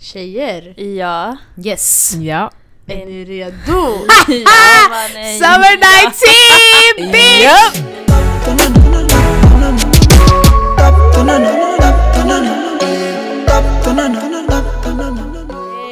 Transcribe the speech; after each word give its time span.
Tjejer, 0.00 0.74
Ja. 0.80 1.36
Yes. 1.64 2.14
Ja. 2.20 2.50
är 2.86 3.06
ni 3.06 3.24
redo? 3.24 3.56
ja 4.28 4.88
mannen. 4.90 5.38
Summer 5.38 5.76
19 5.76 7.12
bitch! 7.12 8.60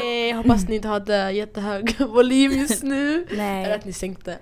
Nej, 0.01 0.33
hoppas 0.33 0.69
ni 0.69 0.75
inte 0.75 0.89
hade 0.89 1.31
jättehög 1.33 1.95
volym 2.09 2.53
just 2.53 2.83
nu. 2.83 3.27
Eller 3.31 3.37
Nej. 3.43 3.73
att 3.73 3.85
ni 3.85 3.93
sänkte. 3.93 4.39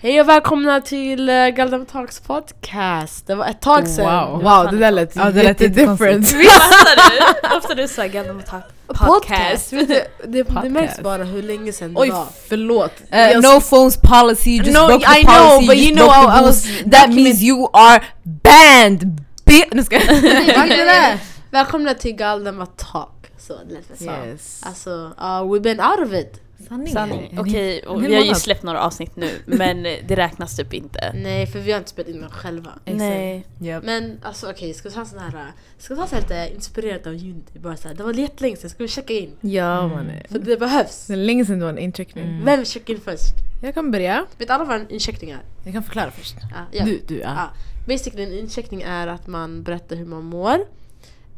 Hej 0.00 0.20
och 0.20 0.28
välkomna 0.28 0.80
till 0.80 1.30
uh, 1.30 1.48
Galdem 1.48 1.86
Talks 1.86 2.20
podcast. 2.20 3.26
Det 3.26 3.34
var 3.34 3.46
ett 3.46 3.60
tag 3.60 3.88
sedan. 3.88 4.30
Wow. 4.32 4.42
Wow, 4.42 4.70
det 4.70 4.76
där 4.78 4.90
lät 4.90 5.16
Ja, 5.16 5.30
det 5.30 5.42
jättedifferent. 5.42 6.26
jättekonstigt. 6.32 6.52
Fattar 6.52 7.50
du? 7.50 7.56
Ofta 7.56 7.74
du 7.74 7.88
sa 7.88 8.06
Galdem 8.06 8.42
Talk 8.42 8.64
podcast. 8.88 9.70
Det, 9.70 10.06
det 10.28 10.44
Podcast. 10.44 10.70
märks 10.70 11.00
bara 11.00 11.24
hur 11.24 11.42
länge 11.42 11.72
sedan 11.72 11.94
det 11.94 12.00
Oj, 12.00 12.10
var. 12.10 12.26
förlåt. 12.48 12.92
Uh, 13.12 13.40
no 13.40 13.60
phones 13.60 13.96
policy, 14.02 14.50
you 14.50 14.64
just 14.66 14.78
No, 14.80 14.86
broke 14.86 15.06
the 15.06 15.20
I 15.20 15.24
know, 15.24 15.34
policy, 15.34 15.66
but 15.66 15.76
you 15.76 15.94
know, 15.96 16.08
I- 16.08 16.40
I 16.40 16.42
was. 16.42 16.66
That 16.92 17.08
means 17.14 17.42
you 17.42 17.68
are 17.72 18.02
banned! 18.22 19.20
Bi- 19.44 19.68
Nu 19.72 19.84
ska 19.84 19.98
det? 20.06 21.18
Välkomna 21.50 21.94
till 21.94 22.12
Galdem 22.12 22.64
Talk. 22.76 23.12
Så 23.38 23.52
det 23.68 23.74
lät 23.74 23.98
så. 23.98 24.04
Yes. 24.04 24.60
Alltså, 24.66 24.90
uh, 24.90 25.52
we've 25.52 25.60
been 25.60 25.80
out 25.80 25.98
of 26.06 26.12
it. 26.12 26.40
Sanning. 26.68 26.92
Sanning. 26.92 27.38
Okej, 27.38 27.82
och 27.82 28.04
vi 28.04 28.14
har 28.14 28.22
ju 28.22 28.34
släppt 28.34 28.62
några 28.62 28.80
avsnitt 28.80 29.16
nu 29.16 29.30
men 29.46 29.82
det 29.82 30.16
räknas 30.16 30.56
typ 30.56 30.74
inte. 30.74 31.12
Nej, 31.14 31.46
för 31.46 31.58
vi 31.58 31.72
har 31.72 31.78
inte 31.78 31.90
spelat 31.90 32.08
in 32.10 32.20
dem 32.20 32.30
själva. 32.30 32.70
Nej. 32.84 33.46
Yep. 33.62 33.84
Men 33.84 34.18
alltså 34.22 34.50
okej, 34.50 34.74
ska 34.74 34.88
vi 34.88 34.94
ta 34.94 35.04
sån 35.04 35.18
här, 35.18 35.52
ska 35.78 35.94
vi 35.94 36.00
ta 36.00 36.06
så 36.06 36.14
här 36.14 36.22
lite 36.22 36.50
inspirerat 36.54 37.06
av 37.06 37.12
Unity? 37.12 37.58
Bara 37.58 37.76
så 37.76 37.88
här, 37.88 37.94
det 37.94 38.02
var 38.02 38.12
jättelänge 38.12 38.56
sedan, 38.56 38.70
ska 38.70 38.82
vi 38.82 38.88
checka 38.88 39.12
in? 39.12 39.30
Ja 39.40 39.78
Mm. 39.78 39.96
mannen. 39.96 40.22
För 40.30 40.38
det 40.38 40.56
behövs. 40.56 41.06
Det 41.06 41.12
är 41.12 41.16
länge 41.16 41.44
sedan 41.44 41.58
du 41.58 41.64
var 41.64 41.72
en 41.72 41.78
incheckning. 41.78 42.44
Vem 42.44 42.64
checkar 42.64 42.94
in 42.94 43.00
först? 43.00 43.34
Jag 43.62 43.74
kan 43.74 43.90
börja. 43.90 44.26
Vet 44.38 44.50
alla 44.50 44.64
vad 44.64 44.80
en 44.80 44.90
incheckning 44.90 45.30
är? 45.30 45.40
Jag 45.64 45.72
kan 45.72 45.82
förklara 45.82 46.10
först. 46.10 46.34
Ja, 46.50 46.60
ja. 46.78 46.84
Du, 46.84 47.00
du, 47.08 47.18
ja. 47.18 47.32
Ja. 47.36 47.48
Basically 47.88 48.22
en 48.24 48.32
incheckning 48.38 48.82
är 48.82 49.06
att 49.06 49.26
man 49.26 49.62
berättar 49.62 49.96
hur 49.96 50.06
man 50.06 50.24
mår, 50.24 50.54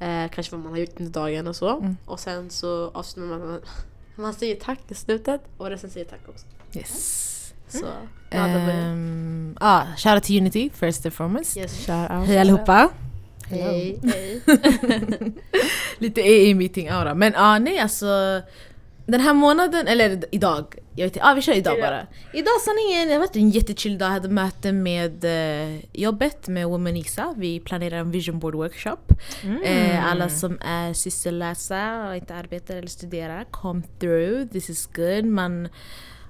eh, 0.01 0.29
kanske 0.35 0.53
vad 0.57 0.61
man 0.61 0.73
har 0.73 0.79
gjort 0.79 1.01
under 1.01 1.13
dagen 1.13 1.47
och 1.47 1.57
så. 1.57 1.79
Mm. 1.79 1.97
Och 2.05 2.21
sen 2.21 2.51
så 2.51 2.91
avslutar 2.95 3.29
man 3.29 3.41
med 3.53 3.61
man 4.19 4.35
säger 4.35 4.57
tack 4.57 4.79
i 4.89 4.95
slutet 4.95 5.41
och 5.57 5.71
resten 5.71 5.91
säger 5.91 6.07
tack 6.07 6.29
också. 6.29 6.47
Yes. 6.73 7.55
Så, 7.69 7.87
ja, 8.31 8.43
börjar 8.43 8.69
jag. 8.69 8.93
Um, 8.93 9.57
ah, 9.61 9.83
shoutout 9.97 10.25
till 10.25 10.41
Unity 10.41 10.71
first 10.71 11.07
and 11.07 11.15
foremost. 11.15 11.57
Yes. 11.57 11.87
Shout 11.87 12.11
out. 12.11 12.27
Hej 12.27 12.39
allihopa. 12.39 12.89
Hej. 13.47 13.99
Hej. 14.03 14.43
Lite 15.99 16.21
AA 16.21 16.55
meeting 16.55 16.89
aura. 16.89 17.15
Men 17.15 17.33
ah, 17.37 17.59
nej 17.59 17.79
alltså. 17.79 18.41
Den 19.07 19.21
här 19.21 19.35
månaden, 19.35 19.87
eller 19.87 20.25
idag, 20.31 20.75
jag 20.99 21.07
vet 21.07 21.17
inte, 21.17 21.27
ah, 21.27 21.35
vi 21.35 21.43
kör 21.43 21.53
idag 21.53 21.81
bara. 21.81 22.07
Idag 22.33 22.61
sanningen, 22.65 23.09
det 23.09 23.19
varit 23.19 23.37
en 23.37 23.51
jättechill 23.51 23.99
dag, 23.99 24.07
jag 24.07 24.13
hade 24.13 24.29
möte 24.29 24.73
med 24.73 25.25
eh, 25.25 25.81
jobbet 25.93 26.49
med 26.49 26.67
Woman 26.69 26.97
Isa. 26.97 27.35
Vi 27.37 27.61
planerar 27.61 27.99
en 27.99 28.11
vision 28.11 28.39
board 28.39 28.55
workshop. 28.55 28.97
Eh, 29.65 30.07
alla 30.13 30.29
som 30.29 30.59
är 30.61 30.93
sysselläsa 30.93 32.09
och 32.09 32.17
inte 32.17 32.35
arbetar 32.35 32.77
eller 32.77 32.89
studerar, 32.89 33.45
come 33.51 33.83
through, 34.01 34.49
this 34.49 34.71
is 34.71 34.87
good. 34.87 35.25
Man 35.25 35.69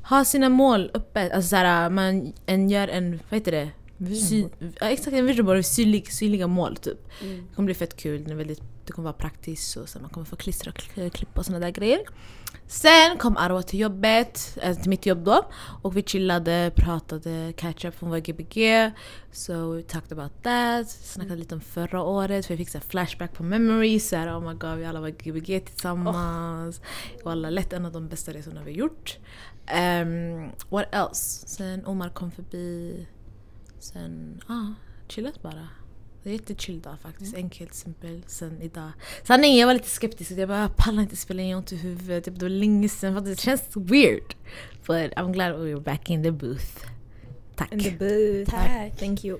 har 0.02 0.25
sina 0.25 0.48
mål 0.48 0.91
uppe, 0.94 1.34
alltså 1.34 1.48
såhär, 1.48 1.91
man 1.91 2.32
en, 2.47 2.70
gör 2.70 2.88
en, 2.88 3.20
vad 3.30 3.41
heter 3.41 3.53
det? 3.53 3.70
Sy, 4.16 4.44
ja, 4.80 4.88
exakt, 4.88 5.16
en 5.16 5.27
vision 5.27 5.47
board, 5.47 5.64
synlig, 5.64 6.12
synliga 6.12 6.47
mål 6.47 6.77
typ. 6.77 6.98
Mm. 7.22 7.36
Det 7.48 7.55
kommer 7.55 7.66
bli 7.66 7.75
fett 7.75 7.97
kul, 7.97 8.25
det, 8.25 8.30
är 8.30 8.34
väldigt, 8.34 8.62
det 8.86 8.92
kommer 8.92 9.05
vara 9.05 9.12
praktiskt 9.19 9.77
och 9.77 9.88
så 9.88 9.98
man 10.00 10.10
kommer 10.10 10.25
få 10.27 10.36
klistra 10.36 10.70
och 10.70 10.78
kl- 10.78 11.10
klippa 11.10 11.41
och 11.41 11.47
såna 11.47 11.58
där 11.58 11.70
grejer. 11.70 12.00
Sen 12.70 13.19
kom 13.19 13.36
Arwa 13.36 13.62
till 13.62 13.80
jobbet, 13.80 14.58
äh, 14.62 14.77
till 14.77 14.91
mitt 14.91 15.06
jobb 15.06 15.24
då. 15.24 15.44
Och 15.83 15.97
vi 15.97 16.02
chillade, 16.02 16.72
pratade 16.77 17.52
catch 17.56 17.84
up 17.84 17.94
från 17.94 18.10
vår 18.10 18.19
Gbg. 18.19 18.91
So 19.32 19.72
we 19.72 19.82
talked 19.82 20.19
about 20.19 20.42
that. 20.42 20.91
Snackade 20.91 21.37
lite 21.37 21.54
om 21.54 21.60
förra 21.60 22.03
året, 22.03 22.47
för 22.47 22.54
vi 22.54 22.59
fick 22.59 22.69
så 22.69 22.81
flashback 22.81 23.32
på 23.32 23.42
memories. 23.42 24.09
Så 24.09 24.16
här, 24.16 24.38
oh 24.38 24.48
my 24.48 24.54
god, 24.54 24.76
vi 24.78 24.84
alla 24.84 25.00
var 25.00 25.09
Gbg 25.09 25.60
tillsammans. 25.60 26.81
Och 27.25 27.32
alla 27.32 27.50
lätt 27.50 27.72
en 27.72 27.87
av 27.87 27.92
de 27.92 28.09
bästa 28.09 28.32
resorna 28.32 28.62
vi 28.62 28.72
gjort. 28.72 29.19
Um, 30.03 30.50
what 30.69 30.94
else? 30.94 31.48
Sen 31.48 31.87
Omar 31.87 32.09
kom 32.09 32.31
förbi. 32.31 33.06
Sen, 33.78 34.41
ja, 34.48 34.54
ah, 34.54 34.75
chillat 35.09 35.42
bara. 35.42 35.69
Det 36.22 36.30
är 36.30 36.32
jättechill 36.32 36.80
dag 36.80 37.00
faktiskt. 37.02 37.36
Enkelt, 37.36 37.74
simpel. 37.74 38.22
Sen 38.26 38.62
idag. 38.62 38.90
Sanningen, 39.22 39.56
jag 39.58 39.66
var 39.66 39.74
lite 39.74 39.88
skeptisk. 39.88 40.30
Jag 40.30 40.48
bara, 40.48 40.60
jag 40.60 40.76
pallar 40.76 41.02
inte 41.02 41.16
spela 41.16 41.42
in, 41.42 41.48
jag 41.48 41.56
har 41.56 41.60
ont 41.60 41.72
i 41.72 41.76
huvudet. 41.76 42.24
Typ, 42.24 42.34
det 42.34 42.44
var 42.44 42.50
länge 42.50 42.88
sedan. 42.88 43.16
Att 43.16 43.24
det 43.24 43.40
känns 43.40 43.76
weird. 43.76 44.34
But 44.86 45.12
I'm 45.12 45.32
glad 45.32 45.52
we 45.52 45.64
were 45.64 45.80
back 45.80 46.10
in 46.10 46.22
the 46.22 46.30
booth. 46.30 46.86
Tack. 47.56 47.72
In 47.72 47.80
the 47.80 47.90
booth. 47.90 48.50
Tack. 48.50 48.98
Thank 48.98 49.24
you. 49.24 49.38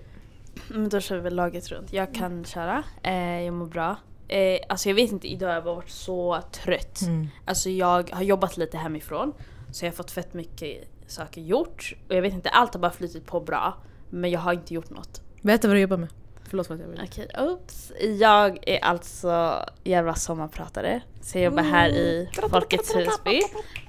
Men 0.69 0.89
då 0.89 1.01
kör 1.01 1.17
vi 1.17 1.23
väl 1.23 1.35
laget 1.35 1.69
runt. 1.69 1.93
Jag 1.93 2.15
kan 2.15 2.45
köra. 2.45 2.85
Eh, 3.03 3.41
jag 3.43 3.55
mår 3.55 3.67
bra. 3.67 3.97
Eh, 4.29 4.59
alltså 4.69 4.89
jag 4.89 4.95
vet 4.95 5.13
inte, 5.13 5.29
idag 5.29 5.47
har 5.49 5.55
jag 5.55 5.65
bara 5.65 5.75
varit 5.75 5.91
så 5.91 6.43
trött. 6.53 7.03
Mm. 7.03 7.29
Alltså 7.45 7.71
jag 7.71 8.11
har 8.13 8.23
jobbat 8.23 8.57
lite 8.57 8.77
hemifrån. 8.77 9.33
Så 9.73 9.85
jag 9.85 9.91
har 9.91 9.97
fått 9.97 10.11
fett 10.11 10.35
mycket 10.35 10.89
saker 11.07 11.41
gjort. 11.41 11.97
Och 12.09 12.15
jag 12.15 12.23
vet 12.23 12.35
inte, 12.35 12.49
allt 12.49 12.75
har 12.75 12.81
bara 12.81 12.91
flutit 12.91 13.27
på 13.27 13.41
bra. 13.41 13.77
Men 14.11 14.31
jag 14.31 14.41
har 14.41 14.53
inte 14.53 14.75
gjort 14.75 14.91
något. 14.91 15.23
Berätta 15.43 15.69
vad 15.69 15.77
du 15.77 15.81
jobbar 15.81 15.97
med. 15.97 16.09
Förlåt 16.49 16.67
för 16.67 16.75
att 16.75 16.81
jag 16.81 16.89
vill. 16.89 17.01
Okej, 17.05 17.29
oops. 17.39 17.93
Jag 18.19 18.59
är 18.69 18.85
alltså 18.85 19.63
jävla 19.85 20.15
sommarpratare. 20.15 21.01
Så 21.21 21.39
jag 21.39 21.45
jobbar 21.45 21.63
här 21.63 21.89
i 21.89 22.29
Folkets 22.51 22.97
Husby. 22.97 23.41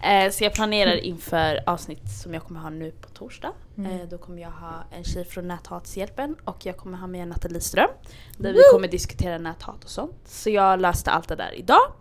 Eh, 0.04 0.32
så 0.32 0.44
jag 0.44 0.54
planerar 0.54 0.96
inför 0.96 1.64
avsnitt 1.66 2.10
som 2.24 2.34
jag 2.34 2.44
kommer 2.44 2.60
ha 2.60 2.70
nu 2.70 2.92
på 2.92 3.10
torsdag. 3.10 3.52
Eh, 3.78 4.08
då 4.10 4.18
kommer 4.18 4.42
jag 4.42 4.52
ha 4.52 4.84
en 4.92 5.04
tjej 5.04 5.26
från 5.26 5.48
Näthatshjälpen 5.48 6.36
och 6.46 6.66
jag 6.66 6.78
kommer 6.78 6.98
ha 6.98 7.08
med 7.08 7.28
Nathalie 7.28 7.62
Ström. 7.62 7.90
Där 8.38 8.54
vi 8.54 8.60
kommer 8.72 8.88
diskutera 8.88 9.38
näthat 9.38 9.84
och 9.84 9.90
sånt. 9.90 10.16
Så 10.26 10.50
jag 10.50 10.82
löste 10.82 11.12
allt 11.12 11.28
det 11.28 11.36
där 11.36 11.54
idag. 11.56 11.92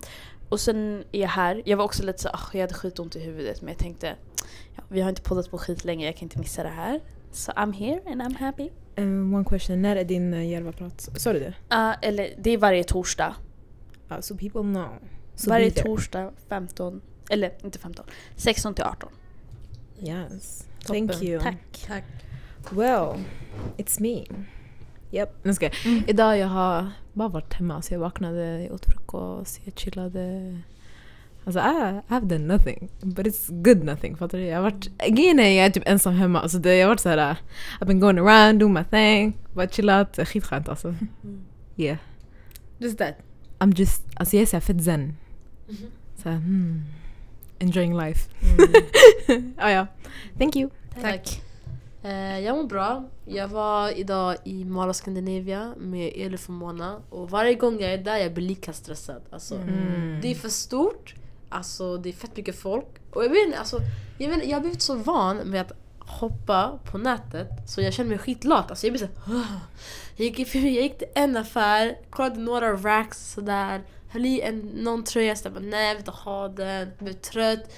Och 0.48 0.60
sen 0.60 1.04
är 1.12 1.20
jag 1.20 1.28
här. 1.28 1.62
Jag 1.64 1.76
var 1.76 1.84
också 1.84 2.02
lite 2.02 2.18
så, 2.18 2.28
"Åh, 2.34 2.48
jag 2.52 2.60
hade 2.60 2.74
skitont 2.74 3.16
i 3.16 3.20
huvudet 3.20 3.62
men 3.62 3.68
jag 3.68 3.78
tänkte 3.78 4.14
ja, 4.76 4.82
vi 4.88 5.00
har 5.00 5.08
inte 5.08 5.22
poddat 5.22 5.50
på 5.50 5.58
skit 5.58 5.84
länge, 5.84 6.06
jag 6.06 6.16
kan 6.16 6.22
inte 6.26 6.38
missa 6.38 6.62
det 6.62 6.68
här. 6.68 7.00
Så 7.32 7.52
I'm 7.52 7.72
here 7.72 8.00
and 8.12 8.22
I'm 8.22 8.38
happy. 8.38 8.70
Um, 8.98 9.34
one 9.34 9.44
question, 9.44 9.82
när 9.82 9.96
är 9.96 10.04
din 10.04 10.34
uh, 10.34 10.46
Järvaprat? 10.46 11.08
Sa 11.16 11.32
du 11.32 11.38
det? 11.38 11.54
Uh, 11.76 11.94
eller 12.02 12.34
det 12.38 12.50
är 12.50 12.58
varje 12.58 12.84
torsdag. 12.84 13.34
Uh, 14.10 14.20
so 14.20 14.36
people 14.36 14.60
know. 14.60 14.88
So 15.34 15.50
varje 15.50 15.70
torsdag 15.70 16.32
15, 16.48 17.00
eller 17.30 17.52
inte 17.64 17.78
15, 17.78 18.06
16 18.36 18.74
till 18.74 18.84
18. 18.84 19.10
Yes. 20.02 20.66
Thank 20.86 21.12
Toppen. 21.12 21.28
you. 21.28 21.40
Tack. 21.40 21.86
Tack. 21.86 22.04
Well, 22.70 23.24
it's 23.76 24.00
me. 24.02 24.24
Yep. 25.10 25.30
Nu 25.42 25.54
ska 25.54 25.64
jag. 25.64 25.74
Idag 26.06 26.38
jag 26.38 26.48
har 26.48 26.90
bara 27.12 27.28
varit 27.28 27.54
hemma. 27.54 27.82
Så 27.82 27.94
jag 27.94 28.00
vaknade, 28.00 28.62
jag 28.62 28.74
åt 28.74 28.84
frukost, 28.84 29.60
jag 29.64 29.74
chillade. 29.78 30.58
Alltså 31.48 31.60
I, 31.60 31.98
I 31.98 32.00
have 32.08 32.26
done 32.26 32.46
nothing. 32.46 32.90
But 33.00 33.26
it's 33.26 33.62
good 33.62 33.84
nothing. 33.84 34.16
Fattar 34.16 34.38
du? 34.38 34.44
Jag 34.44 34.56
har 34.56 34.62
varit, 34.62 34.98
grejen 35.08 35.40
är 35.40 35.48
jag 35.48 35.66
är 35.66 35.70
typ 35.70 35.82
ensam 35.86 36.14
hemma. 36.14 36.40
Alltså 36.40 36.58
det, 36.58 36.76
jag 36.76 36.86
har 36.86 36.88
varit 36.88 37.00
såhär, 37.00 37.36
I've 37.80 37.86
been 37.86 38.00
going 38.00 38.18
around, 38.18 38.60
doing 38.60 38.72
my 38.72 38.84
thing. 38.84 39.36
Bara 39.54 39.68
chillat. 39.68 40.18
Skitskönt 40.28 40.68
alltså. 40.68 40.94
Yeah. 41.76 41.98
Just 42.78 42.98
that. 42.98 43.14
I'm 43.58 43.74
just, 43.76 44.06
alltså 44.14 44.36
jag 44.36 44.42
är 44.42 44.46
såhär 44.46 44.60
fett 44.60 44.84
zen. 44.84 45.16
Såhär, 46.22 46.36
hmm. 46.36 46.82
Enjoying 47.58 47.96
life. 47.98 48.30
ah, 49.58 49.70
ja. 49.70 49.86
Thank 50.38 50.56
you. 50.56 50.70
Tack. 51.02 51.42
Eh, 52.02 52.40
jag 52.40 52.56
mår 52.56 52.64
bra. 52.64 53.04
Jag 53.24 53.48
var 53.48 53.98
idag 53.98 54.36
i 54.44 54.64
Mall 54.64 54.90
of 54.90 54.96
Scandinavia 54.96 55.74
med 55.78 56.12
Elif 56.14 56.48
och 56.48 56.54
Mona. 56.54 57.00
Och 57.10 57.30
varje 57.30 57.54
gång 57.54 57.80
jag 57.80 57.92
är 57.92 57.98
där 57.98 58.16
jag 58.16 58.34
blir 58.34 58.48
lika 58.48 58.72
stressad. 58.72 59.22
Alltså, 59.30 59.54
Mm. 59.54 60.20
Det 60.22 60.30
är 60.30 60.34
för 60.34 60.48
stort. 60.48 61.14
Alltså, 61.48 61.96
det 61.96 62.08
är 62.08 62.12
fett 62.12 62.36
mycket 62.36 62.58
folk. 62.60 62.86
Och 63.10 63.24
jag 63.24 63.30
vet 63.30 63.58
alltså, 63.58 63.78
jag, 64.18 64.28
vet, 64.28 64.46
jag 64.46 64.56
har 64.56 64.60
blivit 64.60 64.82
så 64.82 64.94
van 64.94 65.36
med 65.36 65.60
att 65.60 65.72
hoppa 65.98 66.78
på 66.90 66.98
nätet 66.98 67.48
så 67.66 67.80
jag 67.80 67.94
känner 67.94 68.10
mig 68.10 68.18
skitlat. 68.18 68.70
Alltså, 68.70 68.86
jag 68.86 68.92
blir 68.92 69.06
så 69.06 69.32
här, 69.32 69.44
jag, 70.16 70.24
gick, 70.24 70.54
jag 70.54 70.64
gick 70.64 70.98
till 70.98 71.08
en 71.14 71.36
affär, 71.36 71.98
kollade 72.10 72.40
några 72.40 72.72
racks 72.76 73.32
sådär. 73.32 73.82
Höll 74.10 74.26
i 74.26 74.40
en, 74.40 74.58
någon 74.58 75.04
tröja, 75.04 75.36
så 75.36 75.46
jag 75.46 75.52
bara, 75.52 75.64
nej 75.64 75.86
jag 75.86 75.94
vill 75.94 76.00
inte 76.00 76.10
ha 76.10 76.48
den. 76.48 76.88
Jag 76.98 77.04
blev 77.04 77.12
trött. 77.12 77.72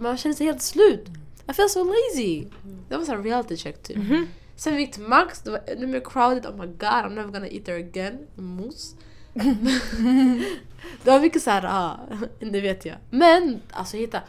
Man 0.00 0.16
känner 0.16 0.34
sig 0.34 0.46
helt 0.46 0.62
slut. 0.62 1.06
I 1.50 1.52
feel 1.52 1.68
so 1.68 1.84
lazy. 1.84 2.44
Det 2.88 2.96
var 2.96 3.14
en 3.14 3.22
reality 3.22 3.56
check 3.56 3.82
typ. 3.82 3.96
Sen 4.56 4.74
vi 4.74 4.80
gick 4.80 4.92
till 4.92 5.02
Max, 5.02 5.42
det 5.42 5.50
var 5.50 5.60
ännu 5.66 5.86
mer 5.86 6.00
crowded. 6.00 6.46
Oh 6.46 6.56
my 6.56 6.66
god, 6.66 6.82
I'm 6.82 7.14
never 7.14 7.32
gonna 7.32 7.48
eat 7.48 7.64
there 7.64 7.78
again. 7.78 8.18
Mos. 8.34 8.94
det 11.04 11.10
var 11.10 11.20
mycket 11.20 11.42
såhär, 11.42 11.64
ah, 11.66 12.00
det 12.40 12.60
vet 12.60 12.84
jag. 12.86 12.96
Men 13.10 13.60
alltså 13.70 13.96
jag 13.96 14.00
hittade, 14.00 14.24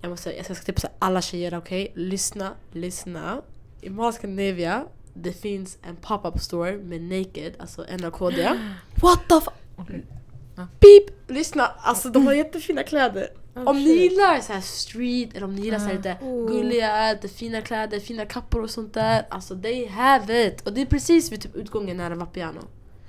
jag 0.00 0.10
måste 0.10 0.32
jag 0.36 0.44
ska 0.44 0.54
tipsa 0.54 0.88
alla 0.98 1.22
tjejer, 1.22 1.58
okej? 1.58 1.92
Lyssna, 1.94 2.52
lyssna. 2.72 3.42
I 3.80 3.90
Mall 3.90 4.12
Scandinavia, 4.12 4.84
det 5.14 5.32
finns 5.32 5.78
en 5.82 5.96
pop-up 5.96 6.40
store 6.40 6.76
med 6.76 7.02
Naked, 7.02 7.52
alltså 7.58 7.84
NRKD. 7.88 8.50
What 9.02 9.20
the 9.28 9.40
fuck? 9.40 9.54
Ja. 10.56 10.66
Beep! 10.80 11.30
Lyssna, 11.30 11.66
alltså 11.66 12.08
de 12.08 12.26
har 12.26 12.34
jättefina 12.34 12.82
kläder. 12.82 13.28
Oh, 13.54 13.68
Om 13.68 13.76
ni 13.76 13.90
gillar 13.90 14.40
så 14.40 14.52
här 14.52 14.60
street, 14.60 15.34
eller 15.34 15.44
om 15.44 15.54
ni 15.56 15.62
gillar 15.62 15.78
så 15.78 15.84
här 15.84 15.92
Ja. 15.92 15.96
lite 15.96 16.16
Oh. 16.24 16.48
gulliga, 16.48 17.12
lite 17.12 17.28
fina 17.28 17.60
kläder, 17.60 18.00
fina 18.00 18.26
kappor 18.26 18.62
och 18.62 18.70
sånt 18.70 18.94
där. 18.94 19.26
Alltså 19.30 19.56
they 19.62 19.86
have 19.88 20.46
it! 20.46 20.60
Och 20.66 20.72
det 20.72 20.80
är 20.80 20.86
precis 20.86 21.32
vid 21.32 21.40
typ 21.40 21.56
utgången 21.56 21.96
nära 21.96 22.14
Vapiano. 22.14 22.60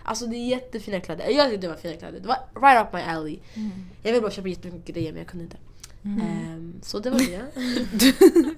Alltså 0.07 0.25
det 0.27 0.35
är 0.35 0.47
jättefina 0.47 0.99
kläder. 0.99 1.29
Jag 1.29 1.49
tyckte 1.49 1.67
det 1.67 1.73
var 1.73 1.79
fina 1.79 1.97
kläder. 1.97 2.19
Det 2.19 2.27
var 2.27 2.37
right 2.69 2.87
up 2.87 2.93
my 2.93 2.99
alley. 3.01 3.39
Jag 4.03 4.11
ville 4.11 4.21
bara 4.21 4.31
köpa 4.31 4.47
jättemycket 4.47 4.95
grejer 4.95 5.11
men 5.11 5.19
jag 5.19 5.27
kunde 5.27 5.43
inte. 5.43 5.57
Ehm, 6.03 6.79
så 6.83 6.99
det 6.99 7.09
var 7.09 7.19
det. 7.19 7.41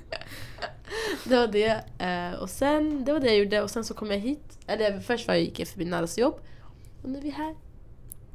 det 1.24 1.36
var 1.36 1.48
det. 1.48 1.84
Eh, 2.00 2.40
och 2.40 2.50
sen, 2.50 3.06
det 3.06 3.14
var 3.14 3.20
det 3.20 3.28
jag 3.28 3.38
gjorde 3.38 3.62
och 3.62 3.70
sen 3.72 3.84
så 3.86 3.94
kom 3.94 4.12
jag 4.12 4.18
hit. 4.20 4.58
Eller 4.68 5.00
först 5.00 5.28
var 5.28 5.34
jag 5.36 5.44
gick 5.44 5.60
jag 5.60 5.68
förbi 5.68 5.86
Nadas 5.86 6.18
jobb. 6.18 6.40
Och 7.04 7.10
nu 7.10 7.18
är 7.18 7.22
vi 7.24 7.30
här. 7.30 7.56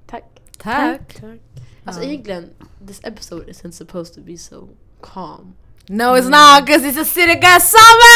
Tack. 0.06 0.40
Tack! 0.58 1.16
Alltså 1.84 2.02
Ja. 2.02 2.08
egentligen, 2.08 2.50
this 2.86 3.00
episode 3.04 3.52
isn't 3.52 3.70
supposed 3.70 4.14
to 4.14 4.20
be 4.20 4.38
so 4.38 4.68
calm. 5.00 5.52
No 5.86 6.02
it's 6.16 6.24
not 6.30 6.66
cause 6.68 6.86
it's 6.88 7.00
a 7.00 7.04
city 7.04 7.34
girl 7.34 7.60
summer! 7.60 8.13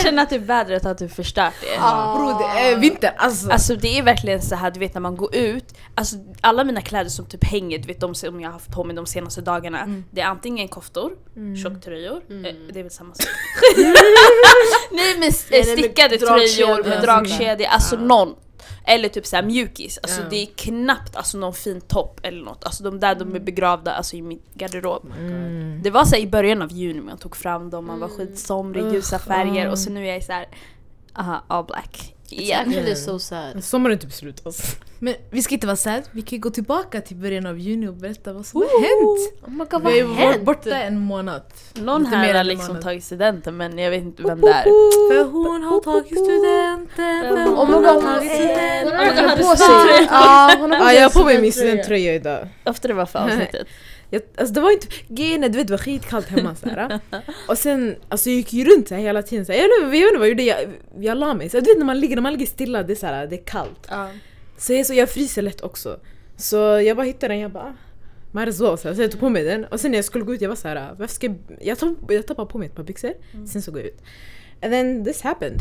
Jag 0.00 0.06
känner 0.06 0.22
att 0.22 0.30
det 0.30 0.36
är 0.36 0.40
vädret 0.40 0.86
att 0.86 0.98
du 0.98 1.08
förstört 1.08 1.52
det. 1.60 1.78
Ah. 1.80 2.16
Bro 2.18 2.38
det 2.38 2.60
är 2.60 2.76
vinter 2.76 3.14
alltså. 3.16 3.50
Alltså 3.50 3.74
det 3.76 3.98
är 3.98 4.02
verkligen 4.02 4.42
så 4.42 4.54
här, 4.54 4.70
du 4.70 4.80
vet 4.80 4.94
när 4.94 5.00
man 5.00 5.16
går 5.16 5.34
ut, 5.34 5.74
alltså 5.94 6.16
alla 6.40 6.64
mina 6.64 6.80
kläder 6.80 7.10
som 7.10 7.26
typ 7.26 7.44
hänger, 7.44 7.78
du 7.78 7.86
vet 7.86 8.00
de 8.00 8.14
som 8.14 8.40
jag 8.40 8.48
har 8.48 8.52
haft 8.52 8.70
på 8.72 8.84
mig 8.84 8.96
de 8.96 9.06
senaste 9.06 9.40
dagarna, 9.40 10.02
det 10.10 10.20
är 10.20 10.26
antingen 10.26 10.68
koftor, 10.68 11.12
tjocktröjor, 11.62 12.20
Mm. 12.30 12.44
eh, 12.44 12.52
det 12.72 12.78
är 12.78 12.82
väl 12.82 12.92
samma 12.92 13.14
sak. 13.14 13.26
Nej 14.90 15.18
men 15.18 15.32
stickade 15.32 16.18
tröjor 16.18 16.84
med 16.88 17.02
dragkedja, 17.02 17.68
alltså 17.68 17.94
Ja. 17.96 18.00
någon. 18.00 18.34
Eller 18.84 19.08
typ 19.08 19.26
såhär 19.26 19.42
mjukis, 19.42 19.98
alltså 20.02 20.20
det 20.30 20.36
är 20.42 20.46
knappt 20.46 21.16
alltså, 21.16 21.38
någon 21.38 21.54
fin 21.54 21.80
topp 21.80 22.20
eller 22.22 22.44
något. 22.44 22.64
Alltså 22.64 22.82
de 22.84 23.00
där 23.00 23.14
de 23.14 23.34
är 23.34 23.40
begravda 23.40 23.92
alltså, 23.92 24.16
i 24.16 24.22
min 24.22 24.40
garderob. 24.54 25.12
Mm. 25.18 25.80
Det 25.82 25.90
var 25.90 26.04
så 26.04 26.14
här, 26.16 26.22
i 26.22 26.26
början 26.26 26.62
av 26.62 26.72
juni 26.72 27.00
man 27.00 27.18
tog 27.18 27.36
fram 27.36 27.70
dem, 27.70 27.86
man 27.86 28.00
var 28.00 28.06
Mm. 28.08 28.18
skitsomrig, 28.18 28.92
ljusa 28.92 29.18
färger 29.18 29.70
och 29.70 29.78
så 29.78 29.90
nu 29.90 30.06
är 30.08 30.12
jag 30.12 30.22
så 30.24 30.32
här, 30.32 30.46
aha, 31.14 31.44
all 31.48 31.64
black. 31.64 32.14
It's 32.30 32.40
Igen. 32.42 32.68
actually 32.68 32.96
so 32.96 33.18
sad. 33.18 33.64
Sommaren 33.64 33.96
är 33.96 34.00
typ 34.00 34.12
slut 34.12 34.42
alltså. 34.46 34.76
Men 34.98 35.14
vi 35.30 35.42
ska 35.42 35.54
inte 35.54 35.66
vara 35.66 35.76
sad, 35.76 36.02
vi 36.10 36.22
kan 36.22 36.36
ju 36.36 36.40
gå 36.40 36.50
tillbaka 36.50 37.00
till 37.00 37.16
början 37.16 37.46
av 37.46 37.58
juni 37.58 37.88
och 37.88 37.94
berätta 37.94 38.32
vad 38.32 38.46
som 38.46 38.62
har 38.62 38.80
hänt. 38.80 39.32
Oh 39.42 39.50
my 39.50 39.64
god, 39.70 39.92
Vi 39.92 40.02
vad 40.02 40.16
har 40.16 40.26
varit 40.26 40.42
borta 40.44 40.76
en 40.82 40.98
månad. 40.98 41.42
Någon 41.74 42.02
Lite 42.04 42.16
mer 42.16 42.24
här 42.26 42.34
har 42.34 42.44
liksom 42.44 42.80
tagit 42.80 43.04
studenten 43.04 43.56
men 43.56 43.78
jag 43.78 43.90
vet 43.90 44.02
inte 44.02 44.22
vem 44.22 44.40
det 44.40 44.48
är. 44.48 44.64
För 45.12 45.24
hon 45.30 45.62
har 45.62 45.80
tagit 45.80 46.06
studenten, 46.06 47.36
för 47.36 47.66
hon 47.66 47.84
har 47.84 48.00
tagit 48.02 48.32
studenten. 48.32 49.16
hon 49.18 49.28
har 49.28 49.36
på 49.36 49.56
sig. 49.56 50.08
Ja, 50.10 50.92
jag 50.92 51.02
har 51.02 51.10
på 51.10 51.24
mig 51.24 51.40
min 51.40 51.52
studenttröja 51.52 52.14
idag. 52.14 52.48
Efter 52.64 52.88
det 52.88 52.94
var 52.94 53.06
för 53.06 53.18
avsnittet. 53.18 53.66
Jag, 54.10 54.22
alltså 54.36 54.54
det 54.54 54.60
var 54.60 54.70
inte, 54.70 54.86
grejen 55.08 55.40
du 55.40 55.48
vet 55.48 55.66
det 55.66 55.72
var 55.72 55.78
skitkallt 55.78 56.26
hemma 56.28 56.54
såhär. 56.54 57.00
Och 57.48 57.58
sen, 57.58 57.96
alltså 58.08 58.30
jag 58.30 58.36
gick 58.36 58.52
ju 58.52 58.64
runt 58.64 58.88
så 58.88 58.94
här 58.94 59.02
hela 59.02 59.22
tiden 59.22 59.46
såhär, 59.46 59.58
jag, 59.60 59.68
vet- 59.68 59.82
jag 59.82 59.90
vet 59.90 60.00
inte 60.08 60.18
vad 60.18 60.26
jag 60.26 60.30
gjorde, 60.30 60.42
jag, 60.42 60.58
jag 61.00 61.18
la 61.18 61.34
mig. 61.34 61.48
Så 61.48 61.60
du 61.60 61.66
vet 61.70 61.78
när 61.78 61.84
man 61.86 62.00
ligger, 62.00 62.16
när 62.16 62.22
man 62.22 62.32
ligger 62.32 62.46
stilla, 62.46 62.82
det 62.82 62.92
är 62.92 62.94
såhär, 62.94 63.26
det 63.26 63.36
är 63.36 63.44
kallt. 63.44 63.86
Ja. 63.90 64.10
Så 64.58 64.72
jag, 64.72 64.86
så 64.86 64.94
jag 64.94 65.10
fryser 65.10 65.42
lätt 65.42 65.60
också. 65.60 66.00
Så 66.36 66.56
jag 66.56 66.96
bara 66.96 67.06
hittade 67.06 67.34
den, 67.34 67.40
jag 67.40 67.50
bara 67.50 67.76
might 68.32 68.48
as 68.48 68.60
well. 68.60 68.78
Så 68.78 68.94
så 68.94 69.02
jag 69.02 69.10
tog 69.10 69.20
på 69.20 69.28
mig 69.28 69.44
den 69.44 69.64
och 69.64 69.80
sen 69.80 69.90
när 69.90 69.98
jag 69.98 70.04
skulle 70.04 70.24
gå 70.24 70.34
ut 70.34 70.40
jag 70.40 70.48
var 70.48 70.56
såhär, 70.56 70.94
varför 70.98 71.14
ska 71.14 71.26
jag, 71.26 71.36
jag, 71.60 71.96
jag 72.08 72.36
bara 72.36 72.46
på 72.46 72.58
mig 72.58 72.68
ett 72.68 72.74
par 72.74 72.82
byxor, 72.82 73.12
sen 73.46 73.62
så 73.62 73.70
går 73.72 73.80
jag 73.80 73.88
ut. 73.88 74.00
And 74.62 74.72
then 74.72 75.04
this 75.04 75.22
happened. 75.22 75.60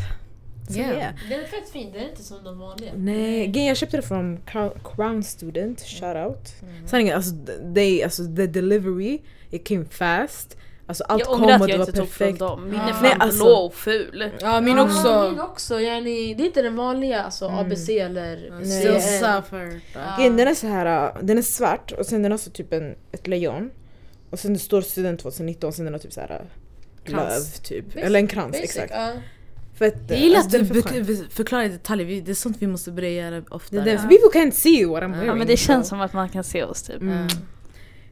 Yeah. 0.77 0.91
yeah. 0.97 1.13
Den 1.29 1.39
är 1.39 1.45
fett 1.45 1.69
fin, 1.69 1.91
den 1.91 2.01
är 2.01 2.09
inte 2.09 2.23
som 2.23 2.43
de 2.43 2.59
vanliga. 2.59 2.91
Nej, 2.95 3.67
jag 3.67 3.77
köpte 3.77 3.97
det 3.97 4.03
från 4.03 4.39
Crown- 4.83 5.21
Student, 5.23 5.81
shout 5.81 6.15
out. 6.15 6.53
Sanningen, 6.89 7.15
alltså, 7.15 7.31
they, 7.75 8.03
alltså 8.03 8.23
the 8.35 8.47
delivery, 8.47 9.21
it 9.49 9.67
came 9.67 9.85
fast. 9.85 10.57
Alltså 10.87 11.03
allt 11.03 11.19
Jag 11.19 11.27
kom 11.27 11.43
ångrar 11.43 11.55
och 11.55 11.61
att 11.61 11.67
det 11.67 11.71
jag 11.71 11.77
var 11.77 11.85
inte 11.87 11.99
tog 11.99 12.07
från 12.09 12.27
perfekt. 12.27 12.39
dem. 12.39 12.63
Min 12.69 12.79
är 12.79 12.87
Ja. 12.87 12.93
fan 12.93 13.03
Nej, 13.03 13.15
alltså- 13.19 13.43
blå 13.43 13.53
och 13.53 13.73
ful. 13.73 14.31
Ja 14.41 14.61
min 14.61 14.79
också. 14.79 15.29
Min 15.31 15.39
också, 15.39 15.79
yani, 15.81 16.33
det 16.33 16.43
är 16.43 16.45
inte 16.45 16.61
den 16.61 16.75
vanliga, 16.75 17.23
alltså 17.23 17.47
ABC 17.47 17.89
eller. 17.89 18.63
Still 18.65 19.01
suffer. 19.01 19.79
Ja. 19.95 20.15
Grejen, 20.17 20.37
Den 20.37 20.47
är 20.47 20.53
så 20.55 20.67
här, 20.67 21.07
uh, 21.15 21.23
den 21.23 21.37
är 21.37 21.41
svart 21.41 21.91
och 21.91 22.05
sen 22.05 22.23
den 22.23 22.31
har 22.31 22.37
så 22.39 22.49
typ 22.49 22.73
en, 22.73 22.95
ett 23.11 23.27
lejon. 23.27 23.71
Och 24.29 24.39
sen 24.39 24.53
det 24.53 24.59
står 24.59 24.81
student 24.81 25.19
2019 25.19 25.67
och 25.67 25.73
sen 25.73 25.85
den 25.85 25.93
har 25.93 25.99
typ 25.99 26.13
så 26.13 26.19
här 26.21 26.31
uh, 26.31 26.47
Krans. 27.03 27.29
löv 27.29 27.63
typ. 27.63 27.95
Eller 27.95 28.19
en 28.19 28.27
krans, 28.27 28.51
Basic, 28.51 28.63
exakt. 28.63 28.93
ja. 28.95 29.11
Fett, 29.79 30.03
Jag 30.07 30.19
gillar 30.19 30.39
alltså, 30.39 30.57
att 30.61 30.69
du 30.73 30.79
är 30.79 30.83
bek- 31.03 31.29
förklarar 31.29 31.63
i 31.63 31.69
detalj, 31.69 32.21
det 32.21 32.31
är 32.31 32.35
sånt 32.35 32.57
vi 32.59 32.67
måste 32.67 32.91
börja 32.91 33.09
göra 33.09 33.35
Det 33.35 33.45
oftare. 33.51 33.81
är 33.81 33.85
den, 33.85 33.99
för 33.99 34.07
people 34.07 34.39
can't 34.41 34.51
see 34.51 34.85
what 34.85 35.03
I'm 35.03 35.11
wearing. 35.11 35.27
Ja 35.27 35.35
men 35.35 35.47
det 35.47 35.57
känns 35.57 35.87
som 35.87 36.01
att 36.01 36.13
man 36.13 36.29
kan 36.29 36.43
se 36.43 36.63
oss 36.63 36.83
typ. 36.83 37.01
Mm. 37.01 37.27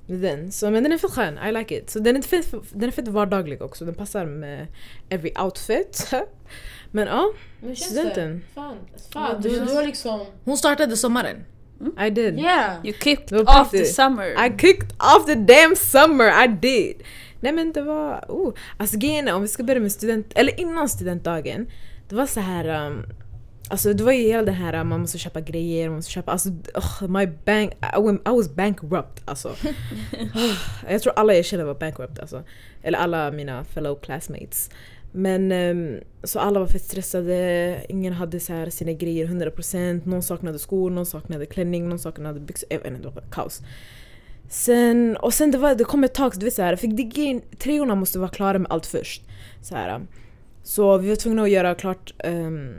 Det 0.07 0.13
är 0.13 0.17
den. 0.37 0.51
Så, 0.51 0.71
men 0.71 0.83
den 0.83 0.91
är 0.91 0.97
fett 0.97 1.11
skön, 1.11 1.37
I 1.49 1.51
like 1.51 1.77
it. 1.77 1.89
Så 1.89 1.99
den 1.99 2.15
är, 2.17 2.21
fett, 2.21 2.53
den 2.73 2.87
är 2.87 2.91
fett 2.91 3.07
vardaglig 3.07 3.61
också, 3.61 3.85
den 3.85 3.93
passar 3.95 4.25
med 4.25 4.67
every 5.09 5.31
outfit. 5.43 6.11
men 6.91 7.07
ja, 7.07 7.31
Men 7.61 7.75
studenten. 7.75 8.33
det? 8.33 8.41
Fan, 8.55 8.75
Ja, 8.93 8.99
fan 9.13 9.41
det 9.41 9.49
du, 9.49 9.55
känns- 9.55 9.69
du 9.71 9.75
har 9.75 9.83
liksom... 9.85 10.19
Hon 10.43 10.57
startade 10.57 10.97
sommaren. 10.97 11.37
I 12.07 12.09
did. 12.09 12.39
Yeah! 12.39 12.85
You 12.85 12.93
kicked 12.93 13.37
Det 13.37 13.43
off 13.43 13.71
the 13.71 13.85
summer. 13.85 14.45
I 14.45 14.49
kicked 14.59 14.91
off 14.99 15.25
the 15.25 15.35
damn 15.35 15.75
summer, 15.75 16.43
I 16.43 16.47
did! 16.47 16.95
Nej 17.39 17.51
men 17.51 17.71
det 17.71 17.81
var, 17.81 18.25
oh. 18.27 18.53
Alltså 18.77 18.97
grejen 18.97 19.27
om 19.27 19.41
vi 19.41 19.47
ska 19.47 19.63
börja 19.63 19.79
med 19.81 19.91
student, 19.91 20.33
eller 20.35 20.59
innan 20.59 20.89
studentdagen, 20.89 21.67
det 22.09 22.15
var 22.15 22.25
så 22.25 22.39
här. 22.39 22.87
Um, 22.87 23.05
Alltså 23.69 23.93
det 23.93 24.03
var 24.03 24.11
ju 24.11 24.27
hela 24.27 24.43
det 24.43 24.51
här, 24.51 24.83
man 24.83 24.99
måste 24.99 25.17
köpa 25.17 25.41
grejer, 25.41 25.89
man 25.89 25.95
måste 25.95 26.11
köpa, 26.11 26.31
alltså 26.31 26.49
ugh, 26.49 27.07
my 27.09 27.27
bank, 27.45 27.73
I, 28.25 28.29
was 28.31 28.55
bankrupt 28.55 29.21
alltså. 29.25 29.55
jag 30.89 31.01
tror 31.01 31.13
alla 31.15 31.33
jag 31.33 31.45
känner 31.45 31.63
var 31.63 31.73
bankrupt 31.73 32.19
alltså. 32.19 32.43
Eller 32.81 32.99
alla 32.99 33.31
mina 33.31 33.63
fellow 33.63 33.99
classmates. 34.01 34.69
Men 35.11 35.51
ehm, 35.51 35.99
så 36.23 36.39
alla 36.39 36.59
var 36.59 36.67
fett 36.67 36.81
stressade, 36.81 37.85
ingen 37.89 38.13
hade 38.13 38.39
så 38.39 38.53
här 38.53 38.69
sina 38.69 38.91
grejer 38.91 39.27
100%, 39.27 40.01
någon 40.09 40.23
saknade 40.23 40.59
skor, 40.59 40.89
någon 40.89 41.05
saknade 41.05 41.45
klänning, 41.45 41.89
någon 41.89 41.99
saknade 41.99 42.39
byxor, 42.39 42.67
jag 42.71 42.79
vet 42.79 42.87
inte, 42.87 43.01
det 43.01 43.15
var 43.15 43.23
kaos. 43.31 43.61
Sen, 44.49 45.17
och 45.17 45.33
sen 45.33 45.51
det, 45.51 45.57
var, 45.57 45.75
det 45.75 45.83
kom 45.83 46.03
ett 46.03 46.13
tag, 46.13 46.33
du 46.35 46.45
vet 46.45 46.53
såhär, 46.53 46.75
för 46.75 46.87
det, 46.87 47.41
treorna 47.57 47.95
måste 47.95 48.19
vara 48.19 48.29
klara 48.29 48.59
med 48.59 48.71
allt 48.71 48.85
först. 48.85 49.23
Så, 49.61 49.75
här, 49.75 50.01
så 50.63 50.97
vi 50.97 51.09
var 51.09 51.15
tvungna 51.15 51.43
att 51.43 51.49
göra 51.49 51.75
klart, 51.75 52.13
um, 52.23 52.75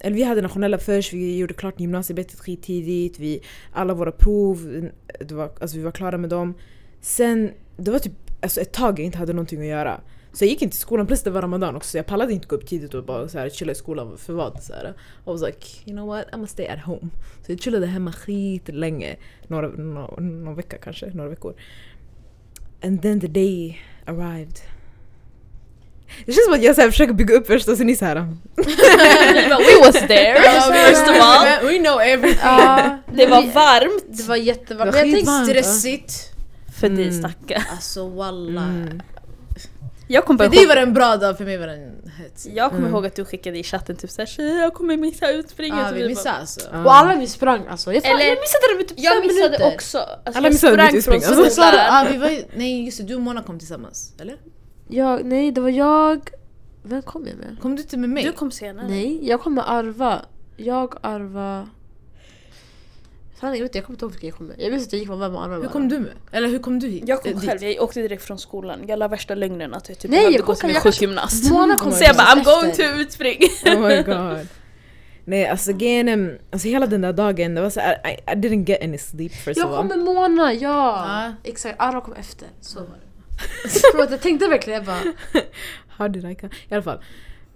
eller 0.00 0.16
vi 0.16 0.22
hade 0.22 0.42
nationella 0.42 0.78
först, 0.78 1.12
vi 1.12 1.36
gjorde 1.36 1.54
klart 1.54 1.80
gymnasiearbetet 1.80 2.40
skittidigt, 2.40 3.18
vi, 3.18 3.40
alla 3.72 3.94
våra 3.94 4.12
prov, 4.12 4.88
det 5.20 5.34
var, 5.34 5.50
alltså 5.60 5.76
vi 5.76 5.82
var 5.82 5.92
klara 5.92 6.18
med 6.18 6.30
dem. 6.30 6.54
Sen, 7.00 7.52
det 7.76 7.90
var 7.90 7.98
typ 7.98 8.12
alltså 8.40 8.60
ett 8.60 8.72
tag 8.72 8.98
jag 8.98 9.06
inte 9.06 9.18
hade 9.18 9.32
någonting 9.32 9.60
att 9.60 9.66
göra. 9.66 10.00
Så 10.34 10.44
jag 10.44 10.48
gick 10.50 10.62
inte 10.62 10.76
till 10.76 10.80
skolan, 10.82 11.06
plus 11.06 11.22
det 11.22 11.30
var 11.30 11.42
ramadan 11.42 11.76
också 11.76 11.90
så 11.90 11.96
jag 11.98 12.06
pallade 12.06 12.32
inte 12.32 12.46
gå 12.46 12.56
upp 12.56 12.66
tidigt 12.66 12.94
och 12.94 13.04
bara 13.04 13.28
så 13.28 13.38
här, 13.38 13.48
chilla 13.50 13.72
i 13.72 13.74
skolan 13.74 14.18
för 14.18 14.32
vad? 14.32 14.62
Så 14.62 14.72
här. 14.72 14.88
I 14.88 15.30
was 15.30 15.42
like, 15.42 15.66
you 15.86 15.96
know 15.96 16.06
what, 16.06 16.26
I'm 16.26 16.30
gonna 16.34 16.46
stay 16.46 16.66
at 16.66 16.80
home. 16.84 17.08
Så 17.46 17.52
jag 17.52 17.60
chillade 17.60 17.86
hemma 17.86 18.12
skit 18.12 18.68
länge, 18.68 19.16
några, 19.48 19.68
nå- 19.68 20.14
någon 20.20 20.54
vecka 20.54 20.76
kanske, 20.78 21.06
några 21.14 21.30
veckor. 21.30 21.54
And 22.84 23.02
then 23.02 23.20
the 23.20 23.26
day 23.26 23.80
arrived. 24.06 24.58
Det 26.26 26.32
känns 26.32 26.44
som 26.44 26.54
att 26.54 26.62
jag 26.62 26.74
så 26.74 26.80
här 26.82 26.90
försöker 26.90 27.12
bygga 27.12 27.34
upp 27.34 27.46
först 27.46 27.68
och 27.68 27.76
sen 27.76 27.90
är 27.90 27.94
så 27.94 28.04
här. 28.04 28.14
Vi 28.56 29.48
bara, 29.48 29.58
We 29.58 29.86
was 29.86 30.00
there 30.08 30.40
first 30.88 31.08
of 31.10 31.16
all. 31.20 31.66
We 31.66 31.78
know 31.78 32.00
everything. 32.00 32.40
Ja, 32.42 32.98
Det 33.16 33.26
var 33.26 33.42
varmt. 33.42 34.04
det 34.18 34.28
var 34.28 34.36
jättevarmt. 34.36 34.92
Det 34.92 34.98
var 34.98 35.04
Men 35.06 35.10
jag 35.14 35.26
tänkte. 35.26 35.52
Stressigt. 35.62 36.30
För 36.80 36.88
dig 36.88 37.08
Mm. 37.08 37.18
stackarn. 37.18 37.62
Alltså 37.70 38.08
walla. 38.08 38.62
Mm. 38.62 39.00
Jag 40.08 40.24
kommer 40.24 40.44
För 40.44 40.48
dig 40.56 40.66
var 40.66 40.74
det 40.74 40.80
en 40.80 40.92
bra 40.94 41.16
dag, 41.16 41.36
för 41.38 41.44
mig 41.44 41.56
var 41.56 41.66
det 41.66 41.72
en 41.72 42.10
hets. 42.18 42.46
jag 42.46 42.68
kommer 42.70 42.80
Mm. 42.82 42.92
ihåg 42.94 43.06
att 43.06 43.16
du 43.16 43.24
skickade 43.24 43.58
i 43.58 43.62
chatten 43.62 43.96
typ 43.96 44.10
såhär 44.10 44.26
"Tjejer, 44.26 44.62
jag 44.62 44.74
kommer 44.74 44.96
missa 44.96 45.30
utspringet. 45.32 45.78
Ja 45.82 45.90
Och 45.90 45.96
vi 45.96 46.02
vi 46.02 46.08
missade 46.08 46.30
bara- 46.30 46.40
alltså. 46.40 46.68
Och 46.70 46.94
alla 46.94 47.14
vi 47.16 47.26
sprang 47.26 47.66
alltså. 47.70 47.92
Jag, 47.92 48.04
Eller- 48.06 48.24
jag 48.24 48.38
missade 48.40 48.72
det 48.72 48.76
med 48.78 48.88
typ 48.88 48.98
Jag 49.00 49.12
fem 49.14 49.22
missade 49.22 49.50
minuter. 49.50 49.74
också. 49.74 49.98
Alltså, 49.98 50.38
Alla 50.38 50.46
jag 50.46 50.52
missade 50.52 50.72
sprang 50.72 50.92
mitt 50.94 51.04
från 51.04 51.14
utspring, 51.14 51.36
alltså. 51.38 51.50
Så 51.50 51.60
sa 51.62 51.70
du, 51.70 51.76
skolan. 51.76 51.86
ah, 51.90 52.06
vi 52.12 52.18
var 52.18 52.28
ju, 52.28 52.42
nej 52.56 52.84
just 52.84 52.98
det, 52.98 53.04
du 53.04 53.14
och 53.14 53.20
Mona 53.20 53.42
kom 53.42 53.58
tillsammans, 53.58 54.12
eller? 54.20 54.36
Jag, 54.88 55.24
nej, 55.24 55.50
det 55.52 55.60
var 55.60 55.70
jag... 55.70 56.30
Vem 56.82 57.02
kom 57.02 57.26
jag 57.26 57.36
med? 57.36 57.56
Kom 57.62 57.76
du 57.76 57.82
inte 57.82 57.96
med 57.96 58.10
mig? 58.10 58.24
Du 58.24 58.32
kom 58.32 58.50
senare. 58.50 58.86
Nej, 58.88 59.28
jag 59.28 59.40
kom 59.40 59.54
med 59.54 59.70
Arva. 59.70 60.20
Jag, 60.56 60.94
Arva... 61.00 61.68
Fan, 63.44 63.52
jag, 63.54 63.62
vet, 63.62 63.68
inte, 63.68 63.78
jag 63.78 63.84
kommer 63.84 63.94
inte 63.94 64.04
ihåg 64.04 64.12
vilka 64.12 64.26
jag 64.26 64.36
kom 64.36 64.46
med. 64.46 64.56
Jag 64.58 64.70
visste 64.70 64.88
att 64.88 64.92
jag 64.92 65.00
gick 65.00 65.08
med 65.08 65.18
med 65.18 65.42
Arva 65.42 65.56
Hur 65.56 65.68
kom 65.68 65.88
du 65.88 65.98
med? 65.98 66.12
Eller 66.32 66.48
hur 66.48 66.58
kom 66.58 66.78
du 66.78 66.88
hit? 66.88 67.04
Jag 67.06 67.22
kom 67.22 67.32
dit? 67.32 67.48
själv, 67.50 67.62
jag 67.62 67.82
åkte 67.82 68.00
direkt 68.02 68.22
från 68.22 68.38
skolan. 68.38 68.80
Jag 68.88 68.98
la 68.98 69.08
värsta 69.08 69.34
lögnen 69.34 69.74
att 69.74 69.88
jag 69.88 69.98
typ 69.98 70.10
Nej, 70.10 70.18
behövde 70.20 70.38
jag 70.38 70.46
gå 70.46 70.54
till 70.54 70.66
min 70.66 70.74
jag- 70.74 70.82
sjukgymnast. 70.82 71.50
Mona 71.50 71.76
kom 71.76 71.92
Oh 71.92 71.96
Så 71.96 72.04
jag 72.04 72.16
bara 72.16 72.26
I'm 72.26 72.44
going 72.44 72.72
to 72.72 72.82
utspring. 72.82 73.38
Oh 73.66 73.80
my 73.88 74.02
god. 74.06 74.48
Nej 75.24 75.46
alltså 75.48 75.72
grejen 75.72 76.38
alltså 76.52 76.68
hela 76.68 76.86
den 76.86 77.00
där 77.00 77.12
dagen, 77.12 77.54
det 77.54 77.60
var 77.60 77.70
så 77.70 77.80
här, 77.80 77.94
I, 78.10 78.12
I 78.32 78.34
didn't 78.34 78.64
get 78.68 78.82
any 78.82 78.98
sleep 78.98 79.32
first 79.32 79.56
Jag 79.56 79.70
kom 79.76 79.86
med 79.86 79.98
Mona, 79.98 80.52
ja! 80.52 80.58
Ja. 81.06 81.32
Exakt, 81.50 81.74
Arva 81.78 82.00
kom 82.00 82.14
efter. 82.14 82.48
Så 82.60 82.78
var 82.78 82.86
det. 82.86 83.68
Förlåt, 83.92 84.10
jag 84.10 84.20
tänkte 84.20 84.48
verkligen 84.48 84.76
jag 84.76 84.86
bara... 84.86 85.42
How 85.88 86.08
did 86.08 86.24
I 86.24 86.34
come? 86.34 86.52
I 86.68 86.74
alla 86.74 86.82
fall. 86.82 87.00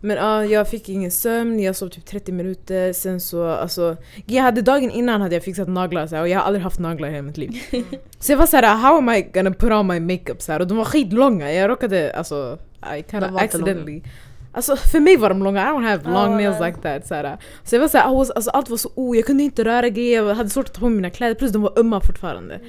Men 0.00 0.16
ja, 0.16 0.44
jag 0.44 0.68
fick 0.68 0.88
ingen 0.88 1.10
sömn, 1.10 1.60
jag 1.60 1.76
sov 1.76 1.88
typ 1.88 2.06
30 2.06 2.32
minuter, 2.32 2.92
sen 2.92 3.20
så 3.20 3.46
alltså... 3.46 3.96
Jag 4.26 4.42
hade 4.42 4.62
dagen 4.62 4.90
innan 4.90 5.20
hade 5.20 5.34
jag 5.34 5.44
fixat 5.44 5.68
naglar 5.68 6.06
så 6.06 6.16
här, 6.16 6.22
och 6.22 6.28
jag 6.28 6.38
har 6.38 6.44
aldrig 6.44 6.62
haft 6.62 6.78
naglar 6.78 7.08
i 7.08 7.10
hela 7.10 7.22
mitt 7.22 7.36
liv. 7.36 7.52
så 8.18 8.32
jag 8.32 8.38
var 8.38 8.46
såhär, 8.46 8.76
how 8.76 8.96
am 8.96 9.08
I 9.08 9.22
gonna 9.22 9.50
put 9.50 9.72
on 9.72 9.86
my 9.86 10.00
makeup? 10.00 10.42
Så 10.42 10.52
här, 10.52 10.60
och 10.60 10.66
de 10.66 10.76
var 10.76 10.84
skitlånga, 10.84 11.52
jag 11.52 11.70
råkade 11.70 12.12
alltså... 12.16 12.58
I 12.98 13.02
kinda 13.10 13.32
accidentally... 13.36 14.02
Alltså 14.52 14.76
för 14.76 15.00
mig 15.00 15.16
var 15.16 15.28
de 15.28 15.42
långa, 15.42 15.62
I 15.62 15.66
don't 15.66 15.88
have 15.88 16.10
long 16.10 16.40
Ja, 16.40 16.50
nails 16.50 16.60
like 16.60 16.78
that. 16.82 17.06
Så, 17.06 17.14
här. 17.14 17.38
så 17.64 17.74
jag 17.74 17.80
var 17.80 17.88
såhär, 17.88 18.20
alltså, 18.20 18.50
allt 18.50 18.70
var 18.70 18.76
så 18.76 18.90
oh, 18.94 19.16
jag 19.16 19.26
kunde 19.26 19.42
inte 19.42 19.64
röra 19.64 19.88
grejer, 19.88 20.22
jag 20.22 20.34
hade 20.34 20.50
svårt 20.50 20.66
att 20.66 20.74
ta 20.74 20.80
på 20.80 20.88
mig 20.88 20.96
mina 20.96 21.10
kläder, 21.10 21.34
plus 21.34 21.52
de 21.52 21.62
var 21.62 21.78
ömma 21.78 22.00
fortfarande. 22.00 22.60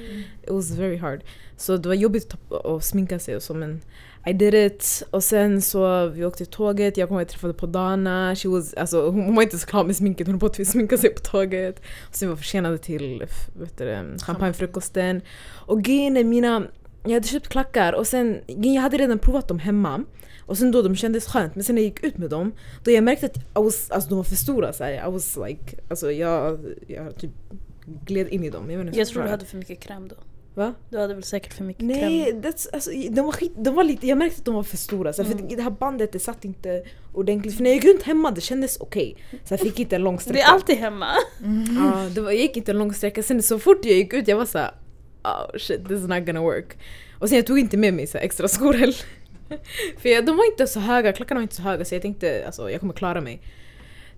It 0.42 0.50
was 0.50 0.70
very 0.70 0.96
hard. 0.96 1.20
Så 1.56 1.76
det 1.76 1.88
var 1.88 1.94
jobbigt 1.94 2.34
att, 2.34 2.48
ta- 2.48 2.76
att 2.76 2.84
sminka 2.84 3.18
sig 3.18 3.36
och 3.36 3.42
så 3.42 3.54
men 3.54 3.80
I 4.26 4.32
did 4.32 4.54
it. 4.54 5.02
Och 5.10 5.24
sen 5.24 5.62
så 5.62 6.06
vi 6.06 6.24
åkte 6.24 6.46
tåget, 6.46 6.96
jag 6.96 7.08
kom 7.08 7.16
och 7.16 7.28
träffade 7.28 7.54
på 7.54 7.66
Dana. 7.66 8.36
She 8.36 8.48
was, 8.48 8.74
alltså, 8.74 9.10
hon 9.10 9.34
var 9.34 9.42
inte 9.42 9.58
så 9.58 9.66
klar 9.66 9.84
med 9.84 9.96
sminket, 9.96 10.26
hon 10.26 10.34
höll 10.34 10.40
på 10.40 10.46
att 10.46 10.66
sminka 10.66 10.98
sig 10.98 11.10
på 11.14 11.20
tåget. 11.20 11.78
Och 12.08 12.14
sen 12.14 12.28
var 12.28 12.36
vi 12.36 12.42
försenade 12.42 12.78
till 12.78 13.26
vet 13.60 13.78
du, 13.78 14.16
champagnefrukosten. 14.22 15.22
Och 15.66 15.82
grejen 15.82 16.16
är 16.16 16.24
mina, 16.24 16.62
jag 17.04 17.12
hade 17.12 17.28
köpt 17.28 17.48
klackar 17.48 17.92
och 17.92 18.06
sen, 18.06 18.40
jag 18.46 18.82
hade 18.82 18.96
redan 18.96 19.18
provat 19.18 19.48
dem 19.48 19.58
hemma. 19.58 20.04
Och 20.46 20.58
sen 20.58 20.70
då 20.70 20.82
de 20.82 20.96
kändes 20.96 21.26
skönt, 21.26 21.54
men 21.54 21.64
sen 21.64 21.74
när 21.74 21.82
jag 21.82 21.88
gick 21.88 22.04
ut 22.04 22.18
med 22.18 22.30
dem, 22.30 22.52
då 22.84 22.90
jag 22.90 23.04
märkte 23.04 23.26
att 23.26 23.36
I 23.36 23.40
was, 23.54 23.90
alltså, 23.90 24.08
de 24.08 24.16
var 24.16 24.24
för 24.24 24.36
stora. 24.36 24.72
Så 24.72 24.84
här. 24.84 25.08
I 25.08 25.10
was 25.12 25.38
like, 25.46 25.76
alltså 25.90 26.12
jag, 26.12 26.58
jag 26.86 27.16
typ 27.16 27.30
gled 28.04 28.28
in 28.28 28.44
i 28.44 28.50
dem. 28.50 28.70
Jag, 28.70 28.78
vet 28.78 28.86
inte 28.86 28.96
hur 28.96 29.00
Jag 29.00 29.08
tror 29.08 29.22
du 29.22 29.28
hade 29.28 29.44
för 29.44 29.56
mycket 29.56 29.80
kräm 29.80 30.08
då. 30.08 30.16
Va? 30.54 30.74
Du 30.88 30.98
hade 30.98 31.14
väl 31.14 31.22
säkert 31.22 31.52
för 31.54 31.64
mycket 31.64 31.84
Nej, 31.84 32.32
that's, 32.32 32.68
alltså, 32.72 32.90
de, 33.10 33.20
var 33.20 33.32
skit, 33.32 33.52
de 33.56 33.74
var 33.74 33.84
lite, 33.84 34.06
jag 34.06 34.18
märkte 34.18 34.38
att 34.38 34.44
de 34.44 34.54
var 34.54 34.62
för 34.62 34.76
stora. 34.76 35.12
Så 35.12 35.22
här, 35.22 35.32
Mm. 35.32 35.48
för 35.48 35.56
det 35.56 35.62
här 35.62 35.70
bandet 35.70 36.12
det 36.12 36.18
satt 36.18 36.44
inte 36.44 36.84
ordentligt. 37.14 37.56
För 37.56 37.62
när 37.62 37.70
jag 37.70 37.74
gick 37.74 37.84
runt 37.84 38.02
hemma 38.02 38.30
det 38.30 38.40
kändes 38.40 38.80
okej. 38.80 39.16
Så 39.44 39.52
jag 39.52 39.60
fick 39.60 39.78
inte 39.80 39.96
en 39.96 40.02
lång 40.02 40.20
sträcka. 40.20 40.36
Det 40.36 40.42
är 40.42 40.52
alltid 40.52 40.76
hemma. 40.76 41.06
Ja, 41.78 42.08
det 42.14 42.20
var, 42.20 42.30
jag 42.30 42.40
gick 42.40 42.56
inte 42.56 42.70
en 42.70 42.78
lång 42.78 42.94
sträcka. 42.94 43.22
Sen 43.22 43.42
så 43.42 43.58
fort 43.58 43.84
jag 43.84 43.94
gick 43.94 44.12
ut 44.12 44.28
jag 44.28 44.36
var 44.36 44.46
såhär 44.46 44.70
oh 45.24 45.58
shit 45.58 45.88
this 45.88 45.98
is 46.02 46.08
not 46.08 46.26
gonna 46.26 46.40
work. 46.40 46.78
Och 47.18 47.28
sen 47.28 47.36
jag 47.36 47.46
tog 47.46 47.58
inte 47.58 47.76
med 47.76 47.94
mig 47.94 48.06
så 48.06 48.18
här, 48.18 48.24
extra 48.24 48.48
skor 48.48 48.72
heller. 48.74 48.96
För 49.98 50.08
jag, 50.08 50.26
de 50.26 50.36
var 50.36 50.50
inte 50.50 50.66
så 50.66 50.80
höga, 50.80 51.12
klackarna 51.12 51.38
var 51.38 51.42
inte 51.42 51.54
så 51.56 51.62
höga 51.62 51.84
så 51.84 51.94
jag 51.94 52.02
tänkte 52.02 52.42
alltså 52.46 52.70
jag 52.70 52.80
kommer 52.80 52.94
klara 52.94 53.20
mig. 53.20 53.40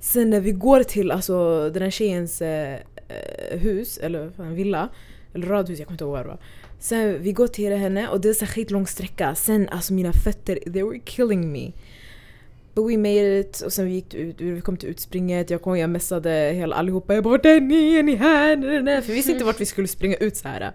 Sen 0.01 0.31
när 0.31 0.41
vi 0.41 0.53
går 0.53 0.83
till 0.83 1.11
alltså, 1.11 1.71
den 1.71 1.83
här 1.83 1.91
tjejens 1.91 2.43
eh, 2.43 2.75
eh, 3.09 3.59
hus, 3.59 3.99
eller 3.99 4.31
fan, 4.31 4.55
villa, 4.55 4.89
eller 5.35 5.47
radhus, 5.47 5.79
jag 5.79 5.89
kommer 5.89 5.95
inte 5.95 6.05
ihåg 6.05 6.13
vad 6.13 6.25
det 6.25 6.29
var. 6.29 6.39
Sen 6.79 7.23
vi 7.23 7.33
går 7.33 7.47
till 7.47 7.73
henne 7.73 8.09
och 8.09 8.21
det 8.21 8.29
är 8.29 8.43
en 8.43 8.47
skitlång 8.47 8.87
sträcka. 8.87 9.35
Sen 9.35 9.69
alltså 9.69 9.93
mina 9.93 10.13
fötter, 10.13 10.59
they 10.73 10.83
were 10.83 10.99
killing 10.99 11.53
me. 11.53 11.73
But 12.75 12.91
we 12.91 12.97
made 12.97 13.41
it 13.41 13.61
och 13.61 13.73
sen 13.73 13.87
vi 13.87 13.93
gick 13.93 14.15
ut, 14.15 14.41
vi 14.41 14.61
kom 14.61 14.77
till 14.77 14.89
utspringet, 14.89 15.51
jag 15.51 15.63
kom 15.63 15.79
jag 15.79 15.91
messade 15.91 16.31
hela 16.31 16.77
allihopa, 16.77 17.15
jag 17.15 17.25
bara 17.25 17.31
vart 17.31 17.47
är 17.47 17.61
ni? 17.61 17.95
Är 17.95 18.03
ni 18.03 18.15
här? 18.15 19.01
För 19.01 19.09
vi 19.09 19.15
visste 19.15 19.33
inte 19.33 19.45
vart 19.45 19.61
vi 19.61 19.67
skulle 19.67 19.89
springa 19.89 20.17
ut 20.17 20.37
så 20.37 20.49
här. 20.49 20.73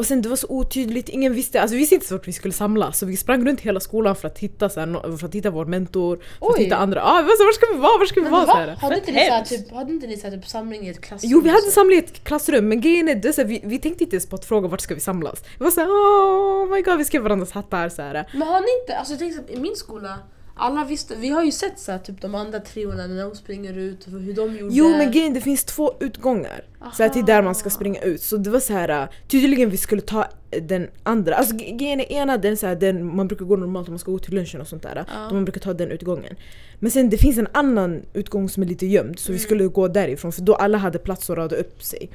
Och 0.00 0.06
sen 0.06 0.22
det 0.22 0.28
var 0.28 0.36
så 0.36 0.46
otydligt, 0.50 1.08
ingen 1.08 1.34
visste, 1.34 1.60
alltså 1.60 1.74
vi 1.74 1.78
visste 1.78 1.94
inte 1.94 2.14
vart 2.14 2.28
vi 2.28 2.32
skulle 2.32 2.54
samlas 2.54 2.98
så 2.98 3.06
vi 3.06 3.16
sprang 3.16 3.46
runt 3.46 3.60
hela 3.60 3.80
skolan 3.80 4.16
för 4.16 4.28
att 4.28 4.38
hitta, 4.38 4.68
så 4.68 4.80
här, 4.80 5.16
för 5.16 5.26
att 5.26 5.34
hitta 5.34 5.50
vår 5.50 5.64
mentor, 5.64 6.16
för 6.16 6.46
att 6.46 6.56
Oj. 6.56 6.64
hitta 6.64 6.76
andra. 6.76 7.02
Ah, 7.02 7.22
var 7.22 7.36
så, 7.36 7.44
var 7.44 7.52
ska 7.52 7.66
vi 7.74 7.78
vara? 7.80 7.98
Var 7.98 8.06
ska 8.06 8.20
vi 8.20 8.24
Men 8.24 8.32
vara? 8.32 8.46
Så 8.46 8.52
va? 8.52 8.58
här. 8.58 8.68
Hade 8.68 8.96
inte 8.96 9.12
ni 9.12 9.44
typ, 9.44 9.72
hade 9.72 9.92
inte 9.92 10.06
ni 10.06 10.16
såhär 10.16 10.36
typ 10.36 10.46
samling 10.46 10.86
i 10.86 10.90
ett 10.90 11.00
klassrum? 11.00 11.30
Jo 11.32 11.40
vi 11.40 11.48
hade 11.48 11.62
så? 11.62 11.70
samling 11.70 11.96
i 11.96 11.98
ett 11.98 12.24
klassrum 12.24 12.68
men 12.68 12.80
grejen 12.80 13.08
är, 13.08 13.14
det 13.14 13.32
så 13.32 13.40
här, 13.40 13.48
vi, 13.48 13.60
vi 13.64 13.78
tänkte 13.78 14.04
inte 14.04 14.16
ens 14.16 14.26
på 14.26 14.36
att 14.36 14.44
fråga 14.44 14.68
vart 14.68 14.80
ska 14.80 14.94
vi 14.94 15.00
samlas. 15.00 15.42
Vi 15.58 15.64
var 15.64 15.70
såhär 15.70 15.88
oh 15.88 16.70
my 16.70 16.82
god 16.82 16.98
vi 16.98 17.04
skrev 17.04 17.22
varandras 17.22 17.52
hattar 17.52 17.88
så 17.88 18.02
här. 18.02 18.28
Men 18.32 18.42
har 18.42 18.60
ni 18.60 18.80
inte, 18.82 18.98
alltså 18.98 19.12
jag 19.12 19.18
tänkte 19.18 19.42
så 19.42 19.46
här, 19.48 19.58
i 19.58 19.60
min 19.60 19.76
skola, 19.76 20.18
alla 20.60 20.84
visste, 20.84 21.16
vi 21.16 21.28
har 21.28 21.44
ju 21.44 21.52
sett 21.52 21.78
så 21.78 21.92
här, 21.92 21.98
typ 21.98 22.20
de 22.20 22.34
andra 22.34 22.60
triorna 22.60 23.06
när 23.06 23.22
de 23.24 23.34
springer 23.36 23.78
ut, 23.78 24.06
och 24.06 24.12
hur 24.12 24.34
de 24.34 24.56
gjorde. 24.56 24.74
Jo 24.74 24.88
men 24.88 25.10
grejen 25.10 25.34
det 25.34 25.40
finns 25.40 25.64
två 25.64 25.92
utgångar. 26.00 26.64
Så 26.96 27.02
här, 27.02 27.10
till 27.10 27.24
där 27.24 27.42
man 27.42 27.54
ska 27.54 27.68
Aha. 27.68 27.76
springa 27.76 28.00
ut. 28.00 28.22
Så 28.22 28.36
det 28.36 28.50
var 28.50 28.60
så 28.60 28.72
här 28.72 29.08
tydligen 29.28 29.70
vi 29.70 29.76
skulle 29.76 30.02
ta 30.02 30.24
den 30.62 30.88
andra. 31.02 31.34
Alltså 31.34 31.56
grejen 31.56 32.00
är 32.00 32.12
ena 32.12 32.36
den, 32.38 32.56
så 32.56 32.66
här, 32.66 32.74
den 32.76 33.16
man 33.16 33.28
brukar 33.28 33.44
gå 33.44 33.56
normalt 33.56 33.88
om 33.88 33.92
man 33.92 33.98
ska 33.98 34.12
gå 34.12 34.18
till 34.18 34.34
lunchen 34.34 34.60
och 34.60 34.66
sånt 34.68 34.82
där. 34.82 35.04
Då 35.28 35.34
man 35.34 35.44
brukar 35.44 35.60
ta 35.60 35.74
den 35.74 35.90
utgången. 35.90 36.36
Men 36.78 36.90
sen 36.90 37.10
det 37.10 37.18
finns 37.18 37.38
en 37.38 37.48
annan 37.52 38.02
utgång 38.12 38.48
som 38.48 38.62
är 38.62 38.66
lite 38.66 38.86
gömd 38.86 39.18
så 39.18 39.32
vi 39.32 39.38
skulle 39.38 39.64
gå 39.66 39.88
därifrån 39.88 40.32
för 40.32 40.42
då 40.42 40.54
alla 40.54 40.78
hade 40.78 40.98
plats 40.98 41.30
att 41.30 41.36
rada 41.36 41.56
upp 41.56 41.82
sig. 41.82 42.10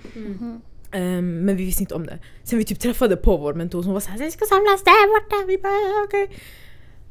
Ehm, 0.91 1.45
men 1.45 1.55
vi 1.57 1.65
visste 1.65 1.83
inte 1.83 1.95
om 1.95 2.05
det. 2.05 2.19
Sen 2.43 2.59
vi 2.59 2.65
typ 2.65 2.79
träffade 2.79 3.15
på 3.17 3.37
vår 3.37 3.53
mentor 3.53 3.83
som 3.83 3.93
var 3.93 3.99
såhär 3.99 4.19
vi 4.19 4.31
ska 4.31 4.45
samlas 4.45 4.83
där 4.83 5.07
borta. 5.13 5.47
Vi 5.47 5.57
bara 5.57 5.71
"Ja, 5.71 6.03
okej. 6.07 6.29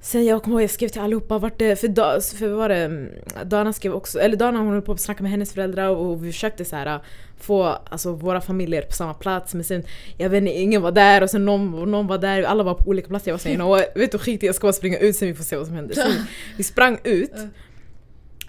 Sen 0.04 0.24
jag 0.24 0.42
kommer 0.42 0.56
ihåg 0.56 0.62
jag 0.62 0.70
skrev 0.70 0.88
till 0.88 1.00
allihopa 1.00 1.38
vart 1.38 1.58
det, 1.58 1.76
för, 1.76 1.88
da, 1.88 2.20
för 2.20 2.48
var 2.48 2.68
det, 2.68 2.76
mm, 2.76 3.10
Dana 3.44 3.72
skrev 3.72 3.94
också, 3.94 4.18
eller 4.18 4.36
Dana 4.36 4.58
hon 4.58 4.72
höll 4.72 4.82
på 4.82 4.92
att 4.92 5.00
snacka 5.00 5.22
med 5.22 5.32
hennes 5.32 5.52
föräldrar 5.52 5.88
och 5.88 6.24
vi 6.24 6.32
försökte 6.32 6.64
så 6.64 6.76
här 6.76 6.86
äh, 6.86 7.00
få 7.40 7.64
alltså, 7.64 8.12
våra 8.12 8.40
familjer 8.40 8.82
på 8.82 8.92
samma 8.92 9.14
plats 9.14 9.54
men 9.54 9.64
sen 9.64 9.82
jag 10.16 10.30
vet 10.30 10.38
inte, 10.38 10.52
ingen 10.52 10.82
var 10.82 10.92
där 10.92 11.22
och 11.22 11.30
sen 11.30 11.44
någon, 11.44 11.90
någon 11.90 12.06
var 12.06 12.18
där, 12.18 12.42
alla 12.42 12.62
var 12.62 12.74
på 12.74 12.90
olika 12.90 13.08
platser. 13.08 13.30
Jag 13.30 13.34
var 13.34 13.38
såhär, 13.38 13.54
you 13.54 13.58
know 13.58 13.68
what, 13.68 13.86
vet 13.94 14.12
du 14.12 14.18
skit 14.18 14.42
jag 14.42 14.54
ska 14.54 14.66
bara 14.66 14.72
springa 14.72 14.98
ut 14.98 15.16
sen 15.16 15.28
vi 15.28 15.34
får 15.34 15.44
se 15.44 15.56
vad 15.56 15.66
som 15.66 15.74
händer. 15.74 15.94
Så 15.94 16.08
vi, 16.08 16.14
vi 16.56 16.64
sprang 16.64 16.98
ut 17.04 17.32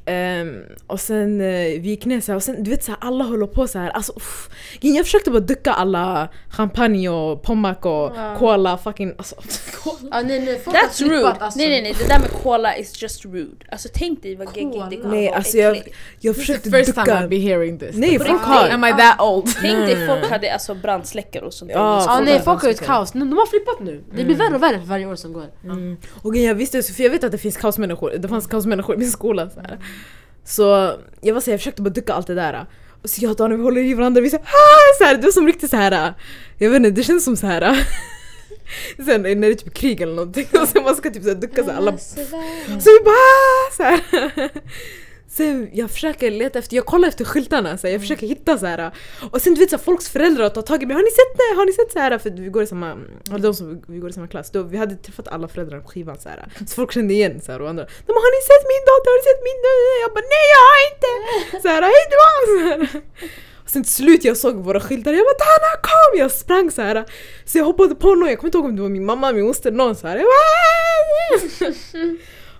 Ehm, 0.08 0.64
och 0.88 1.00
sen 1.00 1.42
eh, 1.42 1.46
vi 1.82 1.90
gick 1.90 2.06
ner 2.06 2.22
så 2.22 2.32
här, 2.32 2.36
och 2.38 2.44
sen 2.44 2.64
du 2.64 2.70
vet 2.72 2.84
så 2.84 2.92
här, 2.92 2.98
alla 3.02 3.24
håller 3.24 3.48
på 3.48 3.68
så 3.68 3.80
här. 3.80 3.90
Alltså, 3.90 4.14
uff. 4.16 4.50
Jag 4.82 5.06
försökte 5.06 5.32
bara 5.32 5.40
ducka 5.40 5.72
alla 5.74 6.30
champagne 6.50 7.10
och 7.10 7.42
pommac 7.44 7.78
och 7.82 8.12
Ja. 8.16 8.36
cola 8.40 8.78
fucking 8.78 9.14
alltså, 9.18 9.36
cola. 9.84 9.98
Ja, 10.12 10.22
nej, 10.22 10.40
nej, 10.40 10.60
folk 10.64 10.78
har 10.78 10.84
That's 10.88 10.98
flippat, 10.98 11.12
rude! 11.12 11.32
alltså. 11.32 11.60
Nej 11.60 11.70
nej 11.70 11.82
nej, 11.82 11.96
det 12.00 12.08
där 12.08 12.20
med 12.20 12.32
cola 12.32 12.78
is 12.78 13.02
just 13.02 13.26
rude. 13.26 13.66
Alltså 13.72 13.90
tänk 13.94 14.24
dig 14.24 14.36
vad 14.36 14.48
geggigt 14.58 14.90
det 14.90 14.96
kommer 14.98 15.16
Nej 15.16 15.30
alltså 15.30 15.58
jag, 15.58 15.78
jag 16.20 16.36
This 16.36 16.42
försökte 16.46 16.70
is 16.70 16.74
the 16.74 16.78
first 16.84 16.94
time 16.94 17.06
ducka. 17.06 17.20
I'll 17.22 17.28
be 17.30 17.36
hearing 17.36 17.80
this. 17.80 17.96
Nej, 17.96 18.20
folk 18.20 18.42
har. 18.42 18.70
Am 18.70 18.84
I 18.86 18.92
that 18.92 19.22
old? 19.22 19.56
Tänk 19.62 19.78
dig 19.78 20.08
folk 20.08 20.30
hade 20.30 20.54
alltså 20.54 20.76
brandsläckare 20.76 21.46
och 21.46 21.54
sånt. 21.54 21.72
Ja, 21.74 22.02
skolan. 22.02 22.24
nej, 22.26 22.42
folk 22.42 22.62
har 22.62 22.70
ju 22.70 22.74
ett 22.74 22.86
kaos. 22.86 23.12
De 23.12 23.20
de 23.20 23.38
har 23.38 23.46
flippat 23.46 23.80
nu. 23.80 24.04
Det 24.18 24.24
blir 24.26 24.36
värre 24.36 24.56
och 24.56 24.64
värre 24.64 24.80
för 24.80 24.86
varje 24.88 25.06
år 25.06 25.16
som 25.16 25.34
går. 25.34 25.46
Mm. 25.64 25.98
Och 26.22 26.36
jag 26.36 26.56
visste, 26.56 26.84
för 26.84 27.04
jag 27.04 27.10
vet 27.10 27.24
att 27.24 27.32
det 27.32 27.38
finns 27.38 27.58
kaosmänniskor, 27.58 28.12
det 28.18 28.28
fanns 28.28 28.48
kaosmänniskor 28.48 28.96
i 28.96 28.98
min 28.98 29.12
skola. 29.12 29.50
Så, 29.50 29.60
här. 29.60 29.80
Så 30.46 30.94
jag 31.22 31.34
var 31.34 31.42
så 31.42 31.52
jag 31.52 31.60
försökte 31.60 31.82
bara 31.82 31.90
ducka 31.90 32.14
allt 32.14 32.28
det 32.28 32.36
där. 32.36 32.66
Och 33.04 33.10
så 33.10 33.24
jag 33.24 33.32
och 33.32 33.38
Daniel 33.38 33.58
vi 33.58 33.64
håller 33.64 33.82
i 33.82 33.94
varandra, 33.94 34.22
vi 34.22 34.30
säger 34.30 34.46
så 34.98 35.04
här, 35.04 35.16
det 35.16 35.22
var 35.22 35.32
som 35.32 35.48
riktigt 35.48 35.70
så 35.70 35.78
här. 35.78 36.14
Jag 36.58 36.70
vet 36.70 36.78
inte, 36.78 36.92
det 36.92 37.04
känns 37.04 37.24
som 37.24 37.38
så 37.38 37.48
här. 37.48 37.88
Sen 39.06 39.22
när 39.22 39.36
det 39.36 39.48
är 39.48 39.54
typ 39.54 39.74
krig 39.74 40.02
eller 40.02 40.14
någonting 40.16 40.48
och 40.62 40.68
sen 40.68 40.84
man 40.84 40.96
ska 40.96 41.10
typ 41.10 41.24
så 41.24 41.30
här 41.30 41.36
ducka 41.36 41.64
så 41.64 41.70
här, 41.70 41.78
alla 41.78 41.98
Så 41.98 42.90
vi 42.90 43.00
bara 43.06 43.72
så 43.78 43.84
här. 43.84 44.50
Sen 45.38 45.70
jag 45.74 45.92
försöker 45.92 46.32
leta 46.32 46.60
efter, 46.60 46.76
jag 46.76 46.86
kollar 46.86 47.08
efter 47.08 47.26
skyltarna, 47.26 47.78
så 47.78 47.88
jag 47.88 48.02
försöker 48.02 48.28
hitta 48.28 48.58
så 48.58 48.66
här. 48.66 48.92
Och 49.32 49.42
sen 49.42 49.54
du 49.54 49.60
vet 49.60 49.70
så 49.70 49.76
här, 49.76 49.84
folks 49.84 50.10
föräldrar 50.10 50.50
tar 50.50 50.62
tag 50.62 50.84
i 50.84 50.86
mig, 50.86 50.96
har 50.96 51.04
ni 51.04 51.12
sett 51.12 51.38
det? 51.38 51.56
Har 51.58 51.66
ni 51.66 51.74
sett 51.74 51.92
så 51.92 52.00
här? 52.00 52.18
För 52.18 52.30
vi 52.30 52.50
går 52.50 52.64
i 52.64 52.68
samma, 52.68 52.98
eller 53.30 53.40
de 53.40 53.54
som 53.54 53.84
vi 53.88 53.98
går 53.98 54.10
i 54.10 54.14
samma 54.14 54.28
klass, 54.28 54.52
då, 54.52 54.64
vi 54.64 54.78
hade 54.78 54.96
träffat 54.96 55.28
alla 55.28 55.48
föräldrar 55.48 55.80
på 55.80 55.88
skivan 55.88 56.18
så 56.20 56.30
här. 56.30 56.48
Så 56.68 56.76
folk 56.76 56.92
kände 56.92 57.14
igen 57.14 57.42
så 57.42 57.52
här, 57.52 57.62
och 57.62 57.70
andra, 57.70 57.84
de 57.84 58.12
har 58.24 58.32
ni 58.36 58.42
sett 58.50 58.66
min 58.74 58.84
dotter? 58.90 59.10
Har 59.12 59.18
ni 59.22 59.26
sett 59.32 59.44
min 59.50 59.60
dotter? 59.66 60.02
Jag 60.04 60.12
bara 60.16 60.28
nej 60.36 60.48
jag 60.56 60.64
har 60.70 60.80
inte! 60.92 61.12
Så 61.62 61.68
här, 61.68 61.82
hej 61.82 62.04
då! 62.16 62.26
Så. 62.52 62.98
Och 63.64 63.70
sen 63.70 63.84
till 63.84 63.94
slut 63.94 64.24
jag 64.24 64.38
såg 64.38 64.56
våra 64.56 64.80
skyltar, 64.80 65.14
jag 65.14 65.26
bara 65.26 65.40
Tana 65.46 65.82
kom! 65.82 66.20
Jag 66.20 66.32
sprang 66.32 66.72
så 66.72 66.82
här. 66.82 67.06
Så 67.46 67.58
jag 67.58 67.66
hoppade 67.66 67.96
på 67.96 68.16
någon, 68.16 68.30
jag 68.30 68.40
kommer 68.40 68.48
inte 68.48 68.58
ihåg 68.58 68.66
om 68.66 68.76
det 68.76 68.82
var 68.82 68.90
min 68.90 69.06
mamma, 69.06 69.32
min 69.32 69.46
moster, 69.46 69.72
någon 69.72 69.96
så 69.96 70.08
här. 70.08 70.18
Jag 70.18 70.26
bara, 70.26 71.76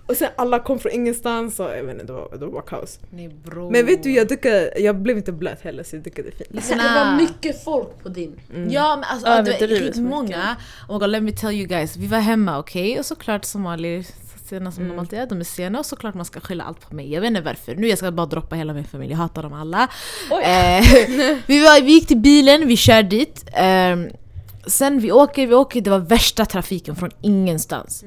och 0.06 0.16
sen 0.16 0.28
alla 0.36 0.58
kom 0.58 0.78
från 0.78 0.92
ingenstans 0.92 1.60
och 1.60 1.70
jag 1.70 1.84
vet 1.84 1.94
inte, 1.94 2.06
det 2.06 2.12
var, 2.12 2.36
det 2.38 2.46
var 2.46 2.62
kaos. 2.62 2.98
Nej 3.10 3.28
bro. 3.28 3.70
Men 3.70 3.86
vet 3.86 4.02
du, 4.02 4.12
jag, 4.12 4.28
duckade, 4.28 4.72
jag 4.76 4.96
blev 4.96 5.16
inte 5.16 5.32
blöt 5.32 5.60
heller 5.60 5.82
så 5.82 5.96
jag 5.96 6.02
duckade 6.02 6.30
fint. 6.30 6.50
Alltså, 6.54 6.74
det 6.74 6.80
var 6.82 7.16
mycket 7.16 7.64
folk 7.64 8.02
på 8.02 8.08
din. 8.08 8.40
Ja 8.70 8.96
men 8.96 9.04
alltså 9.04 9.28
Ja, 9.28 9.42
det 9.42 9.52
var 9.52 9.58
du, 9.58 9.66
det 9.66 9.74
är 9.74 9.78
så 9.78 9.84
skitmånga. 9.84 10.56
Oh 10.88 10.94
my 10.94 10.98
God, 10.98 11.10
let 11.10 11.22
me 11.22 11.32
tell 11.32 11.54
you 11.54 11.66
guys. 11.66 11.96
Vi 11.96 12.06
var 12.06 12.18
hemma 12.18 12.58
okej 12.58 12.98
och 12.98 13.06
såklart 13.06 13.44
somalier 13.44 14.06
sena 14.48 14.72
som 14.72 14.88
de 14.88 14.98
alltid 14.98 15.18
är, 15.18 15.26
de 15.26 15.40
är 15.40 15.44
sena 15.44 15.78
och 15.78 15.86
såklart 15.86 16.14
man 16.14 16.24
ska 16.24 16.40
skylla 16.40 16.64
allt 16.64 16.88
på 16.88 16.94
mig. 16.94 17.12
Jag 17.12 17.20
vet 17.20 17.28
inte 17.28 17.40
varför. 17.40 17.74
Nu 17.74 17.88
jag 17.88 17.98
ska 17.98 18.12
bara 18.12 18.26
droppa 18.26 18.56
hela 18.56 18.72
min 18.72 18.84
familj, 18.84 19.10
jag 19.10 19.18
hatar 19.18 19.42
dem 19.42 19.52
alla. 19.52 19.82
Eh, 20.30 20.84
vi, 21.46 21.60
var, 21.60 21.82
vi 21.82 21.92
gick 21.92 22.06
till 22.06 22.16
bilen, 22.16 22.68
vi 22.68 22.76
kör 22.76 23.02
dit. 23.02 23.44
Ehm, 23.52 24.08
sen 24.66 25.00
vi 25.00 25.12
åker, 25.12 25.46
vi 25.46 25.54
åker, 25.54 25.80
det 25.80 25.90
var 25.90 25.98
värsta 25.98 26.44
trafiken 26.44 26.96
från 26.96 27.10
ingenstans. 27.20 28.04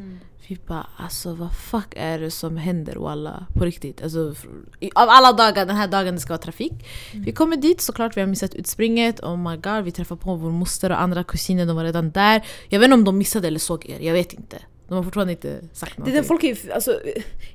Vi 0.49 0.57
bara 0.67 0.87
alltså 0.97 1.33
vad 1.33 1.53
fuck 1.55 1.93
är 1.95 2.19
det 2.19 2.31
som 2.31 2.57
händer 2.57 2.95
walla? 2.95 3.45
På 3.53 3.65
riktigt. 3.65 4.03
Alltså, 4.03 4.19
av 4.95 5.09
alla 5.09 5.33
dagar, 5.33 5.65
den 5.65 5.75
här 5.75 5.87
dagen 5.87 6.15
det 6.15 6.21
ska 6.21 6.29
vara 6.33 6.41
trafik. 6.41 6.73
Vi 7.13 7.31
kommer 7.31 7.57
dit 7.57 7.81
såklart, 7.81 8.17
vi 8.17 8.21
har 8.21 8.27
missat 8.27 8.53
utspringet. 8.55 9.19
Oh 9.19 9.37
my 9.51 9.57
god, 9.57 9.83
vi 9.83 9.91
träffar 9.91 10.15
på 10.15 10.35
vår 10.35 10.51
moster 10.51 10.89
och 10.89 11.01
andra 11.01 11.23
kusiner, 11.23 11.65
de 11.65 11.75
var 11.75 11.83
redan 11.83 12.11
där. 12.11 12.41
Jag 12.69 12.79
vet 12.79 12.85
inte 12.85 12.93
om 12.93 13.03
de 13.03 13.17
missade 13.17 13.47
eller 13.47 13.59
såg 13.59 13.85
er, 13.89 13.99
jag 13.99 14.13
vet 14.13 14.33
inte. 14.33 14.57
De 14.87 14.93
har 14.95 15.03
fortfarande 15.03 15.33
inte 15.33 15.59
sagt 15.73 15.93
Det 15.95 16.01
är 16.01 16.05
någonting. 16.05 16.23
folk, 16.23 16.43
är- 16.43 16.73
alltså, 16.73 16.99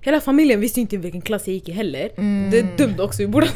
hela 0.00 0.20
familjen 0.20 0.60
visste 0.60 0.80
inte 0.80 0.96
vilken 0.96 1.22
klass 1.22 1.46
jag 1.46 1.54
gick 1.54 1.68
i 1.68 1.72
heller. 1.72 2.10
Mm. 2.16 2.50
Det 2.50 2.58
är 2.58 2.76
dumt 2.76 3.00
också, 3.00 3.22
vi 3.22 3.26
borde... 3.28 3.48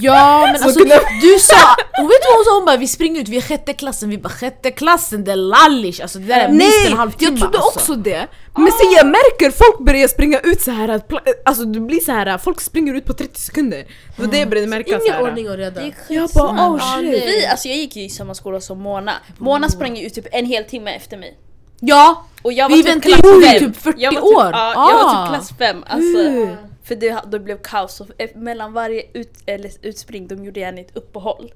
Ja 0.00 0.46
men 0.46 0.58
Så 0.58 0.64
alltså 0.64 0.78
kunde- 0.80 1.00
du 1.22 1.38
sa, 1.38 1.54
och 2.02 2.10
vet 2.10 2.20
du 2.22 2.26
vad 2.28 2.36
hon 2.36 2.44
sa? 2.44 2.54
Hon 2.56 2.64
bara 2.64 2.76
vi 2.76 2.86
springer 2.86 3.20
ut, 3.20 3.28
vi 3.28 3.36
är 3.36 3.40
sjätte 3.40 3.72
klassen, 3.72 4.08
vi 4.10 4.18
bara 4.18 4.28
sjätte 4.28 4.70
klassen 4.70 5.24
det 5.24 5.32
är 5.32 5.36
lallish, 5.36 6.02
alltså 6.02 6.18
det 6.18 6.24
där 6.26 6.40
är 6.40 6.48
minst 6.48 6.86
en 6.86 6.92
halvtimme 6.92 7.30
jag 7.30 7.40
trodde 7.40 7.58
alltså. 7.58 7.78
också 7.78 7.94
det. 7.94 8.26
Men 8.56 8.66
sen 8.72 8.92
jag 8.96 9.06
märker 9.06 9.50
folk 9.50 9.78
börjar 9.86 10.08
springa 10.08 10.38
ut 10.40 10.60
så 10.62 10.70
här 10.70 10.88
att 10.88 11.12
alltså 11.44 11.64
det 11.64 11.80
blir 11.80 12.00
så 12.00 12.12
här 12.12 12.38
folk 12.38 12.60
springer 12.60 12.94
ut 12.94 13.04
på 13.04 13.12
30 13.12 13.40
sekunder. 13.40 13.78
Det 14.16 14.22
var 14.22 14.28
det 14.32 14.38
jag 14.38 14.48
började 14.48 14.68
märka 14.68 14.98
Ingen 15.02 15.14
här. 15.14 15.22
ordning 15.22 15.50
och 15.50 15.56
reda. 15.56 15.82
Jag 16.08 16.30
bara 16.30 16.68
oh 16.68 16.96
shit. 17.00 17.12
vi, 17.12 17.46
alltså 17.46 17.68
jag 17.68 17.76
gick 17.76 17.96
ju 17.96 18.02
i 18.04 18.08
samma 18.08 18.34
skola 18.34 18.60
som 18.60 18.78
Mona. 18.80 19.12
Mona 19.38 19.68
sprang 19.68 19.96
ju 19.96 20.06
ut 20.06 20.14
typ 20.14 20.26
en 20.32 20.46
hel 20.46 20.64
timme 20.64 20.90
efter 20.96 21.16
mig. 21.16 21.36
Ja! 21.80 22.24
Och 22.42 22.52
jag 22.52 22.68
Vi 22.68 22.74
var 22.74 22.82
typ 22.82 22.92
väntade 22.92 23.14
klass 23.14 23.34
ju 23.36 23.42
fem. 23.42 23.58
typ 23.72 23.82
40 23.82 23.98
jag 24.00 24.12
var 24.12 24.20
år. 24.22 24.44
Typ, 24.44 24.52
ja, 24.54 24.90
jag 24.90 25.04
var 25.04 25.14
Ah. 25.14 25.26
typ 25.26 25.34
klass 25.34 25.52
5. 25.58 25.84
Alltså, 25.86 26.18
Hur? 26.22 26.56
För 26.82 26.94
det, 26.94 27.22
det 27.30 27.40
blev 27.40 27.58
kaos. 27.62 28.02
Eh, 28.18 28.28
mellan 28.34 28.72
varje 28.72 29.02
ut, 29.14 29.32
eller 29.46 29.70
utspring 29.82 30.28
de 30.28 30.44
gjorde 30.44 30.60
gärna 30.60 30.80
ett 30.80 30.96
uppehåll. 30.96 31.52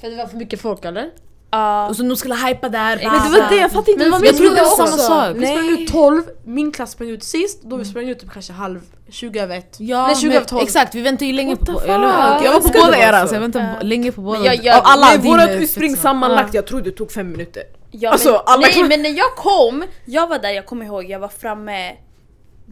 För 0.00 0.10
det 0.10 0.16
var 0.16 0.26
för 0.26 0.36
mycket 0.36 0.60
folk 0.60 0.84
eller? 0.84 1.10
Ja. 1.52 1.88
Och 1.88 1.96
så 1.96 2.02
de 2.02 2.16
skulle 2.16 2.34
hypa 2.34 2.68
där, 2.68 2.96
Men 2.96 3.32
det 3.32 3.40
var 3.40 3.50
det, 3.50 3.56
jag 3.56 3.70
fattade 3.72 3.92
inte 3.92 4.10
Men 4.10 4.20
vi 4.22 4.28
trodde 4.32 4.54
det 4.54 4.62
var 4.62 4.86
samma 4.86 4.86
sak. 4.96 5.36
Vi 5.36 5.46
sprang 5.46 5.68
ut 5.68 5.88
12, 5.92 6.22
min 6.44 6.72
klass 6.72 6.90
sprang 6.90 7.08
ut 7.08 7.22
sist, 7.24 7.62
då 7.62 7.76
vi 7.76 7.84
sprang 7.84 8.08
ut 8.08 8.18
typ 8.20 8.30
kanske 8.32 8.52
halv, 8.52 8.80
20 9.08 9.40
över 9.40 9.56
ett. 9.58 9.76
Ja, 9.78 10.06
Nej 10.06 10.16
20 10.16 10.26
men, 10.28 10.36
över 10.36 10.46
12. 10.46 10.62
exakt, 10.62 10.94
vi 10.94 11.00
väntade 11.00 11.26
ju 11.26 11.32
länge 11.32 11.54
What 11.54 11.66
på... 11.66 11.72
Jag, 11.72 11.80
fuck? 11.80 11.88
jag, 11.88 12.44
jag 12.44 12.52
var 12.52 12.60
på 12.60 12.68
båda 12.84 12.98
era 12.98 13.26
så? 13.26 13.34
jag 13.34 13.40
väntade 13.40 13.74
Ja. 13.80 13.86
länge 13.86 14.12
på 14.12 14.20
båda. 14.20 14.54
Jag 14.54 14.76
Av 14.76 14.82
alla 14.84 15.06
Nej, 15.06 15.18
din, 15.18 15.30
vårat 15.30 15.50
utspring 15.50 15.96
sammanlagt, 15.96 16.54
jag 16.54 16.66
tror 16.66 16.80
det 16.80 16.90
tog 16.90 17.12
fem 17.12 17.30
minuter. 17.32 17.62
Ja, 17.90 18.10
Alltså, 18.10 18.30
men, 18.30 18.40
alla 18.46 18.66
nej 18.66 18.84
men 18.88 19.02
när 19.02 19.10
jag 19.10 19.36
kom, 19.36 19.84
jag 20.04 20.26
var 20.26 20.38
där, 20.38 20.50
jag 20.50 20.66
kommer 20.66 20.84
ihåg, 20.86 21.10
jag 21.10 21.18
var 21.18 21.28
framme 21.28 21.92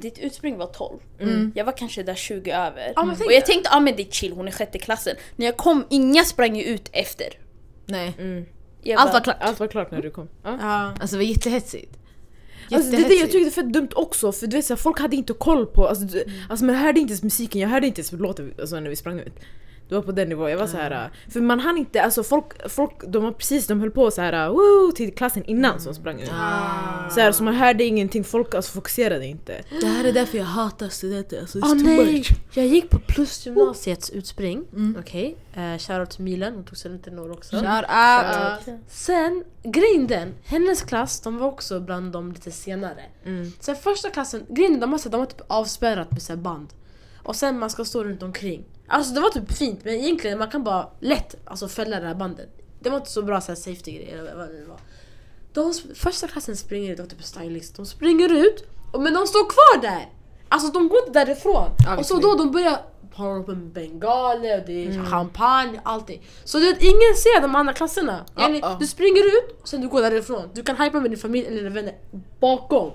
ditt 0.01 0.19
utspring 0.19 0.57
var 0.57 0.67
12. 0.67 0.99
Jag 1.55 1.65
var 1.65 1.77
kanske 1.77 2.03
där 2.03 2.15
20 2.15 2.51
över. 2.51 2.93
Ja, 2.97 3.05
men 3.05 3.17
och 3.17 3.33
jag 3.33 3.47
tänkte, 3.47 3.71
ja 3.71 3.77
ah, 3.77 3.81
men 3.81 3.97
det 3.97 4.03
är 4.03 4.11
chill, 4.11 4.33
hon 4.33 4.49
är 4.49 4.53
sjätte 4.53 4.79
klassen. 4.79 5.17
När 5.37 5.47
jag 5.47 5.57
kom, 5.57 5.87
inga 5.91 6.25
sprang 6.25 6.57
ju 6.57 6.65
ut 6.65 6.89
efter. 6.93 7.27
Nej. 7.87 8.15
Jag 8.83 9.01
Allt 9.01 9.11
bara, 9.11 9.13
var 9.13 9.21
klart. 9.21 9.37
Allt 9.41 9.61
var 9.61 9.67
klart 9.67 9.91
när 9.91 10.03
du 10.03 10.11
kom. 10.11 10.29
Ja. 10.43 10.59
Ja. 10.61 10.95
Alltså 11.01 11.17
det 11.17 11.25
var 11.25 11.31
jättehetsigt. 11.31 11.99
Alltså, 12.71 12.91
det 12.91 12.97
är 12.97 13.09
det 13.09 13.15
jag 13.15 13.31
tyckte 13.31 13.45
var 13.45 13.51
fett 13.51 13.73
dumt 13.73 13.89
också, 13.95 14.33
för 14.33 14.47
du 14.47 14.57
vet, 14.57 14.65
så 14.65 14.75
här, 14.75 14.79
folk 14.79 15.01
hade 15.01 15.17
inte 15.17 15.33
koll 15.33 15.67
på, 15.67 15.89
alltså, 15.89 16.05
du, 16.05 16.25
alltså 16.49 16.65
man 16.65 16.75
hörde 16.75 17.01
inte 17.01 17.11
ens 17.11 17.23
musiken, 17.23 17.61
jag 17.61 17.69
hörde 17.69 17.87
inte 17.87 18.01
ens 18.01 18.13
låten 18.13 18.55
alltså, 18.61 18.81
när 18.81 18.91
vi 18.91 18.97
sprang 18.97 19.21
ut. 19.21 19.35
Det 19.89 19.95
var 19.95 20.03
på 20.03 20.13
den 20.13 20.29
nivån, 20.29 20.51
jag 20.51 20.59
var 20.59 20.67
så 20.67 20.77
här. 20.77 21.11
för 21.29 21.41
man 21.41 21.61
hann 21.61 21.79
inte, 21.79 22.03
alltså 22.03 22.23
folk, 22.23 22.71
folk 22.71 22.93
de 23.07 23.23
var 23.23 23.33
precis, 23.33 23.67
de 23.67 23.81
höll 23.81 23.91
på 23.91 24.11
så 24.11 24.21
här, 24.21 24.49
woo, 24.49 24.93
till 24.93 25.15
klassen 25.15 25.45
innan 25.45 25.81
som 25.81 25.95
sprang 25.95 26.21
ut. 26.21 26.29
Så, 27.11 27.21
här, 27.21 27.33
så 27.33 27.43
man 27.43 27.55
hörde 27.55 27.85
ingenting, 27.85 28.25
folk 28.25 28.55
alltså, 28.55 28.73
fokuserade 28.73 29.27
inte. 29.27 29.63
Det 29.81 29.87
här 29.87 30.05
är 30.05 30.13
därför 30.13 30.39
jag 30.39 30.45
hatar 30.45 30.89
studenter, 30.89 31.41
alltså 31.41 31.59
Ah, 31.59 31.69
too 31.69 31.83
nej! 31.83 32.25
Jag 32.53 32.67
gick 32.67 32.91
på 32.91 32.99
plusgymnasiets 32.99 34.11
utspring. 34.11 34.65
Okej, 34.99 35.37
okay. 35.53 35.79
shoutout 35.79 36.11
till 36.11 36.25
Milen, 36.25 36.55
hon 36.55 36.65
tog 36.65 36.79
studenten 36.79 37.19
år 37.19 37.31
också. 37.31 37.57
Shout 37.57 37.65
Uh, 38.69 38.75
sen, 38.89 39.45
grejen 39.63 40.07
den, 40.07 40.35
hennes 40.45 40.83
klass 40.83 41.21
de 41.21 41.39
var 41.39 41.47
också 41.47 41.81
bland 41.81 42.13
de 42.13 42.33
lite 42.33 42.51
senare. 42.51 43.03
Mm. 43.25 43.53
Sen 43.61 43.77
första 43.77 44.11
klassen, 44.11 44.47
grejen 44.49 44.81
de 44.81 44.93
har, 44.93 45.11
de 45.11 45.21
har 45.21 45.27
typ 45.27 45.41
avspärrat 45.47 46.11
med 46.11 46.23
så 46.23 46.33
här 46.33 46.41
band. 46.41 46.69
Och 47.23 47.37
sen 47.37 47.59
man 47.59 47.71
ska 47.71 47.85
stå 47.85 48.05
runt 48.05 48.23
omkring. 48.23 48.65
Alltså 48.89 49.15
det 49.15 49.21
var 49.21 49.31
typ 49.31 49.53
fint 49.53 49.85
men 49.85 49.95
egentligen 49.95 50.39
man 50.39 50.51
kan 50.51 50.65
bara 50.65 50.89
lätt 51.01 51.35
alltså, 51.45 51.69
fälla 51.69 52.01
det 52.01 52.07
här 52.07 52.15
bandet. 52.15 52.49
Det 52.81 52.91
var 52.91 52.97
inte 52.97 53.11
så 53.11 53.23
bra 53.23 53.41
så 53.41 53.49
här, 53.49 53.57
safety 53.57 53.93
grejer 53.93 54.19
eller 54.19 54.35
vad 54.37 54.49
det 54.49 54.65
var. 54.69 54.79
De, 55.53 55.75
första 55.95 56.29
klassen 56.29 56.57
springer 56.57 56.91
ut, 56.91 56.97
det 56.97 57.03
var 57.03 57.11
typ 57.11 57.23
stylist. 57.25 57.77
De 57.77 57.87
springer 57.87 58.33
ut, 58.47 58.65
och- 58.93 59.03
men 59.03 59.15
de 59.15 59.27
står 59.27 59.51
kvar 59.51 59.83
där! 59.83 60.09
Alltså 60.49 60.73
de 60.73 60.89
går 60.89 60.99
inte 60.99 61.25
därifrån. 61.25 61.71
Och 61.99 62.07
så 62.07 62.15
då 62.19 62.35
de 62.35 62.51
börjar 62.53 62.81
ha 63.15 63.37
upp 63.37 63.49
en 63.49 63.73
bengaler, 63.73 64.61
och 64.61 64.67
det 64.67 64.87
är 64.87 65.05
champagne, 65.11 65.81
allting. 65.85 66.23
Så 66.45 66.59
du 66.59 66.65
vet, 66.73 66.83
ingen 66.83 67.15
ser 67.17 67.41
de 67.41 67.55
andra 67.55 67.73
klasserna. 67.73 68.25
Yani, 68.39 68.61
Uh-oh. 68.61 68.79
Du 68.79 68.87
springer 68.87 69.25
ut, 69.27 69.59
och 69.63 69.69
sen 69.69 69.81
du 69.81 69.89
går 69.89 70.01
därifrån. 70.03 70.49
Du 70.55 70.63
kan 70.63 70.77
hypa 70.77 71.01
med 71.01 71.11
din 71.11 71.19
familj 71.19 71.47
eller 71.47 71.57
dina 71.57 71.71
vänner 71.71 71.95
bakom. 72.41 72.91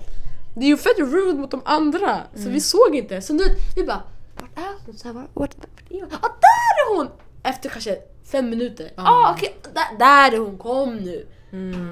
Det 0.56 0.60
är 0.64 0.68
ju 0.68 0.76
fett 0.76 0.98
rude 0.98 1.38
mot 1.38 1.50
de 1.50 1.62
andra. 1.64 2.20
Så 2.34 2.48
vi 2.48 2.60
såg 2.60 2.94
inte. 2.96 3.22
Så 3.22 3.32
du 3.32 3.44
vet, 3.44 3.56
vi 3.76 3.84
bara 3.84 4.02
Vart 4.44 4.58
är 4.58 4.86
hon? 4.86 4.96
Så 4.96 5.08
här, 5.08 5.14
vart, 5.14 5.28
vart, 5.34 5.54
vart 5.58 5.90
är 5.90 6.00
hon? 6.00 6.08
Ah, 6.12 6.28
där 6.28 6.74
är 6.92 6.96
hon! 6.96 7.08
Efter 7.42 7.68
kanske 7.68 7.98
fem 8.32 8.50
minuter. 8.50 8.90
Ja 8.96 9.02
ah, 9.10 9.32
okej, 9.36 9.56
där, 9.74 9.98
där 9.98 10.32
är 10.32 10.38
hon, 10.38 10.58
kom 10.58 10.96
nu. 10.96 11.26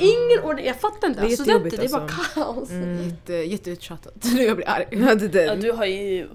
Ingen 0.01 0.45
ordning, 0.45 0.67
jag 0.67 0.81
fattar 0.81 1.09
inte. 1.09 1.21
Det 1.21 1.33
är 1.33 1.37
Studenter, 1.37 1.77
det 1.77 1.85
är 1.85 1.89
bara 1.89 2.09
kaos. 2.35 2.71
Jätte, 3.07 3.33
jättetjatat. 3.35 4.15
Nu 4.35 4.43
jag 4.43 4.57
blir 4.57 4.69
arg. 4.69 4.87
Ja, 4.91 5.15
det 5.15 5.29
där. 5.29 5.45
ja, 5.47 5.55
du 5.55 5.73
har 5.73 5.85
ju 5.85 6.29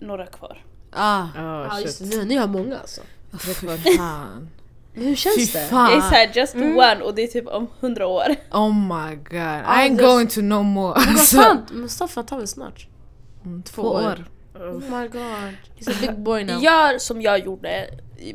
några 0.00 0.26
kvar. 0.26 0.64
Ah, 0.92 1.22
Ah, 1.36 1.64
Ja 1.70 1.80
just 1.80 1.98
det, 1.98 2.16
nu, 2.16 2.24
ni 2.24 2.34
har 2.36 2.46
många 2.48 2.78
alltså. 2.78 3.00
fy 3.40 3.52
fan. 3.96 4.48
Men 4.94 5.04
hur 5.04 5.14
känns 5.14 5.36
Fy 5.36 5.44
det? 5.58 5.66
fan. 5.66 5.90
Jag 5.90 5.96
är 5.98 6.00
såhär 6.00 6.30
just 6.34 6.54
one 6.54 7.00
och 7.04 7.14
det 7.14 7.22
är 7.22 7.26
typ 7.26 7.46
om 7.48 7.66
100 7.80 8.06
år. 8.06 8.36
Oh 8.52 8.74
my 8.74 9.14
god, 9.16 9.34
I 9.34 9.38
Ah, 9.38 9.76
ain't 9.76 9.96
det- 9.96 10.02
going 10.04 10.26
to 10.28 10.40
no 10.40 10.62
more. 10.62 10.88
Vad 10.98 11.08
Alltså, 11.08 11.36
fan, 11.36 11.66
Mustafa 11.72 12.22
tar 12.22 12.36
väl 12.38 12.46
snart? 12.48 12.86
mm, 13.44 13.62
två 13.62 13.82
år. 13.82 14.24
Oh 14.60 14.80
my 15.00 15.08
god. 15.08 15.54
He's 15.78 15.90
a 15.90 15.94
big 16.00 16.18
boy 16.18 16.44
now. 16.44 16.62
Gör 16.62 16.98
som 16.98 17.22
jag 17.22 17.38
gjorde. 17.44 17.88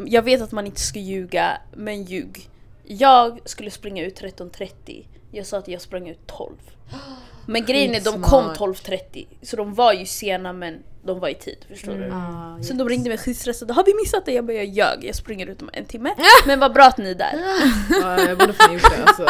Jag 0.06 0.22
vet 0.22 0.42
att 0.42 0.52
man 0.52 0.66
inte 0.66 0.82
ska 0.82 1.00
ljuga, 1.00 1.58
men 1.74 2.04
ljug. 2.04 2.50
Jag 2.84 3.40
skulle 3.46 3.72
springa 3.72 4.04
ut 4.06 4.22
13.30. 4.22 5.06
Jag 5.32 5.46
sa 5.46 5.58
att 5.58 5.68
jag 5.68 5.82
sprang 5.82 6.10
ut 6.10 6.28
12. 6.28 6.56
Men 7.46 7.66
grejen 7.66 7.96
är 7.96 8.00
de 8.02 8.22
kom 8.22 8.44
Skitsmart. 8.50 8.58
12.30. 8.88 9.28
Så 9.42 9.56
de 9.56 9.74
var 9.74 9.94
ju 9.94 10.06
sena 10.06 10.54
men 10.54 10.84
de 11.04 11.20
var 11.20 11.30
i 11.30 11.36
tid. 11.36 11.58
Förstår 11.70 11.94
du? 11.94 12.12
Ah, 12.14 12.64
Sen 12.64 12.78
de 12.78 12.90
ringde 12.90 13.10
mig 13.10 13.18
skitstressade. 13.18 13.74
Har 13.74 13.84
vi 13.84 13.94
missat 14.04 14.26
det? 14.26 14.32
Jag 14.34 14.46
bara 14.46 14.54
jag 14.54 14.66
ljög. 14.66 15.04
Jag 15.04 15.16
springer 15.16 15.48
ut 15.48 15.62
om 15.62 15.70
en 15.74 15.86
timme. 15.86 16.14
Men 16.48 16.60
vad 16.60 16.74
bra 16.74 16.84
att 16.86 16.98
ni 16.98 17.12
är 17.12 17.16
där. 17.16 17.34
Ja, 18.02 18.22
jag 18.22 18.38
borde 18.38 18.54
fan 18.54 18.74
gjort 18.74 18.82
det 18.98 19.04
alltså. 19.04 19.26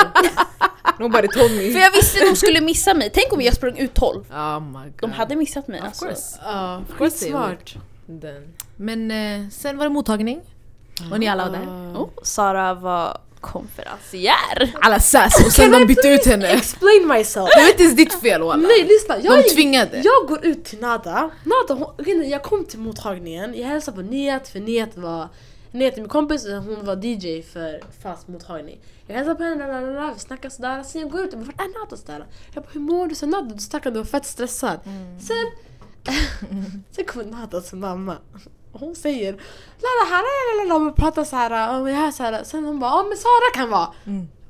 Nobody 1.02 1.28
told 1.28 1.52
me. 1.52 1.72
För 1.72 1.80
jag 1.80 1.92
visste 1.92 2.20
att 2.24 2.30
de 2.30 2.36
skulle 2.36 2.62
missa 2.62 2.94
mig. 2.94 3.12
Tänk 3.14 3.34
om 3.34 3.42
jag 3.42 3.54
sprang 3.54 3.78
ut 3.78 3.94
12. 3.94 4.24
Oh 4.32 4.60
my 4.60 4.74
god. 4.74 4.94
De 5.00 5.12
hade 5.12 5.36
missat 5.36 5.68
mig 5.68 5.80
Of 5.80 5.86
alltså. 5.86 6.06
course. 6.06 6.40
Skitsmart. 6.98 7.76
Den. 8.06 8.48
Men 8.76 9.12
eh, 9.12 9.50
sen 9.52 9.78
var 9.78 9.86
det 9.86 9.90
mottagning. 9.90 10.42
Och 11.12 11.20
ni 11.20 11.28
alla 11.28 11.46
var 11.46 11.52
där. 11.58 11.66
Oh, 12.02 12.10
Sara 12.24 12.74
var 12.74 13.18
konferencier. 13.42 14.72
Alla 14.82 15.00
sass 15.00 15.46
och 15.46 15.52
sen 15.52 15.72
de 15.72 15.86
bytte 15.86 16.08
ut 16.08 16.26
henne. 16.26 16.48
Explain 16.48 17.08
myself. 17.08 17.50
Det 17.56 17.62
var 17.62 17.70
inte 17.70 17.84
ens 17.84 17.96
ditt 17.96 18.14
fel 18.14 18.42
walla. 18.42 18.68
Nej 18.68 18.84
lyssna, 18.84 19.16
jag, 19.24 19.44
De 19.44 19.50
tvingade. 19.50 19.98
jag 19.98 20.28
går 20.28 20.46
ut 20.46 20.66
till 20.66 20.80
Nada, 20.80 21.30
Nada 21.44 21.86
hon, 22.06 22.30
jag 22.30 22.44
kom 22.44 22.66
till 22.66 22.80
mottagningen, 22.80 23.54
jag 23.58 23.68
hälsade 23.68 23.98
på 23.98 24.04
Niat 24.04 24.48
för 24.48 24.60
Niat 24.60 24.90
var 24.98 25.28
Niat 25.72 25.94
är 25.98 26.02
min 26.02 26.10
kompis 26.10 26.46
och 26.46 26.52
hon 26.64 26.86
var 26.86 27.06
DJ 27.06 27.42
för 27.42 27.82
fast 28.04 28.28
mottagning. 28.28 28.80
Jag 29.08 29.16
hälsade 29.16 29.36
på 29.36 29.44
henne, 29.44 29.68
lalala, 29.68 30.14
vi 30.14 30.20
snackade 30.20 30.54
sådär, 30.56 30.84
sen 30.84 31.02
jag 31.02 31.12
går 31.12 31.22
ut 31.22 31.34
och 31.34 31.40
bara 31.40 31.46
vart 31.46 31.92
är? 31.92 31.96
Sådär. 31.96 32.26
Jag 32.54 32.64
bara 32.64 32.70
hur 32.74 32.82
mår 32.82 33.08
du? 33.08 33.16
Så 33.16 33.26
Nada 33.26 33.54
du 33.54 33.60
stackare 33.60 33.94
du 33.94 34.00
var 34.00 34.06
fett 34.06 34.26
stressad. 34.26 34.80
Sen, 35.20 35.52
sen 36.92 37.06
kommer 37.06 37.62
till 37.62 37.78
mamma. 37.78 38.18
Hon 38.72 38.96
säger 38.96 39.32
Lala 39.82 40.10
här 40.10 40.24
är 40.24 40.68
lala 40.68 40.90
och 40.90 40.96
pratar 40.96 41.24
såhär, 41.24 41.82
och 41.82 41.90
jag 41.90 41.96
hör 41.96 42.12
såhär. 42.12 42.44
Sen 42.44 42.64
hon 42.66 42.80
bara 42.80 42.92
ja 42.92 43.04
men 43.10 43.18
Sara 43.18 43.54
kan 43.54 43.70
vara. 43.70 43.94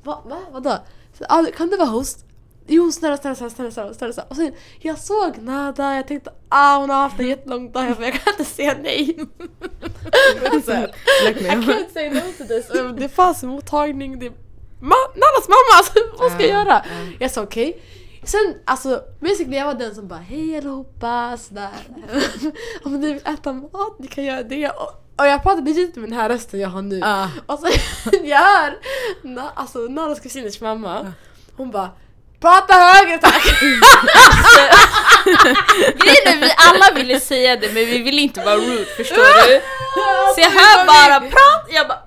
Va? 0.03 0.21
Va? 0.25 0.37
Vadå? 0.51 0.77
"Ah, 1.29 1.43
kan 1.57 1.67
du 1.69 1.77
vara 1.77 1.87
host? 1.89 2.25
Jo 2.73 2.91
snälla 2.91 3.17
snälla 3.17 3.35
snälla 3.35 3.49
snälla 3.49 3.71
snälla, 3.71 3.93
snälla, 3.93 4.13
snälla. 4.13 4.27
Och 4.29 4.35
sen 4.35 4.53
jag 4.79 4.97
såg 4.97 5.37
Nada, 5.37 5.95
jag 5.95 6.07
tänkte 6.07 6.31
ah 6.49 6.77
hon 6.79 6.89
har 6.89 6.97
haft 6.97 7.19
en 7.19 7.27
jättelång 7.27 7.71
dag, 7.71 7.85
jag 7.89 7.95
bara, 7.97 8.05
jag 8.05 8.13
kan 8.13 8.33
inte 8.33 8.45
säga 8.45 8.75
nej. 8.83 9.09
I 9.09 9.25
can't 11.33 11.93
say 11.93 12.09
no 12.09 12.21
to 12.37 12.43
this. 12.47 12.67
Det 12.97 13.09
fanns 13.09 13.43
mottagning, 13.43 14.19
det 14.19 14.29
Ma- 14.81 15.11
Nadas 15.15 15.47
mamma, 15.49 15.77
alltså, 15.77 15.93
vad 16.19 16.31
ska 16.31 16.41
jag 16.47 16.65
göra? 16.65 16.85
Jag 17.19 17.31
sa 17.31 17.41
okej. 17.41 17.81
Sen 18.23 18.55
alltså 18.65 19.01
basically 19.19 19.57
jag 19.57 19.65
var 19.65 19.73
den 19.73 19.95
som 19.95 20.07
bara 20.07 20.19
hej 20.19 20.57
allihopa 20.57 21.37
sådär. 21.37 21.69
Om 22.83 22.99
ni 22.99 23.13
vill 23.13 23.21
äta 23.25 23.53
mat, 23.53 23.99
ni 23.99 24.07
kan 24.07 24.23
göra 24.23 24.43
det. 24.43 24.69
Och, 24.69 24.91
och 25.17 25.27
jag 25.27 25.43
pratade 25.43 25.61
legit 25.61 25.95
med 25.95 26.09
den 26.09 26.13
här 26.19 26.29
rösten 26.29 26.59
jag 26.59 26.69
har 26.69 26.81
nu. 26.81 27.01
Ah. 27.03 27.27
Och 27.45 27.59
så 27.59 27.67
jag 28.23 28.37
hör 28.37 28.77
na, 29.23 29.51
alltså 29.55 29.79
Nadas 29.79 30.19
kusiners 30.19 30.61
mamma, 30.61 31.13
hon 31.57 31.71
bara 31.71 31.89
Prata 32.41 32.73
högre 32.73 33.17
tack! 33.17 33.43
Grejen 36.03 36.27
är 36.27 36.41
vi 36.41 36.51
alla 36.57 36.95
ville 36.95 37.19
säga 37.19 37.55
det 37.55 37.67
men 37.73 37.85
vi 37.85 37.97
ville 37.97 38.21
inte 38.21 38.41
vara 38.45 38.55
rude, 38.55 38.85
förstår 38.85 39.47
du? 39.47 39.61
Så 40.35 40.41
jag 40.41 40.49
hör 40.49 40.85
bara 40.85 41.19
prat, 41.19 41.67
jag 41.69 41.87
bara 41.87 41.99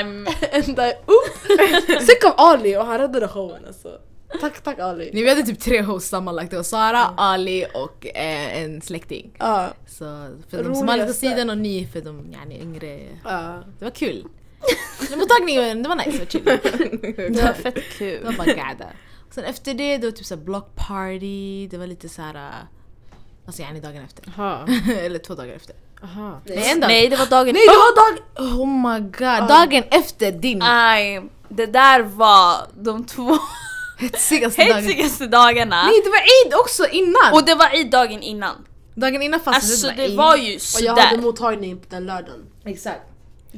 ehm, 0.00 0.26
Ända 0.50 0.90
upp! 0.90 1.46
Sen 1.86 2.16
kom 2.22 2.32
Ali 2.36 2.76
och 2.76 2.86
han 2.86 2.98
räddade 2.98 3.28
showen 3.28 3.62
alltså. 3.66 3.88
Tack, 4.40 4.60
tack 4.60 4.78
Ali. 4.78 5.10
Ni 5.12 5.22
vi 5.22 5.28
hade 5.28 5.42
typ 5.42 5.60
tre 5.60 5.82
hosts 5.82 6.10
sammanlagt. 6.10 6.50
Det 6.50 6.56
var 6.56 6.62
Sara, 6.64 7.14
Ali 7.16 7.66
och 7.74 8.06
eh, 8.16 8.62
en 8.62 8.82
släkting. 8.82 9.30
Ja, 9.38 9.68
Så 9.88 10.04
för 10.50 10.62
de 10.62 10.74
somaliska 10.74 10.92
Roligaste. 10.92 11.12
sidan 11.28 11.50
och 11.50 11.58
ni 11.58 11.88
för 11.92 12.00
de 12.00 12.32
yani, 12.32 12.60
yngre. 12.60 13.00
ja. 13.24 13.62
Det 13.78 13.84
var 13.84 13.92
kul. 13.92 14.24
Mottagningen, 15.16 15.82
det 15.82 15.88
var 15.88 15.96
nice, 15.96 16.10
det 16.10 16.18
var 16.18 16.26
chill. 16.26 16.44
det 17.34 17.42
var 17.42 17.52
fett 17.52 17.74
Det 17.74 17.80
kul. 17.80 18.24
var 18.24 18.32
bara 18.32 18.46
gada. 18.46 18.86
Sen 19.30 19.44
efter 19.44 19.74
det, 19.74 19.98
det 19.98 20.06
var 20.06 20.12
typ 20.12 20.26
såhär 20.26 20.42
block 20.42 20.74
party, 20.76 21.68
det 21.70 21.78
var 21.78 21.86
lite 21.86 22.08
såhär... 22.08 22.52
Alltså 23.46 23.62
yani 23.62 23.80
dagen 23.80 24.04
efter. 24.04 24.24
Eller 25.04 25.18
två 25.18 25.34
dagar 25.34 25.54
efter. 25.54 25.76
Aha. 26.02 26.40
Nej, 26.44 26.70
en 26.72 26.80
dag. 26.80 26.88
Nej 26.88 27.08
det 27.08 27.16
var 27.16 27.26
dagen 27.26 27.54
Nej 27.54 27.62
det 27.66 27.72
var 27.76 27.96
dag... 27.96 28.22
Oh 28.58 28.66
my 28.68 29.00
god, 29.00 29.48
dagen 29.48 29.84
efter 29.90 30.32
din 30.32 30.58
Nej, 30.58 31.22
det 31.48 31.66
där 31.66 32.00
var 32.02 32.66
de 32.74 33.04
två 33.06 33.38
hetsigaste 33.98 34.62
dagen. 34.64 34.74
hetsigaste 34.84 35.26
dagarna. 35.26 35.82
Nej 35.82 36.00
det 36.04 36.10
var 36.10 36.18
Eid 36.18 36.54
också 36.54 36.86
innan! 36.88 37.32
Och 37.32 37.44
det 37.44 37.54
var 37.54 37.80
i 37.80 37.84
dagen 37.84 38.22
innan. 38.22 38.66
dagen 38.94 39.22
innan 39.22 39.40
fanns 39.40 39.56
Alltså 39.56 39.86
det 39.88 39.94
det 39.94 40.02
Eid. 40.02 40.16
var 40.16 40.36
ju 40.36 40.54
Och 40.56 40.80
jag 40.80 40.96
hade 40.96 41.08
sådär. 41.10 41.22
mottagning 41.22 41.78
på 41.78 41.86
den 41.88 42.06
lördagen. 42.06 42.46
Exakt. 42.64 43.00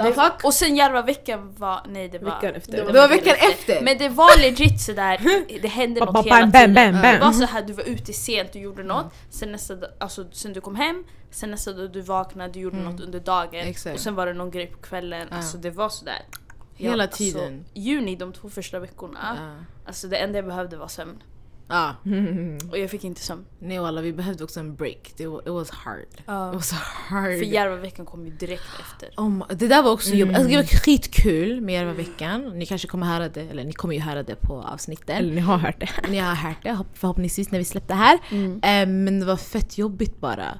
Det- 0.04 0.12
fuck? 0.12 0.44
Och 0.44 0.54
sen 0.54 0.76
Järvaveckan 0.76 1.54
var, 1.58 1.80
nej 1.88 2.08
det 2.08 2.18
var... 2.18 2.30
Veckan 2.30 2.54
efter. 2.54 2.72
det 2.86 2.92
Det 2.92 3.00
var 3.00 3.08
veckan 3.08 3.36
efter! 3.50 3.82
Men 3.82 3.98
det 3.98 4.08
var 4.08 4.40
legit 4.40 4.80
sådär, 4.80 5.20
det 5.62 5.68
hände 5.68 6.00
något 6.04 6.26
hela 6.26 6.36
tiden. 6.36 6.74
bam, 6.74 6.92
bam. 6.92 7.02
Det 7.02 7.18
var 7.18 7.32
så 7.32 7.44
här, 7.44 7.62
du 7.62 7.72
var 7.72 7.84
ute 7.84 8.12
sent, 8.12 8.52
du 8.52 8.58
gjorde 8.58 8.82
något, 8.82 9.14
sen 9.30 9.52
nästa 9.52 9.74
alltså 10.00 10.24
sen 10.32 10.52
du 10.52 10.60
kom 10.60 10.76
hem, 10.76 11.04
sen 11.30 11.50
nästa 11.50 11.72
dag 11.72 11.92
du 11.92 12.00
vaknade, 12.00 12.52
du 12.52 12.60
gjorde 12.60 12.76
något 12.76 13.00
under 13.00 13.20
dagen 13.20 13.68
Exakt. 13.68 13.94
och 13.94 14.00
sen 14.00 14.14
var 14.14 14.26
det 14.26 14.32
någon 14.32 14.50
grej 14.50 14.66
på 14.66 14.78
kvällen. 14.78 15.28
Ja. 15.30 15.36
Alltså 15.36 15.58
det 15.58 15.70
var 15.70 15.88
sådär. 15.88 16.22
Hela 16.74 17.02
alltså, 17.02 17.18
tiden. 17.18 17.64
juni, 17.74 18.16
de 18.16 18.32
två 18.32 18.48
första 18.48 18.78
veckorna, 18.78 19.18
Ja. 19.36 19.64
alltså 19.86 20.08
det 20.08 20.16
enda 20.16 20.38
jag 20.38 20.46
behövde 20.46 20.76
var 20.76 20.88
sömn. 20.88 21.22
Ja. 21.68 21.94
Och 22.70 22.78
jag 22.78 22.90
fick 22.90 23.04
inte 23.04 23.20
sömn. 23.20 23.44
Nej 23.58 23.78
walla 23.78 24.00
vi 24.00 24.12
behövde 24.12 24.44
också 24.44 24.60
en 24.60 24.74
break. 24.76 25.12
Det 25.16 25.26
var, 25.26 25.40
it 25.40 25.48
was 25.48 25.70
hard. 25.70 26.06
Ja. 26.26 26.48
It 26.48 26.54
was 26.54 26.72
hard. 26.72 27.24
För 27.24 27.44
Järvaveckan 27.44 28.06
kom 28.06 28.26
ju 28.26 28.32
direkt 28.32 28.62
efter. 28.80 29.08
Oh 29.16 29.28
my, 29.28 29.42
det 29.48 29.68
där 29.68 29.82
var 29.82 29.90
också 29.92 30.10
jobbigt. 30.14 30.36
Alltså, 30.36 30.50
det 30.50 30.56
var 30.56 30.64
skitkul 30.64 31.60
med 31.60 31.74
Järvaveckan. 31.74 32.40
Ni 32.58 32.66
kanske 32.66 32.88
kommer 32.88 33.06
höra 33.06 33.28
det, 33.28 33.40
eller 33.40 33.64
ni 33.64 33.72
kommer 33.72 33.94
ju 33.94 34.00
höra 34.00 34.22
det 34.22 34.34
på 34.34 34.62
avsnitten. 34.62 35.16
Eller 35.16 35.34
ni 35.34 35.40
har 35.40 35.58
hört 35.58 35.80
det. 35.80 35.88
Ni 36.08 36.18
har 36.18 36.34
hört 36.34 36.62
det 36.62 36.70
hopp- 36.72 36.94
förhoppningsvis 36.98 37.50
när 37.50 37.58
vi 37.58 37.64
släppte 37.64 37.94
här. 37.94 38.18
Mm. 38.30 38.52
Eh, 38.52 38.94
men 39.04 39.20
det 39.20 39.26
var 39.26 39.36
fett 39.36 39.78
jobbigt 39.78 40.20
bara. 40.20 40.58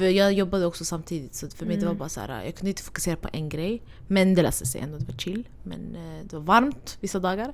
För 0.00 0.08
jag 0.08 0.32
jobbade 0.32 0.66
också 0.66 0.84
samtidigt 0.84 1.34
så 1.34 1.48
för 1.50 1.66
mig 1.66 1.76
det 1.76 1.84
var 1.84 1.90
Mm. 1.90 1.98
bara 1.98 2.08
så 2.08 2.20
här, 2.20 2.44
jag 2.44 2.54
kunde 2.56 2.70
inte 2.70 2.82
fokusera 2.82 3.16
på 3.16 3.28
en 3.32 3.48
grej. 3.48 3.82
Men 4.08 4.34
det 4.34 4.42
löste 4.42 4.66
sig 4.66 4.80
ändå, 4.80 4.98
det 4.98 5.04
var 5.12 5.18
chill. 5.18 5.48
Men 5.62 5.80
eh, 5.96 6.24
det 6.24 6.36
var 6.36 6.42
varmt 6.42 6.96
vissa 7.00 7.18
dagar. 7.18 7.52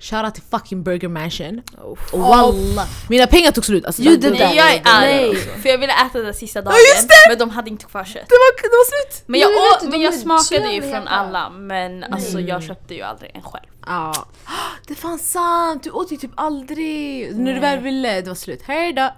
Shoutout 0.00 0.34
till 0.34 0.42
fucking 0.42 0.82
Burger 0.82 1.08
Mansion. 1.08 1.62
Och 1.78 1.98
walla! 2.18 2.86
Mina 3.08 3.26
pengar 3.26 3.50
tog 3.50 3.64
slut. 3.64 3.84
Alltså, 3.84 4.02
där. 4.02 4.30
Nej 4.30 4.56
jag 4.56 4.74
är 4.74 4.82
Nej. 4.84 5.28
arg, 5.30 5.36
för 5.36 5.68
jag 5.68 5.78
ville 5.78 5.92
äta 6.06 6.18
det 6.18 6.34
sista 6.34 6.62
dagen 6.62 6.74
just 6.96 7.08
men 7.28 7.38
de 7.38 7.50
hade 7.50 7.70
inte 7.70 7.84
kvar 7.86 8.04
kött. 8.04 8.14
det, 8.28 8.34
var, 8.34 8.62
det 8.62 8.68
var 8.68 8.84
slut! 8.84 9.24
Men 9.26 9.40
jag, 9.40 9.50
åt, 9.50 9.90
men 9.90 10.00
jag 10.00 10.14
är 10.14 10.18
smakade 10.18 10.72
ju 10.72 10.82
från 10.82 11.08
alla 11.08 11.50
men 11.50 12.04
alltså 12.04 12.40
jag 12.40 12.62
köpte 12.62 12.94
ju 12.94 13.02
aldrig 13.02 13.30
en 13.34 13.42
själv. 13.42 13.66
Ja. 13.86 14.26
Det 14.86 14.94
fanns 14.94 15.30
sant! 15.32 15.82
Du 15.82 15.90
åt 15.90 16.12
ju 16.12 16.16
typ 16.16 16.30
aldrig. 16.34 17.36
När 17.36 17.54
du 17.54 17.60
väl 17.60 17.78
ville, 17.78 18.20
det 18.20 18.28
var 18.28 18.34
slut. 18.34 18.62
Hejdå! 18.62 19.10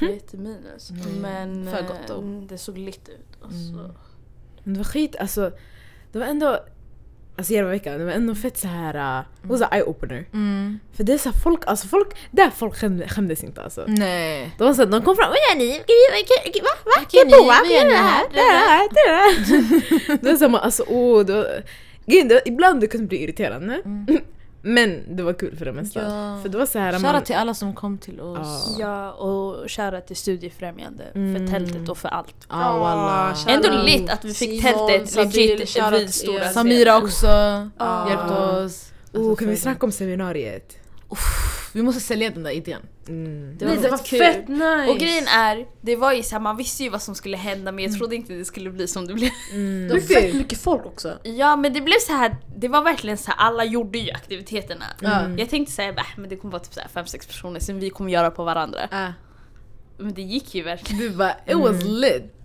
Lite 0.00 0.36
minus. 0.36 0.92
Men 1.20 1.70
För 1.70 1.82
gott 1.82 2.06
då. 2.08 2.14
eh, 2.14 2.42
det 2.48 2.58
såg 2.58 2.78
lite 2.78 3.12
ut. 3.12 3.38
Alltså. 3.42 3.94
Men 4.64 4.74
det 4.74 4.80
var 4.80 4.84
skit, 4.84 5.16
alltså. 5.20 5.50
Det 6.12 6.18
var 6.18 6.26
ändå... 6.26 6.58
Alltså 7.38 7.52
Järvaveckan, 7.52 7.98
det 7.98 8.04
var 8.04 8.12
ändå 8.12 8.34
fett 8.34 8.58
så 8.58 8.68
här. 8.68 9.18
Uh, 9.18 9.26
det 9.42 9.48
var 9.48 9.58
så 9.58 9.66
eye 9.72 9.82
opener. 9.82 10.28
Mm. 10.32 10.78
För 10.92 11.04
det 11.04 11.12
är 11.12 11.18
så 11.18 11.28
här, 11.30 11.38
folk, 11.40 11.62
alltså 11.66 11.88
folk, 11.88 12.08
där 12.30 12.50
folk 12.50 12.76
skämde, 12.76 13.08
skämdes 13.08 13.44
inte 13.44 13.62
alltså. 13.62 13.84
Nej. 13.88 14.54
De 14.58 14.64
var 14.64 14.74
så 14.74 14.82
här, 14.82 14.90
de 14.90 15.02
kom 15.02 15.16
fram, 15.16 15.28
vad 15.28 15.36
gör 15.36 15.58
ni? 15.58 15.78
Va? 16.60 16.68
Va? 16.84 17.04
Ska 17.08 17.16
jag 17.18 17.46
Vad 17.46 17.70
gör 17.70 17.84
ni 17.84 17.94
här? 17.94 18.24
Det 18.32 18.40
här? 18.40 18.88
Det 18.90 19.10
här? 19.12 20.18
Det 20.22 20.30
är 20.30 20.36
samma, 20.36 20.58
alltså 20.58 20.84
åh, 20.88 21.24
det 21.24 21.32
var, 21.32 21.62
grejen, 22.06 22.28
det 22.28 22.34
var, 22.34 22.42
ibland 22.46 22.80
det 22.80 22.86
kunde 22.86 23.06
bli 23.06 23.22
irriterande. 23.22 23.82
Men 24.68 25.16
det 25.16 25.22
var 25.22 25.32
kul 25.32 25.56
för 25.56 25.64
det 25.64 25.72
mesta. 25.72 26.02
Ja. 26.02 26.38
För 26.42 26.48
det 26.48 26.58
var 26.58 26.66
så 26.66 26.78
här, 26.78 26.98
man, 26.98 27.22
till 27.24 27.36
alla 27.36 27.54
som 27.54 27.74
kom 27.74 27.98
till 27.98 28.20
oss. 28.20 28.76
Ja 28.80 29.12
och 29.12 29.68
kära 29.70 30.00
till 30.00 30.16
Studiefrämjande 30.16 31.04
Mm. 31.14 31.46
för 31.46 31.52
tältet 31.52 31.88
och 31.88 31.98
för 31.98 32.08
allt. 32.08 32.34
Ja 32.48 32.78
walla. 32.78 33.36
Ändå 33.48 33.70
lit 33.84 34.10
att 34.10 34.24
vi 34.24 34.34
fick 34.34 34.62
Simon, 34.62 34.88
tältet 34.88 35.10
Sabil, 35.10 35.58
legit 35.58 35.92
vid 35.92 36.14
stora. 36.14 36.48
Samira 36.48 36.96
också 36.98 37.26
Ja. 37.78 38.08
hjälpte 38.08 38.34
oss. 38.34 38.90
oh, 39.12 39.20
Alltså, 39.20 39.36
kan 39.36 39.48
vi 39.48 39.56
snacka 39.56 39.86
om 39.86 39.92
seminariet? 39.92 40.78
Vi 41.72 41.82
måste 41.82 42.00
sälja 42.00 42.30
den 42.30 42.42
där 42.42 42.50
idén. 42.50 42.80
Mm. 43.08 43.58
Det 43.58 43.64
var 43.64 43.72
Nej, 43.72 43.82
det 43.82 43.90
var 43.90 43.98
kul. 43.98 44.18
fett 44.18 44.48
nice! 44.48 44.86
Och 44.88 44.98
grejen 44.98 45.26
är, 45.28 45.66
det 45.80 45.96
var 45.96 46.12
ju 46.12 46.22
så 46.22 46.34
här, 46.34 46.40
man 46.40 46.56
visste 46.56 46.82
ju 46.84 46.90
vad 46.90 47.02
som 47.02 47.14
skulle 47.14 47.36
hända 47.36 47.72
men 47.72 47.84
jag 47.84 47.98
trodde 47.98 48.16
inte 48.16 48.32
det 48.32 48.44
skulle 48.44 48.70
bli 48.70 48.88
som 48.88 49.06
det 49.06 49.14
blev. 49.14 49.30
Mm. 49.52 49.88
det 49.88 49.94
var 49.94 50.00
fett 50.00 50.34
mycket 50.34 50.60
folk 50.60 50.86
också. 50.86 51.18
Ja 51.22 51.56
men 51.56 51.72
det 51.72 51.80
blev 51.80 51.98
så 52.06 52.12
här, 52.12 52.36
det 52.56 52.68
var 52.68 52.82
verkligen 52.82 53.18
så 53.18 53.30
här, 53.30 53.38
alla 53.38 53.64
gjorde 53.64 53.98
ju 53.98 54.10
aktiviteterna. 54.10 54.84
Mm. 55.02 55.38
Jag 55.38 55.50
tänkte 55.50 55.72
säga, 55.72 55.90
äh, 55.90 56.04
men 56.16 56.30
det 56.30 56.36
kommer 56.36 56.52
vara 56.52 56.62
typ 56.62 56.74
så 56.74 56.80
här 56.80 56.88
fem 56.88 57.06
sex 57.06 57.26
personer 57.26 57.60
som 57.60 57.80
vi 57.80 57.90
kommer 57.90 58.10
göra 58.10 58.30
på 58.30 58.44
varandra. 58.44 58.82
Äh. 58.82 59.10
Men 59.98 60.14
det 60.14 60.22
gick 60.22 60.54
ju 60.54 60.62
verkligen. 60.62 61.02
Du 61.02 61.10
bara, 61.10 61.34
it 61.46 61.56
was 61.56 61.84
lit. 61.84 62.35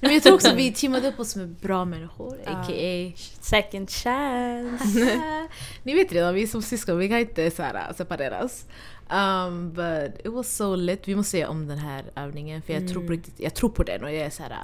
Men 0.00 0.14
jag 0.14 0.22
tror 0.22 0.34
också 0.34 0.54
vi 0.54 0.72
teamade 0.72 1.08
upp 1.08 1.20
oss 1.20 1.36
med 1.36 1.48
bra 1.48 1.84
människor, 1.84 2.38
a.k.a. 2.46 3.12
Second 3.40 3.90
chance. 3.90 5.20
Ni 5.82 5.94
vet 5.94 6.12
redan, 6.12 6.34
vi 6.34 6.42
är 6.42 6.46
som 6.46 6.62
syskon, 6.62 6.98
vi 6.98 7.08
kan 7.08 7.18
inte 7.18 7.50
så 7.50 7.62
här, 7.62 7.92
separeras. 7.92 8.66
Um, 9.12 9.72
but 9.72 10.26
it 10.26 10.32
was 10.32 10.56
so 10.56 10.74
lit. 10.74 11.08
Vi 11.08 11.16
måste 11.16 11.30
se 11.30 11.46
om 11.46 11.68
den 11.68 11.78
här 11.78 12.04
övningen 12.16 12.62
för 12.62 12.72
jag 12.72 12.88
tror 12.88 13.06
på 13.06 13.12
riktigt, 13.12 13.34
jag 13.36 13.54
tror 13.54 13.70
på 13.70 13.82
den 13.82 14.04
och 14.04 14.10
jag 14.10 14.26
är 14.26 14.30
så 14.30 14.42
här. 14.42 14.56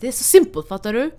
Det 0.00 0.08
är 0.08 0.12
så 0.12 0.24
simpelt, 0.24 0.68
fattar 0.68 0.92
du? 0.92 1.10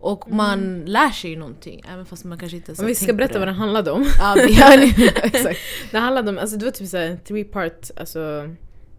Och 0.00 0.30
man 0.30 0.84
lär 0.84 1.10
sig 1.10 1.30
ju 1.30 1.36
någonting 1.36 1.82
även 1.92 2.06
fast 2.06 2.24
man 2.24 2.38
kanske 2.38 2.56
inte 2.56 2.76
så 2.76 2.82
Om 2.82 2.88
vi 2.88 2.94
ska 2.94 3.12
berätta 3.12 3.38
vad 3.38 3.48
den 3.48 3.54
handlade 3.54 3.90
om. 3.90 4.06
Ja. 4.18 4.36
Exakt. 5.22 5.58
Det 5.90 5.98
handlade 5.98 6.30
om, 6.30 6.38
alltså 6.38 6.56
det 6.56 6.64
var 6.64 6.72
typ 6.72 6.88
såhär 6.88 7.06
en 7.06 7.18
three 7.18 7.44
part, 7.44 7.90
alltså 7.96 8.48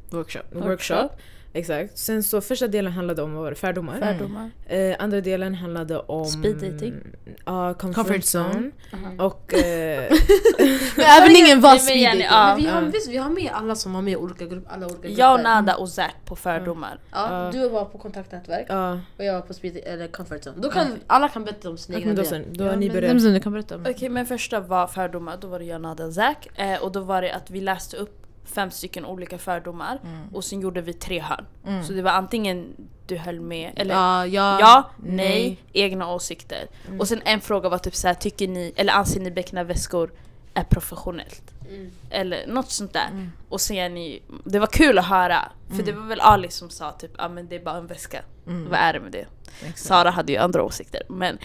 Workshop. 0.10 0.44
workshop. 0.52 1.10
Exakt. 1.56 1.98
Sen 1.98 2.24
så 2.24 2.42
första 2.42 2.68
delen 2.68 2.92
handlade 2.94 3.22
om, 3.22 3.34
vad 3.34 3.44
var 3.44 3.50
det, 3.50 3.56
fördomar? 3.56 4.00
Fördomar. 4.00 4.52
Eh, 4.68 4.96
andra 5.00 5.22
delen 5.22 5.56
handlade 5.56 6.00
om... 6.00 6.26
Speed 6.26 6.56
dating. 6.56 6.94
Ja, 7.46 7.74
comfort, 7.74 7.96
Comfort 7.96 8.24
zone. 8.36 8.72
zone. 8.92 9.24
Och... 9.24 9.54
Eh, 9.54 10.14
Men 10.98 11.06
övningen 11.24 11.62
var 11.62 11.76
speed 11.78 12.06
dating. 12.08 12.22
ja. 12.22 12.56
Vi 12.60 12.66
har, 12.68 12.82
visst, 12.82 13.10
vi 13.10 13.18
har 13.18 13.30
med 13.30 13.50
alla 13.54 13.76
som 13.76 13.94
var 13.94 14.02
med 14.02 14.14
i 14.14 14.16
olika 14.16 14.46
grupper. 14.46 14.74
Alla 14.74 14.86
olika 14.86 15.02
grupper. 15.08 15.20
Jag, 15.20 15.44
Nada 15.44 15.76
och 15.76 15.90
Zack 15.90 16.16
på 16.26 16.36
fördomar. 16.36 17.00
Ja, 17.12 17.50
du 17.54 17.70
var 17.70 17.86
på 17.86 17.98
kontaktnätverk 17.98 18.68
och 19.18 19.26
jag 19.26 19.34
var 19.34 19.42
på 19.42 19.54
speed, 19.54 19.78
eller 19.78 20.08
comfort 20.08 20.42
zone. 20.46 20.58
Då 20.62 20.70
kan 20.70 20.88
alla 21.08 21.30
kan 21.30 21.44
berätta 21.44 21.70
om 21.70 21.78
sina 21.78 21.98
egna 22.00 22.24
sen, 22.24 22.46
då 22.52 22.64
har 22.66 22.76
ni 22.76 22.90
börjat. 22.90 23.10
Zemzem, 23.10 23.34
du 23.34 23.40
kan 23.40 23.52
berätta 23.54 23.76
om 23.76 23.86
Okej 23.90 24.10
men 24.10 24.26
första 24.26 24.60
var 24.60 24.88
fördomar, 24.88 25.38
då 25.42 25.48
var 25.48 25.60
det 25.60 25.66
jag, 25.66 25.82
Nada 25.82 26.06
och 26.06 26.14
Zack. 26.14 26.48
Eh, 26.60 26.84
och 26.84 26.92
då 26.92 27.00
var 27.00 27.22
det 27.22 27.34
att 27.34 27.50
vi 27.52 27.62
läste 27.62 27.98
upp 27.98 28.20
fem 28.54 28.72
stycken 28.72 29.06
olika 29.06 29.38
fördomar 29.38 30.00
och 30.34 30.44
sen 30.44 30.62
gjorde 30.62 30.82
vi 30.82 30.94
tre 30.94 31.20
hörn. 31.20 31.46
Så 31.84 31.94
det 31.94 32.02
var 32.02 32.12
antingen 32.12 32.76
du 33.08 33.18
höll 33.18 33.40
med, 33.42 33.72
eller 33.76 33.96
Ja, 33.96 34.26
ja, 34.26 34.60
ja, 34.60 34.90
nej, 34.98 35.58
egna 35.74 36.14
åsikter. 36.14 36.68
Och 37.00 37.08
sen 37.08 37.22
en 37.26 37.42
fråga 37.42 37.70
var 37.70 37.78
typ 37.78 37.96
så 37.96 38.08
här, 38.08 38.14
tycker 38.14 38.48
ni, 38.48 38.74
eller 38.76 38.94
anser 38.94 39.20
ni 39.20 39.32
beckna 39.32 39.64
väskor 39.64 40.12
är 40.54 40.64
professionellt? 40.64 41.54
Mm. 41.70 41.92
Eller 42.10 42.48
något 42.48 42.72
sånt 42.72 42.94
där. 42.94 43.30
Och 43.50 43.62
sen 43.62 43.94
ni, 43.94 44.22
det 44.46 44.60
var 44.60 44.68
kul 44.68 44.98
att 44.98 45.06
höra, 45.06 45.52
för 45.76 45.84
det 45.84 45.92
var 45.92 46.06
väl 46.08 46.22
Ali 46.22 46.50
som 46.50 46.70
sa 46.70 46.92
typ 46.92 47.12
ah, 47.18 47.30
men 47.30 47.48
det 47.48 47.56
är 47.56 47.64
bara 47.64 47.78
en 47.78 47.88
väska. 47.88 48.22
Vad 48.70 48.80
är 48.80 48.94
det 48.94 49.00
med 49.00 49.12
det? 49.12 49.26
Sara 49.76 50.10
hade 50.10 50.32
ju 50.32 50.38
andra 50.38 50.64
åsikter 50.64 51.02
men 51.10 51.38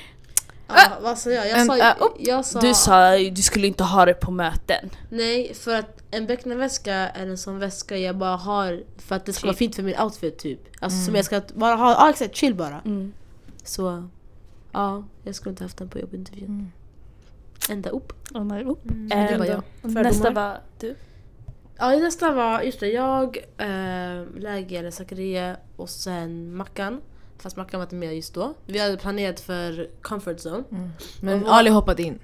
Ja, 0.68 0.98
vad 1.02 1.18
sa 1.18 1.30
jag? 1.30 1.48
Jag 1.48 1.58
En- 1.60 1.66
sa, 1.66 1.92
upp. 1.92 2.16
jag 2.18 2.44
sa 2.44 2.60
du 2.60 2.74
sa 2.74 3.16
du 3.18 3.42
skulle 3.42 3.66
inte 3.66 3.84
ha 3.84 4.04
det 4.06 4.14
på 4.14 4.30
möten. 4.30 4.90
nej 5.10 5.54
för 5.54 5.74
att 5.74 6.02
en 6.10 6.26
becknarväska 6.26 6.94
är 6.94 7.26
en 7.26 7.38
sån 7.38 7.58
väska 7.58 7.96
jag 7.96 8.16
bara 8.16 8.36
har 8.36 8.82
för 8.98 9.16
att 9.16 9.26
det 9.26 9.32
ska 9.32 9.40
Chill. 9.40 9.48
vara 9.48 9.56
fint 9.56 9.74
för 9.76 9.82
min 9.82 10.00
outfit 10.00 10.38
typ. 10.38 10.60
Alltså 10.80 11.04
som 11.04 11.14
jag 11.14 11.24
ska 11.24 11.40
bara 11.54 11.74
ha, 11.76 11.92
ja 11.92 12.10
exakt 12.10 12.36
chill 12.36 12.54
bara. 12.54 12.82
Så 13.64 14.08
ja, 14.72 15.04
jag 15.22 15.34
skulle 15.34 15.50
inte 15.50 15.64
haft 15.64 15.78
den 15.78 15.88
på 15.88 15.98
jobbintervjun. 15.98 16.72
Ända 17.70 17.90
upp. 17.90 18.12
Oh, 18.34 18.44
nej, 18.44 18.64
oh. 18.66 18.76
det 19.08 19.36
var 19.38 19.46
jag. 19.46 19.62
Nästa 19.82 20.30
var 20.30 20.60
du. 20.80 20.94
Ja 21.78 21.90
nästa 21.90 22.32
var, 22.32 22.60
just 22.62 22.80
det, 22.80 22.88
jag, 22.88 23.36
äh, 23.58 23.66
Läge 24.38 24.76
eller 24.78 24.90
Zakaria 24.90 25.56
och 25.76 25.90
sen 25.90 26.54
Mackan. 26.56 27.00
Fast 27.38 27.56
Mackan 27.56 27.78
var 27.80 27.84
inte 27.84 27.94
med 27.94 28.16
just 28.16 28.34
då. 28.34 28.54
Vi 28.66 28.78
hade 28.78 28.96
planerat 28.96 29.40
för 29.40 29.88
comfort 30.02 30.36
zone. 30.46 30.64
Men 31.20 31.34
Och 31.34 31.40
vad- 31.48 31.52
Ali 31.58 31.70
hoppade 31.70 32.02
in. 32.02 32.18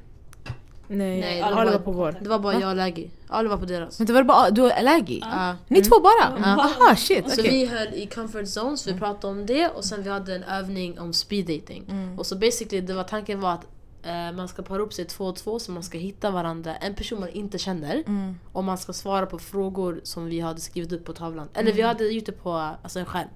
Nej, 0.88 1.20
Nej, 1.20 1.40
alla 1.40 1.56
det 1.60 1.64
var, 1.64 1.72
var- 1.72 1.78
på 1.78 1.92
vår. 1.92 2.18
Det 2.20 2.28
var 2.28 2.38
bara 2.38 2.60
jag 2.60 2.70
och 2.70 2.76
Läge. 2.76 3.10
Alla 3.28 3.48
var 3.48 3.56
på 3.56 3.64
deras. 3.64 3.98
Men 3.98 4.06
det 4.06 4.12
var 4.12 4.22
bara, 4.22 4.50
du 4.50 4.66
är 4.66 4.70
allergisk? 4.78 5.26
Ja. 5.26 5.56
Ni 5.68 5.82
två 5.82 6.00
bara? 6.00 6.44
Aha 6.44 6.96
shit, 6.96 7.30
Så 7.30 7.40
okej. 7.40 7.50
vi 7.52 7.66
höll 7.66 7.94
i 7.94 8.06
comfort 8.06 8.44
zone, 8.58 8.76
så 8.76 8.92
vi 8.92 8.98
pratade 8.98 9.26
om 9.32 9.46
det 9.46 9.68
och 9.68 9.84
sen 9.84 10.02
vi 10.02 10.10
hade 10.10 10.34
en 10.34 10.42
övning 10.44 11.00
om 11.00 11.12
speed 11.12 11.46
dating. 11.46 12.14
Och 12.18 12.26
så 12.26 12.36
basically, 12.36 12.80
det 12.86 12.94
var, 12.94 13.04
tanken 13.04 13.40
var 13.40 13.52
att 13.52 13.66
eh, 14.02 14.36
man 14.36 14.48
ska 14.48 14.62
para 14.62 14.82
upp 14.82 14.92
sig 14.92 15.04
två 15.04 15.24
och 15.24 15.36
två 15.36 15.58
så 15.58 15.72
man 15.72 15.82
ska 15.82 15.98
hitta 15.98 16.30
varandra, 16.30 16.76
en 16.76 16.94
person 16.94 17.20
man 17.20 17.28
inte 17.28 17.58
känner. 17.58 18.04
Och 18.52 18.64
man 18.64 18.78
ska 18.78 18.92
svara 18.92 19.26
på 19.26 19.38
frågor 19.38 20.00
som 20.02 20.24
vi 20.26 20.40
hade 20.40 20.60
skrivit 20.60 20.92
upp 20.92 21.04
på 21.04 21.12
tavlan. 21.12 21.48
Eller 21.54 21.72
vi 21.72 21.82
hade 21.82 22.04
gjort 22.04 22.26
det 22.26 22.32
på 22.32 22.52
alltså, 22.82 22.98
en 22.98 23.06
skärm. 23.06 23.28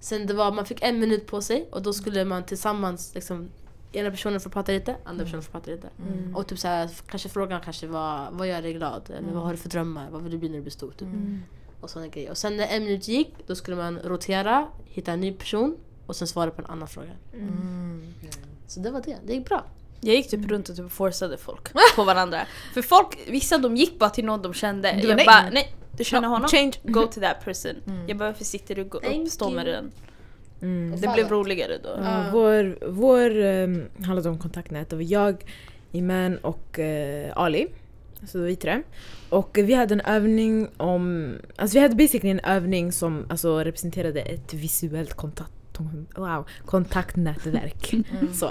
Sen 0.00 0.26
det 0.26 0.34
var, 0.34 0.52
man 0.52 0.64
fick 0.66 0.82
en 0.82 0.98
minut 1.00 1.26
på 1.26 1.42
sig 1.42 1.68
och 1.72 1.82
då 1.82 1.92
skulle 1.92 2.24
man 2.24 2.44
tillsammans 2.44 3.14
liksom 3.14 3.50
Ena 3.92 4.10
personen 4.10 4.40
får 4.40 4.50
prata 4.50 4.72
lite, 4.72 4.96
andra 5.04 5.24
personen 5.24 5.42
får 5.42 5.52
prata 5.52 5.70
lite. 5.70 5.88
Och 6.34 6.46
typ 6.46 6.58
såhär, 6.58 6.90
kanske 7.06 7.28
frågan 7.28 7.60
kanske 7.64 7.86
var 7.86 8.28
vad 8.32 8.48
gör 8.48 8.62
dig 8.62 8.72
glad? 8.72 9.10
Eller 9.18 9.32
vad 9.32 9.42
har 9.42 9.50
du 9.50 9.56
för 9.56 9.68
drömmar? 9.68 10.10
Vad 10.10 10.22
vill 10.22 10.32
du 10.32 10.38
bli 10.38 10.48
när 10.48 10.56
du 10.56 10.62
blir 10.62 10.70
stor? 10.72 10.90
Typ. 10.90 11.08
och 11.80 11.90
sådana 11.90 12.08
grejer. 12.08 12.30
Och 12.30 12.38
sen 12.38 12.56
när 12.56 12.66
en 12.66 12.84
minut 12.84 13.08
gick, 13.08 13.34
då 13.46 13.54
skulle 13.54 13.76
man 13.76 13.98
rotera, 13.98 14.68
hitta 14.84 15.12
en 15.12 15.20
ny 15.20 15.32
person 15.32 15.76
och 16.06 16.16
sen 16.16 16.28
svara 16.28 16.50
på 16.50 16.62
en 16.62 16.70
annan 16.70 16.88
fråga. 16.88 17.10
Så 18.66 18.80
det 18.80 18.90
var 18.90 19.02
det, 19.04 19.16
det 19.26 19.32
gick 19.32 19.48
bra. 19.48 19.64
Jag 20.00 20.14
gick 20.16 20.30
typ 20.30 20.50
runt 20.50 20.68
och 20.68 20.76
typ 20.76 20.90
forceade 20.92 21.36
folk 21.36 21.68
på 21.96 22.04
varandra. 22.04 22.40
För 22.74 22.82
folk, 22.82 23.18
vissa 23.28 23.58
de 23.58 23.76
gick 23.76 23.98
bara 23.98 24.10
till 24.10 24.24
någon 24.24 24.42
de 24.42 24.54
kände. 24.54 24.92
Du 24.92 25.02
var 25.02 25.08
Jag 25.08 25.16
nej. 25.16 25.26
bara 25.26 25.50
nej, 25.50 25.74
du 26.00 26.04
känner 26.04 26.28
No, 26.28 26.32
honom? 26.32 26.48
change. 26.48 26.72
Go 26.82 27.06
to 27.06 27.20
that 27.20 27.44
person. 27.44 27.76
Jag 28.06 28.16
bara 28.16 28.28
varför 28.28 28.44
sitter 28.44 28.74
du? 28.74 28.84
Thank 28.84 29.26
upp, 29.26 29.28
stå 29.28 29.50
med 29.50 29.66
den. 29.66 29.92
Mm. 30.62 31.00
Det 31.00 31.08
blev 31.14 31.28
roligare 31.28 31.78
då. 31.82 31.88
Ja, 32.02 32.24
vår 32.32 32.90
vår 32.90 33.36
um, 33.38 33.84
handlade 34.04 34.28
om 34.28 34.38
kontaktnät. 34.38 34.90
Det 34.90 34.96
var 34.96 35.02
jag, 35.02 35.44
Iman 35.92 36.36
och 36.36 36.78
eh, 36.78 37.32
Ali. 37.36 37.66
Alltså 38.20 38.38
vi 38.38 38.56
tre. 38.56 38.82
Och 39.28 39.58
vi 39.62 39.74
hade 39.74 39.94
en 39.94 40.00
övning 40.00 40.68
om... 40.76 41.34
Alltså 41.56 41.74
vi 41.74 41.82
hade 41.82 41.94
basically 41.94 42.30
en 42.30 42.40
övning 42.40 42.92
som 42.92 43.26
alltså, 43.28 43.58
representerade 43.64 44.20
ett 44.20 44.54
visuellt 44.54 45.14
kontakt, 45.14 45.52
wow, 46.16 46.48
kontaktnätverk. 46.66 47.94
Så. 48.32 48.50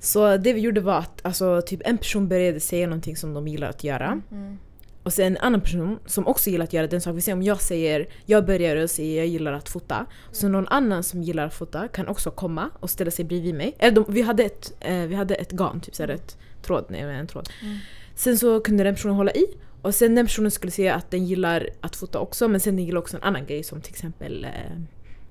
Så 0.00 0.36
det 0.36 0.52
vi 0.52 0.60
gjorde 0.60 0.80
var 0.80 0.98
att 0.98 1.26
alltså, 1.26 1.62
typ 1.66 1.80
en 1.84 1.98
person 1.98 2.28
började 2.28 2.60
säga 2.60 2.86
någonting 2.86 3.16
som 3.16 3.34
de 3.34 3.48
gillar 3.48 3.68
att 3.68 3.84
göra. 3.84 4.20
Och 5.08 5.14
sen 5.14 5.26
en 5.26 5.36
annan 5.36 5.60
person 5.60 5.98
som 6.06 6.26
också 6.26 6.50
gillar 6.50 6.64
att 6.64 6.72
göra 6.72 6.86
den 6.86 7.00
saken. 7.00 7.16
Vi 7.16 7.22
säger 7.22 7.36
om 7.36 7.42
jag 7.42 7.60
säger, 7.60 8.08
jag 8.26 8.46
börjar 8.46 8.76
och 8.76 8.90
säger 8.90 9.18
jag 9.18 9.26
gillar 9.26 9.52
att 9.52 9.68
fota. 9.68 10.06
Så 10.32 10.48
någon 10.48 10.68
annan 10.68 11.02
som 11.02 11.22
gillar 11.22 11.46
att 11.46 11.54
fota 11.54 11.88
kan 11.88 12.08
också 12.08 12.30
komma 12.30 12.70
och 12.80 12.90
ställa 12.90 13.10
sig 13.10 13.24
bredvid 13.24 13.54
mig. 13.54 13.76
Eller 13.78 13.94
de, 13.94 14.04
vi, 14.08 14.22
hade 14.22 14.44
ett, 14.44 14.72
eh, 14.80 14.96
vi 14.96 15.14
hade 15.14 15.34
ett 15.34 15.52
garn, 15.52 15.80
typ 15.80 15.94
såhär 15.94 16.10
ett 16.10 16.36
tråd, 16.62 16.84
nej 16.88 17.00
en 17.00 17.26
tråd. 17.26 17.48
Sen 18.14 18.38
så 18.38 18.60
kunde 18.60 18.84
den 18.84 18.94
personen 18.94 19.16
hålla 19.16 19.32
i. 19.32 19.46
Och 19.82 19.94
sen 19.94 20.14
den 20.14 20.26
personen 20.26 20.50
skulle 20.50 20.70
säga 20.70 20.94
att 20.94 21.10
den 21.10 21.24
gillar 21.24 21.68
att 21.80 21.96
fota 21.96 22.18
också 22.18 22.48
men 22.48 22.60
sen 22.60 22.76
den 22.76 22.84
gillar 22.84 23.00
också 23.00 23.16
en 23.16 23.22
annan 23.22 23.46
grej 23.46 23.62
som 23.62 23.80
till 23.80 23.92
exempel 23.92 24.44
eh, 24.44 24.50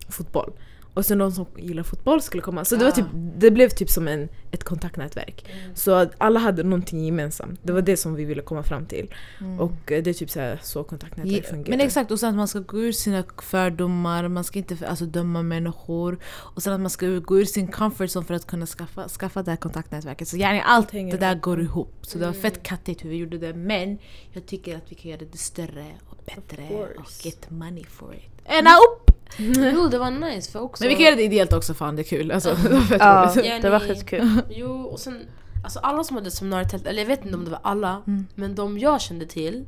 fotboll. 0.09 0.53
Och 0.97 1.05
sen 1.05 1.17
de 1.17 1.31
som 1.31 1.45
gillar 1.57 1.83
fotboll 1.83 2.21
skulle 2.21 2.43
komma. 2.43 2.65
Så 2.65 2.75
det, 2.75 2.85
var 2.85 2.91
typ, 2.91 3.05
det 3.13 3.51
blev 3.51 3.69
typ 3.69 3.89
som 3.89 4.07
en, 4.07 4.29
ett 4.51 4.63
kontaktnätverk. 4.63 5.45
Så 5.73 5.91
att 5.91 6.11
alla 6.17 6.39
hade 6.39 6.63
någonting 6.63 7.05
gemensamt. 7.05 7.59
Det 7.63 7.73
var 7.73 7.81
det 7.81 7.97
som 7.97 8.15
vi 8.15 8.25
ville 8.25 8.41
komma 8.41 8.63
fram 8.63 8.85
till. 8.85 9.13
Och 9.59 9.91
eh, 9.91 10.03
det 10.03 10.09
är 10.09 10.13
typ 10.13 10.29
så, 10.29 10.39
här, 10.39 10.59
så 10.63 10.83
kontaktnätverk 10.83 11.43
Ja, 11.45 11.49
fungerar. 11.49 11.69
men 11.69 11.81
exakt, 11.81 12.11
och 12.11 12.19
sen 12.19 12.29
att 12.29 12.35
man 12.35 12.47
ska 12.47 12.59
gå 12.59 12.79
ur 12.79 12.91
sina 12.91 13.23
fördomar, 13.41 14.27
man 14.27 14.43
ska 14.43 14.59
inte 14.59 14.87
alltså, 14.87 15.05
döma 15.05 15.41
människor. 15.41 16.17
Och 16.25 16.63
sen 16.63 16.73
att 16.73 16.79
man 16.79 16.89
ska 16.89 17.07
gå 17.07 17.39
ur 17.39 17.45
sin 17.45 17.67
comfort 17.67 18.09
zone 18.09 18.25
för 18.25 18.33
att 18.33 18.47
kunna 18.47 18.65
skaffa, 18.65 19.09
skaffa 19.09 19.43
det 19.43 19.51
här 19.51 19.57
kontaktnätverket. 19.57 20.27
Så 20.27 20.37
gärna 20.37 20.61
allt 20.61 20.91
hänger 20.91 21.11
det 21.11 21.17
där 21.17 21.31
ihop. 21.31 21.41
går 21.41 21.61
ihop. 21.61 21.93
Så 22.01 22.17
det 22.17 22.25
var 22.25 22.33
fett 22.33 22.63
kattigt 22.63 23.05
hur 23.05 23.09
vi 23.09 23.15
gjorde 23.15 23.37
det. 23.37 23.53
Men 23.53 23.97
jag 24.31 24.45
tycker 24.45 24.77
att 24.77 24.91
vi 24.91 24.95
kan 24.95 25.11
göra 25.11 25.21
det 25.31 25.37
större 25.37 25.85
och 26.09 26.17
bättre 26.25 26.69
och 26.97 27.25
get 27.25 27.49
money 27.49 27.83
for 27.83 28.15
it. 28.15 28.49
And 28.49 28.67
up! 28.67 29.16
Jo 29.37 29.87
det 29.87 29.97
var 29.97 30.11
nice 30.11 30.51
för 30.51 30.59
också... 30.61 30.83
Men 30.83 30.89
vi 30.89 30.95
kan 30.95 31.05
göra 31.05 31.15
det 31.15 31.23
ideellt 31.23 31.53
också, 31.53 31.73
fan 31.73 31.95
det 31.95 32.01
är 32.01 32.03
kul. 32.03 32.31
Alltså, 32.31 32.49
det 32.63 32.69
var 32.69 32.81
fett 32.81 32.97
Ja, 33.01 33.33
roligt. 33.35 33.45
Ja, 33.45 33.59
det 33.61 33.69
var 33.69 33.79
skitkul. 33.79 34.41
Jo 34.49 34.71
och 34.81 34.99
sen, 34.99 35.19
alltså 35.63 35.79
alla 35.79 36.03
som 36.03 36.15
hade 36.17 36.31
seminarietält, 36.31 36.87
eller 36.87 37.01
jag 37.01 37.07
vet 37.07 37.25
inte 37.25 37.37
om 37.37 37.45
det 37.45 37.51
var 37.51 37.59
alla, 37.63 38.01
men 38.35 38.55
de 38.55 38.77
jag 38.77 39.01
kände 39.01 39.25
till, 39.25 39.65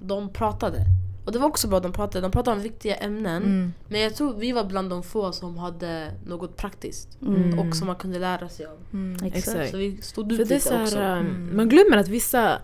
de 0.00 0.32
pratade. 0.32 0.78
Och 1.24 1.32
det 1.32 1.38
var 1.38 1.48
också 1.48 1.68
bra 1.68 1.80
de 1.80 1.92
pratade, 1.92 2.20
de 2.24 2.30
pratade 2.30 2.56
om 2.56 2.62
viktiga 2.62 2.94
ämnen. 2.96 3.42
Men 3.88 4.00
jag 4.00 4.14
tror 4.14 4.34
vi 4.34 4.52
var 4.52 4.64
bland 4.64 4.90
de 4.90 5.02
få 5.02 5.32
som 5.32 5.58
hade 5.58 6.10
något 6.26 6.56
praktiskt. 6.56 7.18
Och 7.58 7.76
som 7.76 7.86
man 7.86 7.96
kunde 7.96 8.18
lära 8.18 8.48
sig 8.48 8.66
av. 8.66 8.78
Exakt. 9.24 9.70
Så 9.70 9.76
vi 9.76 9.98
stod 10.02 10.32
ut 10.32 10.38
lite 10.38 10.60
så 10.60 10.82
också. 10.82 10.98
här, 10.98 11.18
um, 11.20 11.50
Man 11.56 11.68
glömmer 11.68 11.96
att 11.96 12.08
vissa, 12.08 12.58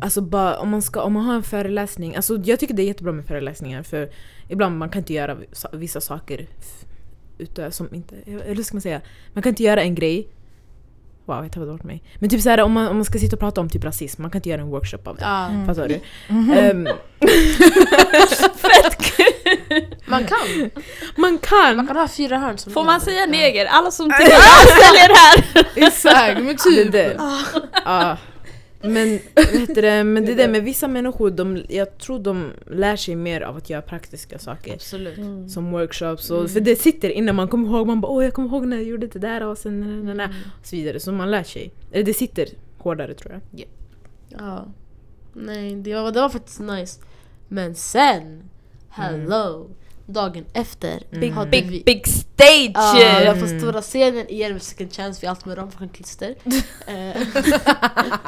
alltså 0.00 0.20
bara, 0.20 0.58
om, 0.58 0.68
man 0.68 0.82
ska, 0.82 1.02
om 1.02 1.12
man 1.12 1.24
har 1.24 1.34
en 1.34 1.42
föreläsning, 1.42 2.16
alltså 2.16 2.36
jag 2.44 2.60
tycker 2.60 2.74
det 2.74 2.82
är 2.82 2.86
jättebra 2.86 3.12
med 3.12 3.26
föreläsningar 3.26 3.82
för 3.82 4.10
ibland 4.50 4.78
man 4.78 4.88
kan 4.88 4.98
inte 4.98 5.12
göra 5.12 5.36
vissa- 5.72 6.00
saker 6.00 6.46
ute, 7.38 7.70
som 7.70 7.94
inte, 7.94 8.14
eller 8.26 8.54
hur 8.54 8.62
ska 8.62 8.74
man 8.74 8.82
säga? 8.82 9.00
Man 9.32 9.42
kan 9.42 9.50
inte 9.50 9.62
göra 9.62 9.82
en 9.82 9.94
grej 9.94 10.28
Wow, 11.24 11.42
jag 11.42 11.52
tappade 11.52 11.72
bort 11.72 11.82
mig. 11.84 12.02
Men 12.18 12.30
typ 12.30 12.40
såhär 12.42 12.60
om 12.60 12.72
man, 12.72 12.86
om 12.88 12.96
man 12.96 13.04
ska 13.04 13.18
sitta 13.18 13.36
och 13.36 13.40
prata 13.40 13.60
om 13.60 13.68
typ 13.68 13.84
rasism, 13.84 14.22
man 14.22 14.30
kan 14.30 14.38
inte 14.38 14.48
göra 14.48 14.60
en 14.60 14.68
workshop 14.68 14.98
av 15.04 15.16
det. 15.16 15.22
Ja, 15.22 15.50
Fattar 15.66 15.88
du? 15.88 16.00
Ehm, 16.54 16.88
Fett 18.56 18.96
kul! 19.16 19.84
man 20.06 20.24
kan! 20.24 20.70
man 21.16 21.38
kan! 21.38 21.76
Man 21.76 21.86
kan 21.86 21.96
ha 21.96 22.08
fyra 22.08 22.38
hörn 22.38 22.58
som 22.58 22.72
Får 22.72 22.84
man 22.84 23.00
säga 23.00 23.26
neger? 23.26 23.66
Alla 23.66 23.90
som 23.90 24.10
jag 24.20 24.28
säljer 24.68 25.14
här! 25.14 25.66
Exakt, 25.86 26.40
men 26.40 26.56
typ. 26.56 26.94
Ja. 27.84 28.16
Men, 28.82 29.18
vet 29.34 29.74
du 29.74 29.80
det, 29.80 30.04
men 30.04 30.24
det 30.24 30.34
där 30.34 30.48
med 30.52 30.62
vissa 30.62 30.88
människor, 30.88 31.30
de, 31.30 31.62
jag 31.68 31.98
tror 31.98 32.18
de 32.18 32.52
lär 32.66 32.96
sig 32.96 33.16
mer 33.16 33.40
av 33.40 33.56
att 33.56 33.70
göra 33.70 33.82
praktiska 33.82 34.38
saker. 34.38 34.74
Absolut. 34.74 35.50
Som 35.50 35.70
workshops, 35.70 36.30
och, 36.30 36.50
för 36.50 36.60
det 36.60 36.76
sitter 36.76 37.10
innan 37.10 37.36
man 37.36 37.48
kommer 37.48 37.68
ihåg, 37.68 37.86
man 37.86 38.00
bara 38.00 38.12
åh 38.12 38.24
jag 38.24 38.34
kommer 38.34 38.48
ihåg 38.48 38.66
när 38.66 38.76
jag 38.76 38.86
gjorde 38.86 39.06
det 39.06 39.18
där 39.18 39.46
och 39.46 39.58
sen 39.58 39.80
na, 39.80 40.14
na, 40.14 40.14
na, 40.14 40.34
och 40.60 40.66
så 40.66 40.76
vidare. 40.76 41.00
Så 41.00 41.12
man 41.12 41.30
lär 41.30 41.42
sig. 41.42 41.72
Eller 41.92 42.04
det 42.04 42.14
sitter 42.14 42.48
hårdare 42.78 43.14
tror 43.14 43.32
jag. 43.32 43.66
Ja. 44.28 44.66
Nej, 45.32 45.74
det 45.74 45.94
var, 45.94 46.12
det 46.12 46.20
var 46.20 46.28
faktiskt 46.28 46.60
nice. 46.60 47.00
Men 47.48 47.74
sen, 47.74 48.42
hello! 48.88 49.70
Dagen 50.06 50.44
efter 50.52 51.02
Big, 51.10 51.32
hade 51.32 51.50
big, 51.50 51.70
vi... 51.70 51.82
big 51.86 52.06
stage! 52.06 52.72
Ja, 52.74 53.34
var 53.34 53.40
på 53.40 53.46
stora 53.46 53.82
scenen 53.82 54.28
igen 54.28 54.52
med 54.52 54.62
second 54.62 54.92
chance, 54.92 55.20
vi 55.20 55.26
har 55.26 55.34
allt 55.34 55.46
med 55.46 55.58
ramklister. 55.58 56.34
Eh, 56.86 57.22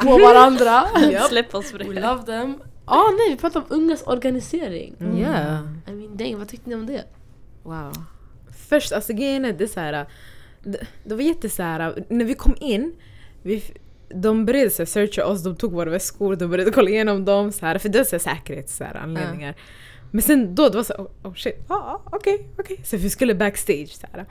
på 0.02 0.18
varandra. 0.18 0.84
Släpp 1.28 1.54
oss 1.54 1.74
We 1.74 1.78
för 1.84 1.94
det. 1.94 2.00
love 2.00 2.22
them. 2.22 2.62
Ah, 2.84 3.10
nej, 3.10 3.30
vi 3.30 3.36
pratade 3.36 3.64
om 3.68 3.82
ungas 3.82 4.02
organisering. 4.02 4.94
Yeah. 5.18 5.58
I 5.88 5.92
mean, 5.92 6.16
dang, 6.16 6.38
vad 6.38 6.48
tyckte 6.48 6.68
ni 6.68 6.74
om 6.74 6.86
det? 6.86 7.04
Wow. 7.62 7.92
Först, 8.68 8.92
alltså 8.92 9.12
grejen 9.12 9.44
är 9.44 9.52
det 9.52 9.68
så 9.68 9.80
här. 9.80 10.06
Det, 10.64 10.86
det 11.04 11.14
var 11.14 11.22
jätte 11.22 11.48
så 11.50 11.62
här, 11.62 12.04
när 12.08 12.24
vi 12.24 12.34
kom 12.34 12.54
in, 12.60 12.94
vi, 13.42 13.62
de 14.14 14.44
började 14.46 14.70
så 14.70 14.82
här, 14.82 14.86
searcha 14.86 15.26
oss, 15.26 15.42
de 15.42 15.56
tog 15.56 15.72
våra 15.72 15.90
väskor, 15.90 16.36
de 16.36 16.50
började 16.50 16.70
kolla 16.70 16.90
igenom 16.90 17.24
dem 17.24 17.52
så 17.52 17.66
här, 17.66 17.78
för 17.78 17.88
det 17.88 17.98
var 17.98 18.04
så 18.04 18.16
här, 18.16 18.34
säkerhets 18.36 18.76
så 18.76 18.84
här, 18.84 18.94
anledningar. 18.96 19.54
Men 20.12 20.22
sen 20.22 20.54
då, 20.54 20.68
det 20.68 20.76
var 20.76 20.84
så 20.84 20.94
oh, 20.94 21.30
oh 21.30 21.34
shit, 21.34 21.64
ah, 21.68 21.74
ah, 21.74 22.02
okej, 22.12 22.46
okej. 22.58 22.80
Så 22.84 22.96
vi 22.96 23.10
skulle 23.10 23.34
backstage 23.34 23.88
så 23.88 24.06
här. 24.12 24.26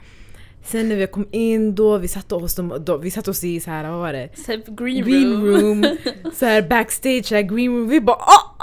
Sen 0.64 0.88
när 0.88 0.96
vi 0.96 1.06
kom 1.06 1.28
in 1.30 1.74
då, 1.74 1.98
vi 1.98 2.08
satte 2.08 2.34
oss, 2.34 2.58
då, 2.80 2.96
vi 2.96 3.10
satte 3.10 3.30
oss 3.30 3.44
i 3.44 3.60
så 3.60 3.70
här, 3.70 3.90
vad 3.90 4.00
var 4.00 4.12
det? 4.12 4.28
Så 4.36 4.52
Green, 4.74 5.04
green 5.04 5.46
room. 5.46 5.82
room, 5.84 5.96
så 6.34 6.46
här 6.46 6.62
backstage, 6.62 7.26
så 7.26 7.34
här 7.34 7.42
green 7.42 7.70
room. 7.70 7.88
Vi 7.88 8.00
bara 8.00 8.16
ah, 8.16 8.56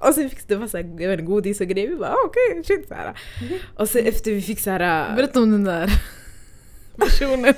ah, 0.00 0.08
Och 0.08 0.14
sen 0.14 0.30
fick 0.30 0.48
det 0.48 0.56
var 0.56 0.66
så 0.66 0.76
här, 0.76 0.84
jag 0.84 1.08
vet 1.08 1.20
inte, 1.20 1.30
godis 1.32 1.60
och 1.60 1.66
grejer. 1.66 1.88
Vi 1.88 1.96
bara 1.96 2.10
ah, 2.10 2.26
okej, 2.26 2.64
shit 2.64 2.88
så 2.88 2.94
här. 2.94 3.18
Och 3.76 3.88
sen 3.88 4.06
efter 4.06 4.30
vi 4.32 4.42
fick 4.42 4.60
så 4.60 4.70
här 4.70 5.16
Berätta 5.16 5.40
om 5.40 5.50
den 5.50 5.64
där. 5.64 5.90
personen. 6.98 7.54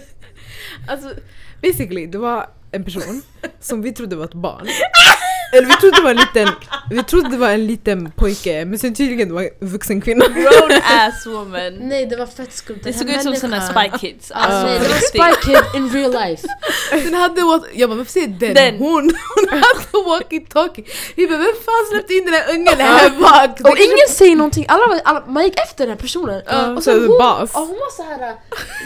Alltså 0.88 1.14
basically, 1.62 2.06
det 2.06 2.18
var 2.18 2.46
en 2.70 2.84
person 2.84 3.22
som 3.60 3.82
vi 3.82 3.92
trodde 3.92 4.16
var 4.16 4.24
ett 4.24 4.34
barn. 4.34 4.66
Eller 5.52 5.66
vi 5.66 5.74
trodde 5.74 5.96
det 5.96 6.02
var 6.02 6.10
en 6.10 6.16
liten, 6.16 6.48
vi 6.90 7.02
trodde 7.02 7.28
det 7.28 7.36
var 7.36 7.48
en 7.50 7.66
liten 7.66 8.10
pojke 8.10 8.64
men 8.64 8.78
sen 8.78 8.94
tydligen 8.94 9.28
det 9.28 9.34
var 9.34 9.42
en 9.42 9.68
vuxen 9.68 10.00
kvinna. 10.00 10.24
Grown 10.28 10.80
ass 11.00 11.26
woman. 11.26 11.74
Nej, 11.80 12.06
det 12.06 12.16
var 12.16 12.26
fett 12.26 12.52
skumt. 12.52 12.80
Det 12.82 12.92
såg 12.92 13.10
ut 13.10 13.22
som 13.22 13.36
såna 13.36 13.60
Spy 13.60 13.98
Kids. 13.98 14.30
Alltså, 14.30 14.66
nej, 14.66 14.78
det 14.78 14.88
var. 14.88 14.96
Spy 14.96 15.46
Kid 15.46 15.64
in 15.74 15.90
real 15.90 16.12
life. 16.12 16.48
Den 17.04 17.14
hade 17.14 17.40
jag 17.74 17.90
bara 17.90 17.96
varför 17.96 18.12
säger 18.12 18.28
den? 18.28 18.54
Den. 18.54 18.78
Hon, 18.78 19.02
hon 19.34 19.48
hade 19.48 20.08
walkie-talkie. 20.08 20.84
Vi 21.16 21.26
bara 21.26 21.38
vem 21.38 21.54
fan 21.66 21.86
släppte 21.90 22.14
in 22.14 22.24
den 22.24 22.32
där 22.32 22.54
ungen 22.54 22.80
här 22.80 23.10
bak? 23.10 23.60
Och 23.70 23.78
ingen 23.78 24.08
säger 24.08 24.36
någonting, 24.36 24.66
alla, 24.68 25.00
alla, 25.04 25.24
man 25.26 25.44
gick 25.44 25.58
efter 25.58 25.86
den 25.86 25.88
här 25.96 26.00
personen. 26.00 26.42
Ja, 26.46 26.76
och 26.76 26.82
så 26.84 26.90
hon, 26.92 27.04
och 27.04 27.08
hon 27.10 27.78
var 27.78 27.90
så 27.96 28.02
här. 28.02 28.34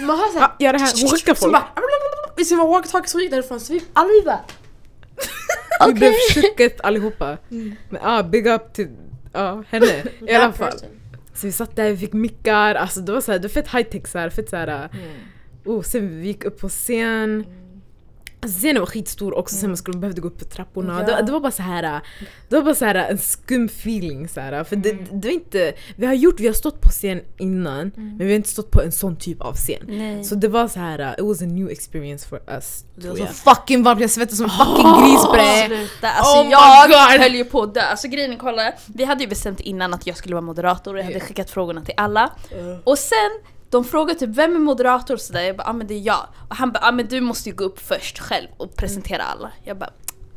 man 0.06 0.18
hör 0.18 0.32
såhär... 0.32 0.48
Ja, 0.58 0.72
det 0.72 0.78
här, 0.78 0.92
hon 1.00 1.10
skickar 1.10 1.34
Så 1.34 1.40
folk. 1.40 1.52
bara, 1.52 1.68
vi 2.36 2.44
ska 2.44 2.56
vara 2.56 2.68
walkie-talkie 2.80 3.06
så 3.06 3.20
gick 3.20 3.30
därifrån, 3.30 3.60
så 3.60 3.72
vi, 3.72 3.84
alla 3.92 4.08
vi 4.08 4.22
bara... 4.22 4.40
Vi 5.86 5.94
blev 5.94 6.12
chocket 6.34 6.80
allihopa. 6.80 7.38
Men 7.48 8.00
ja, 8.02 8.22
big 8.22 8.46
up 8.46 8.72
till 8.72 8.88
ja, 9.32 9.64
henne 9.68 9.86
i 10.28 10.34
alla 10.34 10.52
fall. 10.52 10.70
person. 10.70 10.88
Så 11.34 11.46
vi 11.46 11.52
satt 11.52 11.76
där, 11.76 11.90
vi 11.90 11.96
fick 11.96 12.12
mickar, 12.12 12.74
alltså 12.74 13.00
det 13.00 13.12
var, 13.12 13.20
så 13.20 13.32
här, 13.32 13.38
det 13.38 13.48
var 13.48 13.52
fett 13.52 13.74
high 13.74 13.88
tech 13.90 14.08
såhär, 14.08 14.30
fett 14.30 14.50
såhär... 14.50 14.88
Oh, 15.64 15.82
sen 15.82 16.20
vi 16.20 16.26
gick 16.26 16.44
upp 16.44 16.60
på 16.60 16.68
scen. 16.68 17.46
Alltså 18.44 18.58
scenen 18.58 18.80
var 18.80 18.86
skitstor 18.86 19.38
också, 19.38 19.56
sen 19.56 19.70
man 19.70 19.76
skulle 19.76 19.98
behövde 19.98 20.20
gå 20.20 20.28
upp 20.28 20.38
för 20.38 20.46
trapporna. 20.48 21.04
Ja. 21.08 21.16
Det, 21.16 21.22
det 21.26 21.32
var 21.32 21.40
bara 21.40 21.52
så 21.52 21.62
här, 21.62 22.00
det 22.48 22.56
var 22.56 22.62
bara 22.62 22.74
så 22.74 22.84
här 22.84 22.94
en 22.94 23.18
skum 23.18 23.64
feeling 23.66 24.28
så 24.28 24.40
här, 24.40 24.64
För 24.64 24.76
det, 24.76 24.92
det 24.92 25.28
var 25.28 25.34
inte, 25.34 25.72
vi 25.96 26.06
har 26.06 26.14
gjort, 26.14 26.40
vi 26.40 26.46
har 26.46 26.54
stått 26.54 26.80
på 26.80 26.88
scen 26.88 27.20
innan, 27.38 27.92
men 27.96 28.18
vi 28.18 28.24
har 28.24 28.36
inte 28.36 28.48
stått 28.48 28.70
på 28.70 28.82
en 28.82 28.92
sån 28.92 29.16
typ 29.16 29.40
av 29.40 29.54
scen. 29.54 29.82
Nej. 29.88 30.24
Så 30.24 30.34
det 30.34 30.48
var 30.48 30.68
så 30.68 30.78
här, 30.80 31.14
it 31.18 31.24
was 31.24 31.42
a 31.42 31.46
new 31.46 31.70
experience 31.70 32.28
for 32.28 32.40
us. 32.48 32.84
Det 32.94 33.08
var 33.08 33.16
så 33.16 33.22
jag. 33.22 33.34
fucking 33.34 33.82
varmt, 33.82 34.00
jag 34.00 34.10
svettades 34.10 34.36
som 34.38 34.44
en 34.44 34.50
fucking 34.50 34.92
grisbre. 35.02 35.66
Sluta. 35.66 36.08
Alltså 36.10 36.40
Oh 36.40 36.50
jag 36.50 36.88
God. 36.88 37.20
höll 37.22 37.34
ju 37.34 37.44
på 37.44 37.62
att 37.62 37.74
dö. 37.74 37.80
Alltså 37.80 38.08
grejen 38.08 38.36
kolla, 38.38 38.72
vi 38.86 39.04
hade 39.04 39.22
ju 39.24 39.28
bestämt 39.28 39.60
innan 39.60 39.94
att 39.94 40.06
jag 40.06 40.16
skulle 40.16 40.34
vara 40.34 40.44
moderator 40.44 40.94
och 40.94 41.00
jag 41.00 41.04
hade 41.04 41.20
skickat 41.20 41.50
frågorna 41.50 41.80
till 41.80 41.94
alla. 41.96 42.30
Och 42.84 42.98
sen, 42.98 43.30
de 43.74 43.84
frågade 43.84 44.18
typ 44.20 44.30
vem 44.30 44.54
är 44.56 44.60
moderator 44.60 45.14
och 45.14 45.20
sådär, 45.20 45.42
jag 45.42 45.56
bara 45.56 45.68
ah, 45.68 45.72
men 45.72 45.86
det 45.86 45.94
är 45.94 45.98
jag. 46.06 46.26
Och 46.48 46.56
han 46.56 46.72
bara 46.72 46.88
ah, 46.88 46.92
men 46.92 47.06
du 47.06 47.20
måste 47.20 47.48
ju 47.48 47.54
gå 47.56 47.64
upp 47.64 47.78
först 47.80 48.18
själv 48.18 48.48
och 48.56 48.76
presentera 48.76 49.22
alla. 49.22 49.52
Jag 49.64 49.78
bara 49.78 49.90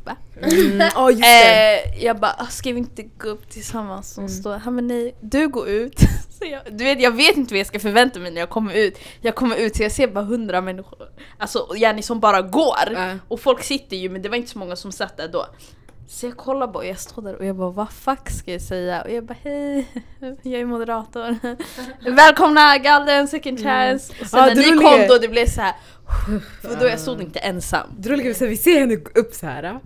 allihopa. 0.04 0.16
Mm, 0.56 0.88
oh, 0.96 1.10
just 1.10 1.22
det. 1.22 1.82
Eh, 1.96 2.04
jag 2.04 2.20
bara, 2.20 2.34
"Ah, 2.38 2.46
ska 2.46 2.72
vi 2.72 2.78
inte 2.78 3.02
gå 3.02 3.28
upp 3.28 3.48
tillsammans 3.50 4.12
och 4.18 4.22
Mm. 4.24 4.28
stå? 4.34 4.52
Han 4.52 4.74
men 4.74 4.86
nej, 4.86 5.14
du 5.20 5.48
går 5.48 5.68
ut. 5.68 6.00
Så 6.38 6.44
jag, 6.44 6.60
du 6.78 6.84
vet, 6.84 7.00
jag 7.00 7.10
vet 7.10 7.36
inte 7.36 7.54
vad 7.54 7.58
jag 7.58 7.66
ska 7.66 7.80
förvänta 7.80 8.20
mig 8.20 8.30
när 8.30 8.40
jag 8.40 8.50
kommer 8.50 8.74
ut. 8.74 8.98
Jag 9.20 9.34
kommer 9.34 9.56
ut 9.56 9.76
så 9.76 9.82
jag 9.82 9.92
ser 9.92 10.08
bara 10.08 10.24
hundra 10.24 10.60
människor. 10.60 10.98
Alltså 11.38 11.66
Jenny 11.76 12.02
som 12.02 12.20
bara 12.20 12.42
går. 12.42 12.92
Ja. 12.94 13.14
Och 13.28 13.40
folk 13.40 13.62
sitter 13.62 13.96
ju 13.96 14.08
men 14.10 14.22
det 14.22 14.28
var 14.28 14.36
inte 14.36 14.50
så 14.50 14.58
många 14.58 14.76
som 14.76 14.92
satt 14.92 15.16
där 15.16 15.28
då. 15.28 15.46
Så 16.10 16.26
jag 16.26 16.36
kollar 16.36 16.66
bara 16.66 16.78
och 16.78 16.86
jag 16.86 16.98
står 16.98 17.22
där 17.22 17.34
och 17.34 17.44
jag 17.44 17.56
bara 17.56 17.70
vad 17.70 17.92
fuck 17.92 18.30
ska 18.30 18.52
jag 18.52 18.60
säga? 18.60 19.02
Och 19.02 19.10
jag 19.10 19.24
bara 19.24 19.36
hej, 19.42 19.86
jag 20.42 20.60
är 20.60 20.64
moderator. 20.64 21.36
Välkomna 22.10 22.78
Galden 22.78 23.28
second 23.28 23.62
chance. 23.62 24.12
Och 24.20 24.26
sen 24.26 24.40
Ja, 24.40 24.46
när 24.46 24.54
ni 24.54 24.84
kom 24.84 25.06
då 25.08 25.18
det 25.18 25.28
blev 25.28 25.46
så 25.46 25.60
här. 25.60 25.74
För 26.62 26.80
då 26.80 26.86
jag 26.86 27.00
stod 27.00 27.20
inte 27.20 27.38
ensam. 27.38 27.86
Är 28.06 28.30
att 28.30 28.40
vi 28.42 28.56
ser 28.56 28.80
henne 28.80 28.96
upp 29.14 29.34
så 29.34 29.46
här. 29.46 29.80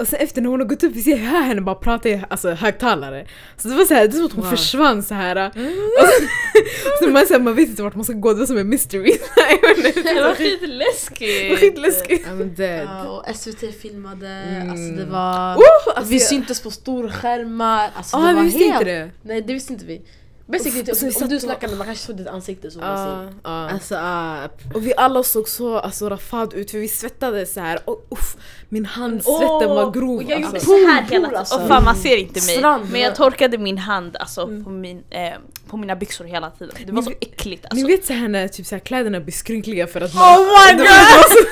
Och 0.00 0.08
sen 0.08 0.18
efter 0.20 0.42
när 0.42 0.48
hon 0.50 0.60
har 0.60 0.66
gått 0.66 0.82
upp, 0.82 0.92
vi 0.92 1.02
ser 1.02 1.16
hör 1.16 1.40
henne 1.40 1.60
bara 1.60 1.74
prata 1.74 2.08
i 2.08 2.22
alltså, 2.28 2.50
högtalare. 2.50 3.26
Så 3.56 3.68
det 3.68 3.74
var 3.74 3.84
så 3.84 3.94
här, 3.94 4.08
det 4.08 4.14
är 4.14 4.16
som 4.16 4.26
att 4.26 4.32
hon 4.32 4.44
Wow. 4.44 4.50
försvann 4.50 5.02
så 5.02 5.14
här. 5.14 5.46
Och 5.46 5.52
så, 5.54 7.04
så 7.04 7.10
man, 7.10 7.26
så 7.26 7.32
här, 7.32 7.40
man 7.40 7.54
vet 7.54 7.68
inte 7.68 7.82
vart 7.82 7.94
man 7.94 8.04
ska 8.04 8.12
gå, 8.14 8.32
det 8.32 8.38
var 8.38 8.46
som 8.46 8.58
en 8.58 8.68
mystery. 8.68 9.10
Jag 9.62 9.76
Det 9.94 10.02
var 10.02 10.14
det 10.14 10.20
var 10.22 10.34
skitläskigt. 10.34 11.58
skitläskigt. 11.60 12.28
I'm 12.28 12.44
dead. 12.56 12.84
Ja, 12.90 13.08
och 13.08 13.36
SVT 13.36 13.74
filmade, 13.82 14.28
Mm. 14.28 14.70
alltså 14.70 15.04
det 15.04 15.10
var... 15.10 15.54
Oh, 15.56 15.62
alltså, 15.96 16.10
vi 16.10 16.16
jag- 16.18 16.22
syntes 16.28 16.60
på 16.60 16.70
storskärmar, 16.70 17.90
alltså 17.94 18.16
Ah, 18.16 18.20
det 18.28 18.32
var 18.34 18.42
vi 18.42 18.44
visste 18.48 18.58
helt... 18.64 18.72
inte 18.80 18.84
det. 18.84 19.10
Nej 19.22 19.42
det 19.42 19.52
visste 19.52 19.72
inte 19.72 19.84
vi. 19.84 20.02
Basically, 20.50 20.80
Uff, 20.92 21.00
typ, 21.00 21.06
om 21.06 21.12
satt 21.12 21.30
du 21.30 21.40
snackade 21.40 21.76
man 21.76 21.86
kanske 21.86 22.06
såg 22.06 22.16
ditt 22.16 22.26
ansikte 22.26 22.70
så 22.70 22.78
man 22.78 22.96
ser. 22.98 23.34
ja. 23.44 23.68
Alltså, 23.70 23.96
ah, 23.98 24.44
Och 24.74 24.86
vi 24.86 24.94
alla 24.96 25.22
såg 25.22 25.48
så 25.48 25.78
alltså, 25.78 26.08
rafad 26.08 26.54
ut 26.54 26.70
för 26.70 26.78
vi 26.78 26.88
svettades 26.88 27.52
så 27.54 27.60
här. 27.60 27.78
och 27.84 28.06
uff, 28.10 28.36
min 28.68 28.86
handsvetten 28.86 29.68
var 29.68 29.90
grov. 29.90 30.16
Och 30.16 30.22
jag 30.22 30.32
alltså. 30.32 30.46
gjorde 30.56 30.60
så 30.60 30.86
här 30.92 31.02
hela 31.02 31.08
tiden. 31.26 31.36
alltså. 31.36 31.54
Och 31.56 31.68
fan 31.68 31.84
man 31.84 31.96
ser 31.96 32.16
inte 32.16 32.34
mig. 32.46 32.56
Strand. 32.56 32.90
Men 32.92 33.00
jag 33.00 33.14
torkade 33.14 33.58
min 33.58 33.78
hand 33.78 34.16
alltså, 34.20 34.46
på, 34.64 34.70
min, 34.70 35.02
eh, 35.10 35.32
på 35.68 35.76
mina 35.76 35.96
byxor 35.96 36.24
hela 36.24 36.50
tiden. 36.50 36.74
Det 36.86 36.92
var 36.92 36.98
Ni 37.00 37.02
så 37.04 37.10
vet- 37.10 37.22
äckligt 37.22 37.62
Ni 37.62 37.68
alltså. 37.70 37.86
vet 37.86 38.04
så 38.06 38.12
här 38.12 38.28
när 38.28 38.48
typ, 38.48 38.66
så 38.66 38.74
här, 38.74 38.80
kläderna 38.80 39.20
blir 39.20 39.32
skrynkliga 39.34 39.86
för 39.86 40.00
att 40.00 40.14
Oh 40.14 40.38
my 40.38 40.72
god! 40.78 40.86
var 40.86 41.24
så- 41.28 41.46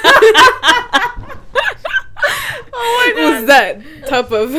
was 3.22 3.46
that 3.46 3.76
type 4.08 4.36
of... 4.38 4.50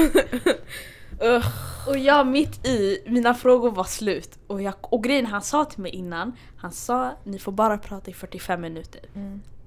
Ugh. 1.22 1.46
Och 1.90 1.98
jag 1.98 2.28
mitt 2.28 2.68
i, 2.68 3.04
mina 3.06 3.34
frågor 3.34 3.72
var 3.72 3.84
slut. 3.84 4.38
Och, 4.48 4.62
jag, 4.62 4.74
och 4.82 5.04
grejen 5.04 5.26
han 5.26 5.42
sa 5.42 5.66
till 5.66 5.82
mig 5.82 5.92
innan, 5.92 6.32
han 6.58 6.72
sa 6.72 7.12
ni 7.24 7.40
får 7.40 7.52
bara 7.52 7.78
prata 7.78 8.12
i 8.12 8.14
45 8.14 8.62
minuter. 8.62 9.02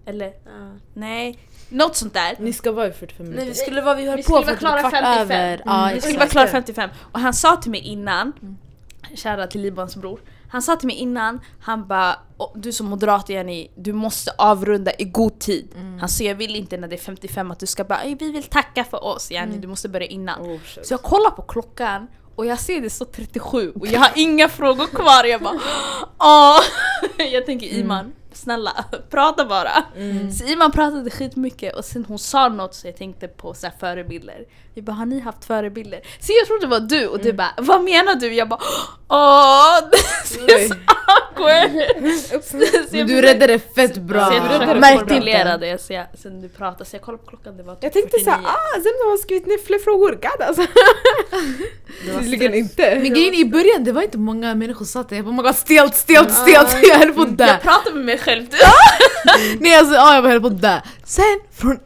Eller 0.06 0.32
nej, 0.94 1.38
något 1.68 1.96
sånt 1.96 2.14
där. 2.14 2.36
Ni 2.38 2.52
ska 2.52 2.72
vara 2.72 2.88
i 2.88 2.92
45 2.92 3.26
Nej 3.26 3.30
minuter. 3.30 3.48
vi 3.48 3.54
skulle 3.54 3.82
vara, 3.82 3.94
vi 3.94 4.06
höll 4.06 4.16
Vi 4.16 4.22
på 4.22 4.32
skulle 4.32 4.38
för 4.38 4.46
vara 4.46 4.54
typ 4.54 4.60
klara 4.60 4.80
kvart 4.80 4.92
55. 4.92 5.20
över. 5.20 5.62
Ja, 5.64 5.90
Vi 5.94 6.00
skulle 6.00 6.18
vara 6.18 6.28
klara 6.28 6.46
55. 6.46 6.90
Och 7.12 7.20
han 7.20 7.34
sa 7.34 7.56
till 7.56 7.70
mig 7.70 7.80
innan, 7.80 8.32
kära 9.14 9.46
till 9.46 9.60
Libans 9.60 9.96
bror. 9.96 10.20
Han 10.52 10.62
sa 10.62 10.76
till 10.76 10.86
mig 10.86 10.96
innan, 10.96 11.40
han 11.60 11.86
bara 11.88 12.16
"Åh, 12.38 12.50
du 12.54 12.72
som 12.72 12.86
moderat 12.86 13.28
Jenny, 13.28 13.68
du 13.74 13.92
måste 13.92 14.30
avrunda 14.38 14.92
i 14.98 15.04
god 15.04 15.38
tid. 15.38 15.68
Han 16.00 16.08
sa 16.08 16.24
jag 16.24 16.34
vill 16.34 16.56
inte 16.56 16.76
när 16.76 16.88
det 16.88 16.96
är 16.96 16.98
55 16.98 17.50
att 17.50 17.58
du 17.60 17.66
ska 17.66 17.84
bara 17.84 18.02
"Ey, 18.02 18.14
vi 18.20 18.32
vill 18.32 18.42
tacka 18.42 18.84
för 18.84 19.04
oss 19.04 19.30
Jenny, 19.30 19.58
du 19.58 19.68
måste 19.68 19.88
börja 19.88 20.06
innan. 20.06 20.40
Oh. 20.42 20.58
Så 20.82 20.92
jag 20.94 21.02
kollar 21.02 21.30
på 21.30 21.42
klockan 21.42 22.06
och 22.36 22.46
jag 22.46 22.58
ser 22.60 22.80
det 22.80 22.90
står 22.90 23.04
37 23.06 23.72
och 23.80 23.86
jag 23.86 24.00
har 24.00 24.10
inga 24.16 24.48
frågor 24.48 24.86
kvar. 24.86 25.24
Jag 25.24 25.40
bara 25.42 25.60
åh. 26.18 26.60
Jag 27.32 27.46
tänker 27.46 27.66
Iman, 27.66 28.12
snälla 28.36 28.84
prata 29.10 29.44
bara. 29.44 29.84
Så 30.38 30.44
Iman 30.44 30.72
pratade 30.72 31.10
skitmycket 31.10 31.76
och 31.76 31.84
sen 31.84 32.04
hon 32.08 32.18
sa 32.18 32.48
något 32.48 32.74
så 32.74 32.86
jag 32.86 32.96
tänkte 32.96 33.28
på 33.28 33.54
så 33.54 33.66
här 33.66 33.74
förebilder. 33.80 34.44
Vi 34.74 34.82
bara 34.82 34.92
har 34.92 35.06
ni 35.06 35.20
haft 35.20 35.44
förebilder? 35.44 36.00
Så 36.20 36.32
jag 36.40 36.46
trodde 36.46 36.66
det 36.66 36.70
var 36.70 36.80
du 36.80 37.06
och 37.06 37.18
du 37.18 37.32
bara 37.32 37.54
vad 37.58 37.84
menar 37.84 38.14
du? 38.14 38.34
Jag 38.34 38.48
bara 38.48 38.60
åh 39.08 39.78
det 40.46 40.68
så 40.68 40.74
awkward. 41.06 41.70
Så 42.44 42.56
Men 42.96 43.06
du 43.06 43.22
räddade 43.22 43.58
fett 43.58 43.96
bra. 43.96 44.26
Så 44.26 44.34
jag 44.34 44.42
försökte 44.42 44.74
det 44.74 45.56
det 45.56 45.82
så 45.82 45.92
jag, 45.92 46.06
sen 46.14 46.40
du 46.40 46.48
pratade 46.48 46.84
så 46.84 46.96
jag 46.96 47.02
kollade 47.02 47.24
på 47.24 47.30
klockan 47.30 47.56
det 47.56 47.62
var 47.62 47.74
typ 47.74 47.82
Jag 47.84 47.92
tänkte 47.92 48.18
49. 48.18 48.24
såhär, 48.24 48.38
ah 48.38 48.74
Zemzem 48.74 49.10
har 49.10 49.16
skrivit 49.16 49.46
ner 49.46 49.58
fler 49.66 49.78
frågor, 49.78 50.10
god 50.10 50.46
alltså. 50.46 50.66
Tydligen 52.20 52.54
inte. 52.54 52.98
Men 53.02 53.14
grejen 53.14 53.34
i 53.34 53.44
början 53.44 53.84
det 53.84 53.92
var 53.92 54.02
inte 54.02 54.18
många 54.18 54.54
människor 54.54 54.84
som 54.84 54.86
satt 54.86 55.08
där. 55.08 55.16
Jag 55.16 55.24
bara 55.24 55.30
oh 55.30 55.36
my 55.36 55.42
god 55.42 55.54
stelt, 55.54 55.94
stelt, 55.94 56.32
stelt. 56.32 56.76
Jag 56.82 56.98
höll 56.98 57.12
på 57.12 57.22
att 57.22 57.38
dö. 57.38 57.46
Jag 57.46 57.62
pratade 57.62 57.96
med 57.96 58.04
mig 58.04 58.18
själv 58.22 58.46
Nej 59.60 59.76
alltså 59.78 59.94
ja, 59.94 60.14
jag 60.14 60.22
höll 60.22 60.40
på 60.40 60.46
att 60.46 60.62
dö. 60.62 60.80
Sen 61.04 61.24
från 61.52 61.78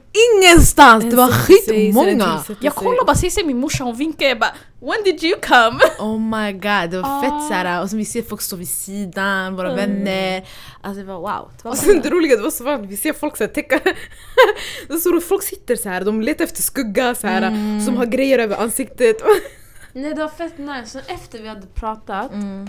ingenstans, 0.42 1.05
det 1.05 1.16
var 1.16 1.29
skitmånga. 1.29 2.44
Jag 2.61 2.75
kollar 2.75 3.05
bara, 3.05 3.16
ser 3.16 3.44
min 3.44 3.59
morsa 3.59 3.85
hon 3.85 3.96
vinkar 3.96 4.27
jag 4.27 4.38
bara 4.38 4.55
When 4.81 5.05
did 5.05 5.25
you 5.25 5.40
come? 5.40 5.79
Oh 5.99 6.18
my 6.20 6.53
god, 6.53 6.90
det 6.90 7.01
var 7.01 7.18
Ah. 7.18 7.22
fett 7.22 7.49
såhär. 7.49 7.83
Och 7.83 7.90
så 7.90 7.96
vi 7.96 8.05
ser 8.05 8.22
folk 8.22 8.40
stå 8.40 8.57
vid 8.57 8.68
sidan, 8.68 9.57
våra 9.57 9.75
vänner. 9.75 10.49
Alltså 10.83 11.01
det 11.01 11.07
var 11.07 11.14
wow. 11.20 11.51
Det 11.57 11.64
var 11.64 11.70
Och 11.70 11.79
sen 11.79 12.01
det 12.01 12.11
roliga, 12.11 12.37
det 12.37 12.42
var 12.42 12.51
så 12.51 12.64
varmt, 12.64 12.90
vi 12.90 12.96
ser 12.96 13.12
folk 13.12 13.37
såhär 13.37 13.49
täcka... 13.49 13.81
det 14.88 14.99
så, 14.99 15.20
folk 15.20 15.42
sitter 15.42 15.77
så 15.77 15.88
här, 15.88 16.05
de 16.05 16.20
letar 16.22 16.44
efter 16.44 16.62
skugga 16.62 17.14
så 17.14 17.27
här, 17.27 17.40
som 17.87 17.96
har 17.96 18.07
grejer 18.07 18.38
över 18.38 18.57
ansiktet. 18.57 19.16
Nej 19.92 20.14
det 20.14 20.20
var 20.20 20.29
fett 20.29 20.59
nice, 20.59 20.87
sen 20.87 21.03
efter 21.07 21.38
vi 21.42 21.49
hade 21.49 21.66
pratat 21.66 22.33
Mm. 22.33 22.68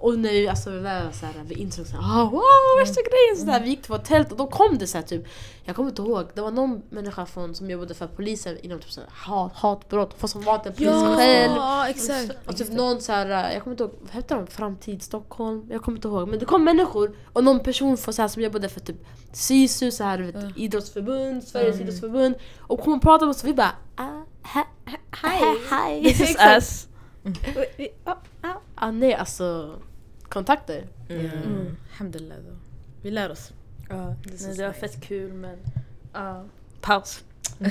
Och 0.00 0.24
vi, 0.24 0.48
alltså, 0.48 0.70
vi, 0.70 0.80
var 0.80 1.12
så 1.12 1.26
här, 1.26 1.34
vi 1.44 1.54
insåg 1.54 1.86
såhär 1.86 2.20
ah, 2.20 2.24
wow 2.30 2.42
värsta 2.80 3.00
grejen 3.02 3.36
sådär, 3.36 3.60
vi 3.60 3.70
gick 3.70 3.82
till 3.82 3.92
vårt 3.92 4.04
tält 4.04 4.32
och 4.32 4.38
då 4.38 4.46
kom 4.46 4.78
det 4.78 4.86
såhär 4.86 5.04
typ 5.04 5.24
Jag 5.64 5.76
kommer 5.76 5.88
inte 5.88 6.02
ihåg, 6.02 6.26
det 6.34 6.40
var 6.40 6.50
någon 6.50 6.82
människa 6.90 7.26
från, 7.26 7.54
som 7.54 7.70
jobbade 7.70 7.94
för 7.94 8.06
polisen 8.06 8.58
inom 8.62 8.78
typ 8.80 8.90
såhär, 8.90 9.10
hat, 9.12 9.52
hatbrott, 9.54 10.14
fast 10.18 10.32
som 10.32 10.42
var 10.42 10.54
en 10.54 10.72
polis 10.72 11.16
själv 11.16 11.52
Ja 11.56 11.88
exakt. 11.88 12.30
och 12.46 12.56
typ 12.56 12.72
någon 12.72 13.00
så 13.00 13.12
här, 13.12 13.52
jag 13.52 13.62
kommer 13.62 13.74
inte 13.74 13.84
ihåg, 13.84 13.92
vad 14.00 14.10
hette 14.10 14.34
de? 14.34 14.46
Framtid 14.46 15.02
Stockholm? 15.02 15.66
Jag 15.70 15.82
kommer 15.82 15.98
inte 15.98 16.08
ihåg. 16.08 16.28
Men 16.28 16.38
det 16.38 16.44
kom 16.44 16.64
människor 16.64 17.16
och 17.32 17.44
någon 17.44 17.60
person 17.60 17.96
för, 17.96 18.12
så 18.12 18.22
här, 18.22 18.28
som 18.28 18.42
jobbade 18.42 18.68
för 18.68 18.80
typ 18.80 19.06
SISU, 19.32 19.90
så 19.90 20.04
här, 20.04 20.18
vet, 20.18 20.56
idrottsförbund, 20.56 21.44
Sveriges 21.44 21.80
idrottsförbund. 21.80 22.34
Och 22.58 22.80
kom 22.80 22.92
och 22.92 23.02
pratade 23.02 23.26
med 23.26 23.30
oss 23.30 23.42
och 23.42 23.48
vi 23.48 23.54
bara 23.54 23.72
ah, 23.96 24.04
ha, 24.42 24.66
ha, 25.22 25.30
hi, 25.30 26.00
hi. 26.00 26.02
This 26.12 26.20
is 26.20 26.36
us. 26.40 26.86
Ah, 28.82 28.90
nej 28.90 29.14
alltså, 29.14 29.76
kontakter. 30.30 30.84
Mm. 31.08 31.76
Alhamdulillah 31.92 32.38
då. 32.38 32.56
Vi 33.02 33.10
lär 33.10 33.30
oss. 33.30 33.52
Nej, 33.88 34.56
det 34.56 34.66
var 34.66 34.72
fett 34.72 35.00
kul 35.02 35.32
men... 35.32 35.56
ja. 36.12 36.44
paus. 36.80 37.24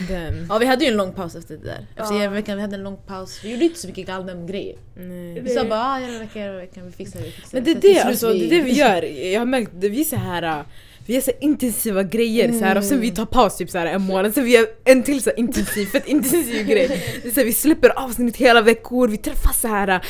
Den. 0.07 0.45
Ja 0.49 0.57
vi 0.57 0.65
hade 0.65 0.85
ju 0.85 0.91
en 0.91 0.97
lång 0.97 1.13
paus 1.13 1.35
efter 1.35 1.57
det 1.57 1.65
där. 1.65 1.87
Efter 1.95 2.23
Ja. 2.23 2.29
veckan 2.29 2.55
vi 2.55 2.61
hade 2.61 2.75
en 2.75 2.83
lång 2.83 2.97
paus. 2.97 3.43
Vi 3.43 3.51
gjorde 3.51 3.63
inte 3.65 3.79
så 3.79 3.87
mycket 3.87 4.07
galna 4.07 4.45
grejer. 4.45 4.77
Nej. 4.95 5.41
Vi 5.41 5.49
sa 5.49 5.65
bara 5.65 5.79
ah, 5.79 5.97
hela 5.97 6.19
veckan, 6.19 6.41
hela 6.41 6.57
veckan, 6.57 6.85
vi 6.85 6.91
fixar 6.91 7.19
det, 7.19 7.25
vi 7.25 7.31
fixar 7.31 7.49
Men 7.57 7.63
det 7.63 7.71
är 7.71 7.81
det, 7.81 7.99
alltså, 7.99 8.33
det 8.33 8.45
är 8.45 8.49
det 8.49 8.61
vi 8.61 8.71
gör. 8.71 9.03
Jag 9.03 9.39
har 9.41 9.45
märkt, 9.45 9.71
det 9.73 9.89
vi 9.89 10.01
är 10.01 10.05
så 10.05 10.15
här 10.15 10.65
vi 11.09 11.15
gör 11.15 11.21
så 11.21 11.31
intensiva 11.41 12.03
grejer 12.03 12.51
så 12.51 12.65
här, 12.65 12.77
och 12.77 12.83
sen 12.83 13.01
vi 13.01 13.11
tar 13.11 13.25
paus 13.25 13.57
typ 13.57 13.69
så 13.69 13.77
här 13.77 13.85
en 13.85 14.01
månad, 14.01 14.33
sen 14.33 14.43
vi 14.43 14.51
gör 14.51 14.67
en 14.83 15.03
till 15.03 15.23
så 15.23 15.29
här 15.29 15.39
intensiv, 15.39 15.85
fett 15.85 16.07
intensiv 16.07 16.67
grej. 16.67 16.87
Så 17.33 17.39
här, 17.39 17.45
vi 17.45 17.53
släpper 17.53 17.89
avsnitt 17.89 18.37
hela 18.37 18.61
veckor, 18.61 19.07
vi 19.07 19.17
träffas 19.17 19.61
så 19.61 19.67
här. 19.67 20.05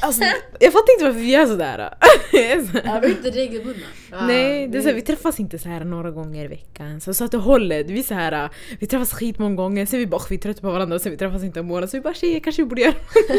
Alltså, 0.00 0.22
jag 0.60 0.72
fattar 0.72 0.92
inte 0.92 1.04
varför 1.04 1.20
vi 1.20 1.30
gör 1.30 1.46
sådär. 1.46 1.78
Ja, 1.78 2.08
vi 2.32 2.38
är 2.38 3.08
inte 3.08 3.30
regelbundna. 3.30 3.86
Nej, 4.26 4.68
det 4.68 4.78
är 4.78 4.82
så 4.82 4.88
här, 4.88 4.94
vi 4.94 5.02
träffas 5.02 5.40
inte 5.40 5.58
så 5.58 5.68
här 5.68 5.84
några 5.84 6.10
gånger 6.10 6.44
i 6.44 6.48
veckan. 6.48 7.00
Så, 7.00 7.14
så 7.14 7.24
att 7.24 7.30
det 7.30 7.38
håller. 7.38 7.84
Vi, 7.84 8.02
så 8.02 8.14
här, 8.14 8.50
vi 8.80 8.86
träffas 8.86 9.12
skitmånga 9.12 9.56
gånger, 9.56 9.86
sen 9.86 9.98
vi 9.98 10.06
bara 10.06 10.22
vi 10.30 10.36
är 10.36 10.40
trötta 10.40 10.60
på 10.60 10.70
varandra 10.70 10.98
sen 10.98 11.12
vi 11.12 11.18
träffas 11.18 11.42
inte 11.42 11.60
en 11.60 11.66
månad. 11.66 11.90
Så 11.90 11.96
vi 11.96 12.00
bara 12.00 12.14
tjejer 12.14 12.40
kanske 12.40 12.62
vi 12.62 12.68
borde 12.68 12.82
göra 12.82 12.94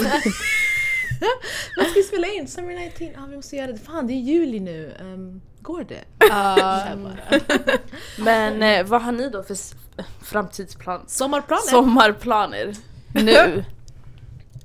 Vad 1.78 1.86
ska 1.86 1.96
vi 1.96 2.04
spela 2.04 2.28
in? 2.28 2.48
Summer 2.48 2.74
19? 2.74 3.08
Ja 3.14 3.28
vi 3.30 3.36
måste 3.36 3.56
göra 3.56 3.72
det. 3.72 3.78
Fan 3.78 4.08
det 4.08 4.14
är 4.14 4.22
juli 4.22 4.60
nu. 4.60 4.92
Um, 5.02 5.42
går 5.62 5.84
det? 5.84 6.04
Bara. 6.30 6.98
men 8.18 8.64
eh, 8.64 8.86
vad 8.86 9.02
har 9.02 9.12
ni 9.12 9.30
då 9.30 9.44
för 9.44 9.58
framtidsplan? 10.26 11.02
Sommarplaner? 11.08 11.62
Sommarplaner? 11.62 12.76
Nu? 13.14 13.66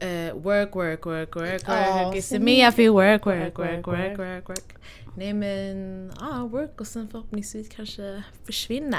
Eh, 0.00 0.34
work, 0.34 0.74
work, 0.74 1.06
work, 1.06 1.36
work, 1.36 1.62
Ja, 1.66 2.04
work. 2.04 2.16
It's 2.16 2.38
me 2.38 2.68
I 2.68 2.72
feel 2.72 2.92
work, 2.92 3.26
work, 3.26 3.58
work, 3.58 3.86
work, 3.86 4.18
work, 4.18 4.48
work. 4.48 4.76
Nej 5.16 5.32
men, 5.32 6.12
ah, 6.20 6.44
work 6.44 6.80
och 6.80 6.86
sen 6.86 7.08
förhoppningsvis 7.08 7.68
kanske 7.68 8.22
försvinna 8.44 8.98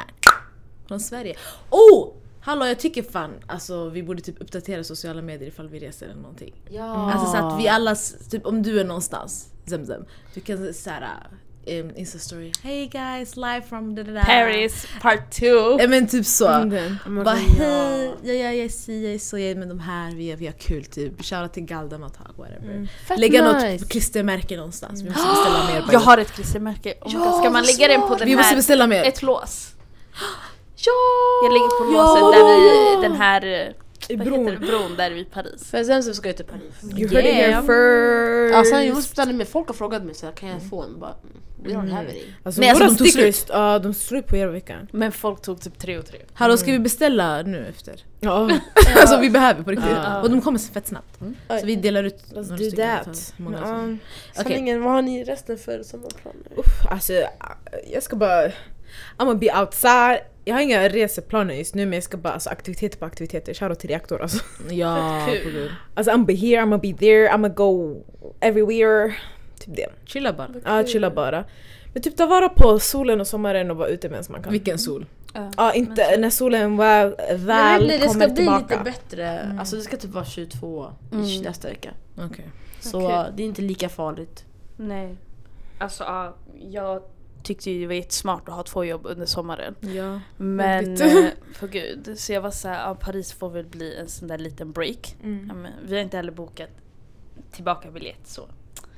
från 0.87 0.99
Sverige. 0.99 1.35
Oh! 1.69 2.13
Hallå 2.41 2.65
jag 2.65 2.79
tycker 2.79 3.03
fan 3.03 3.31
alltså 3.47 3.89
vi 3.89 4.03
borde 4.03 4.21
typ 4.21 4.41
uppdatera 4.41 4.83
sociala 4.83 5.21
medier 5.21 5.47
ifall 5.47 5.69
vi 5.69 5.79
reser 5.79 6.05
eller 6.05 6.21
någonting. 6.21 6.53
Ja. 6.69 7.11
Alltså 7.11 7.31
så 7.31 7.37
att 7.37 7.59
vi 7.59 7.67
alla, 7.67 7.95
typ 8.29 8.45
om 8.45 8.63
du 8.63 8.79
är 8.79 8.85
någonstans, 8.85 9.49
Zemzem, 9.65 10.05
du 10.33 10.41
kan 10.41 10.73
såhär 10.73 11.27
um, 11.67 11.91
Insta-story 11.95 12.53
Hey 12.63 12.87
guys, 12.87 13.35
live 13.37 13.61
from 13.69 13.95
da 13.95 14.03
da 14.03 14.11
da 14.11 14.23
Paris 14.23 14.87
part 15.01 15.31
2. 15.31 15.45
Ja 15.79 15.87
men 15.87 16.07
typ 16.07 16.25
så. 16.25 16.47
Den. 16.47 16.97
Bara 17.25 17.35
hej, 17.35 18.11
ja, 18.23 18.33
ja, 18.33 18.33
jag 18.33 18.55
är 18.55 18.69
si, 18.69 19.03
jag 19.05 19.13
är 19.13 19.19
så, 19.19 19.37
jag 19.37 19.51
är 19.51 19.55
med 19.55 19.67
de 19.67 19.79
här, 19.79 20.11
vi, 20.15 20.29
har- 20.29 20.37
vi 20.37 20.45
har 20.45 20.53
kul 20.53 20.85
typ. 20.85 21.25
Shoutout 21.25 21.53
till 21.53 21.63
Galdemattag, 21.65 22.31
whatever. 22.37 22.87
Fett 23.07 23.19
Lägga 23.19 23.53
nice. 23.53 23.71
något 23.83 23.89
klistermärke 23.89 24.57
någonstans, 24.57 25.01
vi 25.01 25.09
måste 25.09 25.27
beställa 25.35 25.67
mer. 25.67 25.83
Jag 25.91 25.99
har 25.99 26.17
ett 26.17 26.31
klistermärke. 26.31 26.93
Oh 27.01 27.11
Ja, 27.13 27.19
God, 27.19 27.39
Ska 27.41 27.49
man 27.49 27.63
lägga 27.63 27.87
den 27.87 28.01
på 28.01 28.15
den 28.15 28.27
Vi 28.27 28.35
måste 28.35 28.47
här? 28.49 28.55
beställa 28.55 28.87
mer. 28.87 29.03
Ett 29.03 29.21
lås. 29.21 29.71
Ja! 30.77 30.91
Jag 31.43 31.53
lägger 31.53 31.67
på 31.79 31.93
Ja! 31.93 32.15
låset 32.15 32.39
där 32.39 33.01
vi, 33.01 33.07
den 33.07 33.15
här 33.21 33.45
eh, 33.67 33.73
I 34.09 34.17
bron. 34.17 34.45
bron 34.45 34.95
där 34.97 35.11
vid 35.11 35.31
Paris. 35.31 35.69
För 35.71 35.83
sen 35.83 36.03
så 36.03 36.13
ska 36.13 36.29
jag 36.29 36.35
till 36.37 36.45
Paris. 36.45 36.97
You 36.99 37.09
heard 37.09 37.25
it 37.25 37.33
here 37.33 37.47
Yeah. 37.49 37.61
first! 37.65 38.69
Sen 38.69 38.85
jag 38.85 38.95
måste 38.95 39.11
ställa 39.11 39.33
mig, 39.33 39.45
folk 39.45 39.67
har 39.67 39.73
frågat 39.73 40.03
mig 40.03 40.15
så 40.15 40.25
här, 40.25 40.33
kan 40.33 40.49
jag 40.49 40.69
få 40.69 40.83
en? 40.83 40.99
Bara, 40.99 41.13
mm, 41.23 41.41
we 41.63 41.69
don't 41.69 41.91
have 41.91 42.09
any. 42.09 42.21
Alltså 42.43 42.61
Nej, 42.61 42.69
alltså, 42.69 42.85
de 42.85 42.95
tog 42.97 43.07
stickers, 43.07 43.45
ja 43.49 43.79
de 43.79 43.93
slut 43.93 44.27
på 44.27 44.35
hela 44.35 44.51
veckan. 44.51 44.87
Men 44.91 45.11
folk 45.11 45.41
tog 45.41 45.61
typ 45.61 45.79
tre 45.79 45.97
och 45.97 46.05
tre. 46.05 46.19
Hallå 46.33 46.57
ska 46.57 46.71
vi 46.71 46.79
beställa 46.79 47.41
nu 47.41 47.65
efter? 47.67 47.95
Ja, 48.19 48.49
alltså 48.95 49.19
vi 49.19 49.29
behöver 49.29 49.63
på 49.63 49.71
riktigt. 49.71 49.97
Och 50.23 50.29
de 50.29 50.41
kommer 50.41 50.59
fett 50.59 50.87
snabbt. 50.87 51.19
Så 51.59 51.65
vi 51.65 51.75
delar 51.75 52.03
ut 52.03 52.23
let's 52.29 52.33
några 52.35 52.57
do 52.57 52.63
stycken. 52.63 53.03
that. 53.05 53.15
Så 53.15 53.33
Många 53.37 53.57
Ja. 54.33 54.43
Sanningen, 54.43 54.83
vad 54.83 54.93
har 54.93 55.01
ni 55.01 55.23
resten 55.23 55.57
för 55.57 55.83
sommarplaner? 55.83 56.41
Uff, 56.57 56.85
alltså 56.91 57.13
jag 57.93 58.03
ska 58.03 58.15
bara... 58.15 58.47
I'm 58.47 58.51
gonna 59.17 59.35
be 59.35 59.59
outside. 59.59 60.19
Jag 60.45 60.55
har 60.55 60.61
inga 60.61 60.89
reseplaner 60.89 61.53
just 61.53 61.75
nu 61.75 61.85
men 61.85 61.93
jag 61.93 62.03
ska 62.03 62.17
bara, 62.17 62.33
alltså 62.33 62.49
aktiviteter 62.49 62.97
på 62.97 63.05
aktiviteter. 63.05 63.53
Shoutout 63.53 63.79
till 63.79 63.89
reaktor 63.89 64.21
alltså. 64.21 64.43
Ja, 64.69 65.25
gud. 65.43 65.71
Alltså 65.93 66.11
I'm 66.13 66.25
be 66.25 66.33
here, 66.35 66.61
I'm 66.61 66.63
gonna 66.69 66.77
be 66.77 66.93
there, 66.93 67.27
I'm 67.29 67.31
gonna 67.31 67.49
go 67.49 68.03
everywhere. 68.39 69.15
Typ 69.59 69.75
det. 69.75 69.87
Chilla 70.05 70.33
bara. 70.33 70.49
Ja, 70.65 70.83
chilla 70.85 71.11
bara. 71.11 71.45
Men 71.93 72.01
typ 72.03 72.17
ta 72.17 72.25
vara 72.25 72.49
på 72.49 72.79
solen 72.79 73.21
och 73.21 73.27
sommaren 73.27 73.71
och 73.71 73.77
vara 73.77 73.87
ute 73.87 74.09
medan 74.09 74.23
man 74.29 74.43
kan. 74.43 74.51
Vilken 74.51 74.79
sol. 74.79 75.05
Ja, 75.57 75.73
inte 75.73 76.17
när 76.17 76.29
solen 76.29 76.77
väl, 76.77 77.15
Men 77.17 77.27
väl 77.27 77.45
verkligen, 77.45 77.99
det 78.01 78.07
kommer 78.07 78.19
ska 78.25 78.27
bli 78.33 78.35
tillbaka. 78.35 78.61
lite 78.79 78.83
bättre. 78.83 79.55
Alltså 79.59 79.75
det 79.75 79.81
ska 79.81 79.97
typ 79.97 80.11
vara 80.11 80.25
22 80.25 80.85
Mm. 81.11 81.41
nästa 81.41 81.67
vecka. 81.67 81.89
Okej. 82.17 82.45
Så 82.79 83.05
Okej. 83.05 83.31
det 83.37 83.43
är 83.43 83.47
inte 83.47 83.61
lika 83.61 83.89
farligt. 83.89 84.45
Nej. 84.77 85.15
Alltså 85.77 86.03
ja, 86.03 86.35
jag 86.71 87.01
tyckte 87.45 87.71
ju 87.71 87.79
det 87.81 87.87
var 87.87 87.93
jättesmart 87.93 88.49
att 88.49 88.55
ha 88.55 88.63
två 88.63 88.83
jobb 88.83 89.01
under 89.05 89.25
sommaren. 89.25 89.75
Ja. 89.79 90.19
Men 90.37 90.57
Väldigt. 90.57 91.01
eh, 91.01 91.29
för 91.53 91.67
gud, 91.67 92.13
så 92.19 92.33
jag 92.33 92.41
var 92.41 92.51
såhär, 92.51 92.87
ja, 92.87 92.95
Paris 92.95 93.33
får 93.33 93.49
väl 93.49 93.65
bli 93.65 93.95
en 93.95 94.07
sån 94.07 94.27
där 94.27 94.37
liten 94.37 94.71
break. 94.71 95.15
Mm. 95.23 95.67
Vi 95.85 95.95
har 95.95 96.01
inte 96.01 96.17
heller 96.17 96.31
bokat 96.31 96.69
tillbaka 97.51 97.91
biljett 97.91 98.27
så. 98.27 98.47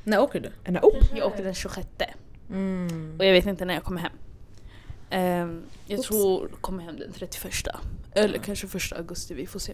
När 0.04 0.20
åker 0.20 0.39
du? 0.39 0.50
Jag 1.16 1.28
åker 1.28 1.43
den 1.43 1.54
26 1.54 1.88
Mm. 2.50 3.16
och 3.20 3.26
jag 3.26 3.32
vet 3.34 3.45
inte 3.45 3.66
när 3.66 3.74
jag 3.74 3.84
kommer 3.84 4.02
hem. 4.02 4.12
Ehm, 5.10 5.64
jag 5.86 6.02
tror 6.04 6.50
jag 6.52 6.62
kommer 6.62 6.84
hem 6.84 6.98
den 7.00 7.12
31. 7.12 7.54
Eller 8.14 8.38
kanske 8.39 8.68
1 8.78 8.91
augusti, 8.98 9.34
vi 9.34 9.48
får 9.48 9.60
se. 9.60 9.74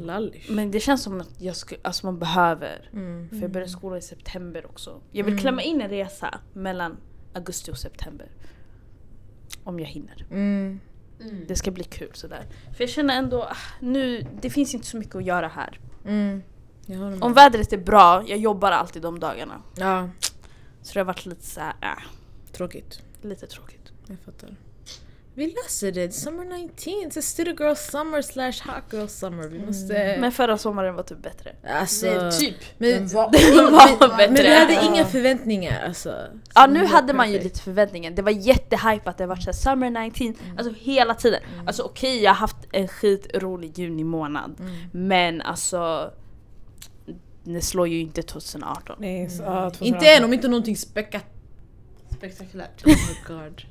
Lallish. 0.00 0.50
men 0.50 0.70
det 0.70 0.80
känns 0.80 1.02
som 1.02 1.20
att 1.20 1.30
jag 1.40 1.56
ska, 1.56 1.76
alltså 1.82 2.06
man 2.06 2.18
behöver 2.18 2.88
Mm. 2.92 3.28
För 3.28 3.36
jag 3.36 3.50
börjar 3.50 3.68
skola 3.68 3.96
i 3.98 4.02
september 4.02 4.66
också. 4.66 5.00
Jag 5.12 5.24
vill 5.24 5.32
Mm. 5.32 5.42
klämma 5.42 5.62
in 5.62 5.80
en 5.80 5.88
resa 5.90 6.38
mellan 6.52 6.96
augusti 7.34 7.72
och 7.72 7.78
september. 7.78 8.28
Om 9.64 9.80
jag 9.80 9.86
hinner. 9.86 10.26
Mm. 10.30 10.80
Det 11.46 11.56
ska 11.56 11.70
bli 11.70 11.84
kul 11.84 12.10
sådär. 12.14 12.46
För 12.76 12.82
jag 12.84 12.90
känner 12.90 13.18
ändå, 13.18 13.42
ah, 13.42 13.56
nu, 13.80 14.26
det 14.40 14.50
finns 14.50 14.74
inte 14.74 14.86
så 14.86 14.96
mycket 14.96 15.14
att 15.16 15.24
göra 15.24 15.48
här. 15.48 15.80
Mm. 16.06 16.42
Om 17.20 17.32
vädret 17.32 17.72
är 17.72 17.78
bra, 17.78 18.24
jag 18.26 18.38
jobbar 18.38 18.70
alltid 18.72 19.02
de 19.02 19.18
dagarna. 19.20 19.62
Ja, 19.76 20.08
Så 20.82 20.94
det 20.94 21.00
har 21.00 21.04
varit 21.04 21.26
lite 21.26 21.46
såhär, 21.46 21.74
äh, 21.80 21.88
Tråkigt. 22.52 23.02
lite 23.22 23.46
tråkigt. 23.46 23.92
Jag 24.06 24.18
fattar. 24.18 24.56
Vi 25.36 25.46
löser 25.46 25.92
det. 25.92 26.14
Summer 26.14 26.44
19. 26.44 26.68
It's 26.92 27.18
a 27.18 27.22
city 27.22 27.50
girl 27.58 27.74
summer 27.74 28.22
slash 28.22 28.52
hot 28.66 28.92
girl 28.92 29.06
summer. 29.06 29.48
Vi 29.48 29.58
måste... 29.66 30.16
Men 30.20 30.32
förra 30.32 30.58
sommaren 30.58 30.94
var 30.94 31.02
typ 31.02 31.22
bättre. 31.22 31.52
alltså... 31.68 32.06
Nej, 32.06 32.32
typ. 32.32 32.54
Men, 32.78 32.90
Den 32.90 33.08
var- 33.08 33.30
Det 33.32 33.60
var 34.00 34.08
bättre. 34.16 34.32
men 34.32 34.34
vi 34.34 34.54
hade 34.58 34.86
inga 34.94 35.04
förväntningar 35.04 35.84
alltså. 35.86 36.08
Ja 36.54 36.64
Så 36.64 36.70
nu 36.70 36.80
det 36.80 36.86
hade 36.86 37.12
man 37.12 37.26
ju 37.28 37.32
perfekt. 37.38 37.54
lite 37.54 37.64
förväntningar. 37.64 38.10
Det 38.10 38.22
var 38.22 38.30
jättehypat, 38.30 39.18
det 39.18 39.26
var 39.26 39.36
såhär 39.36 39.52
summer 39.52 39.90
19, 39.90 40.34
alltså 40.58 40.72
hela 40.78 41.14
tiden. 41.14 41.40
Alltså 41.66 41.82
okej 41.82 42.22
jag 42.22 42.30
har 42.30 42.36
haft 42.36 42.56
en 42.72 42.88
skitrolig 42.88 43.78
juni 43.78 44.04
månad. 44.04 44.60
Men 44.92 45.40
alltså 45.40 46.10
det 47.44 47.60
slår 47.60 47.88
ju 47.88 48.00
inte 48.00 48.22
2018. 48.22 48.96
nej, 49.00 49.30
så, 49.30 49.42
ja, 49.42 49.70
2018. 49.70 49.86
Inte 49.86 50.06
än 50.08 50.24
om 50.24 50.32
inte 50.32 50.48
någonting 50.48 50.76
spektat... 50.76 51.24
Spektakulärt. 52.18 52.86
Oh 52.86 52.88
my 52.88 53.36
god. 53.36 53.62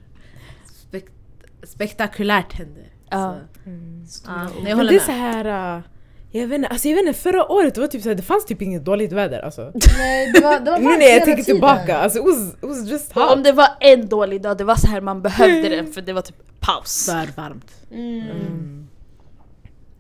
Spek 1.64 1.70
spektakulärt 1.70 2.54
händer. 2.54 2.88
Ja. 3.10 3.36
Mm. 3.66 4.06
Så, 4.06 4.24
ja, 4.28 4.44
nej, 4.44 4.52
jag 4.56 4.64
Men 4.64 4.78
håller 4.78 4.90
det 4.92 4.96
är 4.96 5.00
med. 5.00 5.06
så 5.06 5.12
här. 5.12 5.78
uh, 5.78 5.84
jag 6.32 6.48
vet 6.48 6.56
inte, 6.56 6.68
alltså 6.68 6.88
jag 6.88 6.96
vet 6.96 7.08
inte, 7.08 7.20
förra 7.20 7.52
året 7.52 7.76
det 7.76 7.82
var 7.82 7.88
typ 7.88 8.02
så 8.02 8.10
här, 8.10 8.16
det 8.16 8.24
fanns 8.24 8.46
typ 8.46 8.62
inget 8.62 8.86
dåligt 8.86 9.12
väder 9.12 9.40
alltså. 9.40 9.72
Nej, 9.98 10.32
det 10.34 10.40
var, 10.42 10.60
det 10.60 10.72
var 10.72 10.80
Nu 10.80 10.86
när 10.86 11.14
jag 11.14 11.26
tänker 11.26 11.44
tillbaka, 11.44 11.98
alltså 11.98 12.20
it 12.20 12.26
was, 12.26 12.54
it 12.54 12.58
was 12.62 12.90
just 12.90 13.14
hot. 13.14 13.32
om 13.32 13.44
det 13.44 13.52
var 13.52 13.68
en 13.80 14.08
dålig 14.08 14.42
dag, 14.42 14.58
det 14.58 14.64
var 14.64 14.76
så 14.76 14.88
här 14.88 15.02
man 15.02 15.22
behövde 15.22 15.70
den 15.70 15.94
för 15.94 16.02
det 16.02 16.14
var 16.14 16.22
typ 16.22 16.36
paus. 16.60 17.06
För 17.06 17.42
varmt. 17.42 17.72
Mm. 17.92 18.88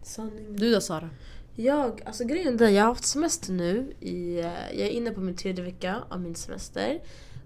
Sanning. 0.03 0.55
Du 0.55 0.73
då 0.73 0.81
Sara? 0.81 1.09
Jag, 1.55 2.01
alltså 2.05 2.23
grejen 2.23 2.63
är 2.63 2.69
jag 2.69 2.83
har 2.83 2.89
haft 2.89 3.05
semester 3.05 3.51
nu. 3.51 3.93
I, 3.99 4.39
eh, 4.39 4.45
jag 4.73 4.87
är 4.87 4.91
inne 4.91 5.11
på 5.11 5.19
min 5.19 5.35
tredje 5.35 5.63
vecka 5.63 5.95
av 6.09 6.21
min 6.21 6.35
semester. 6.35 6.99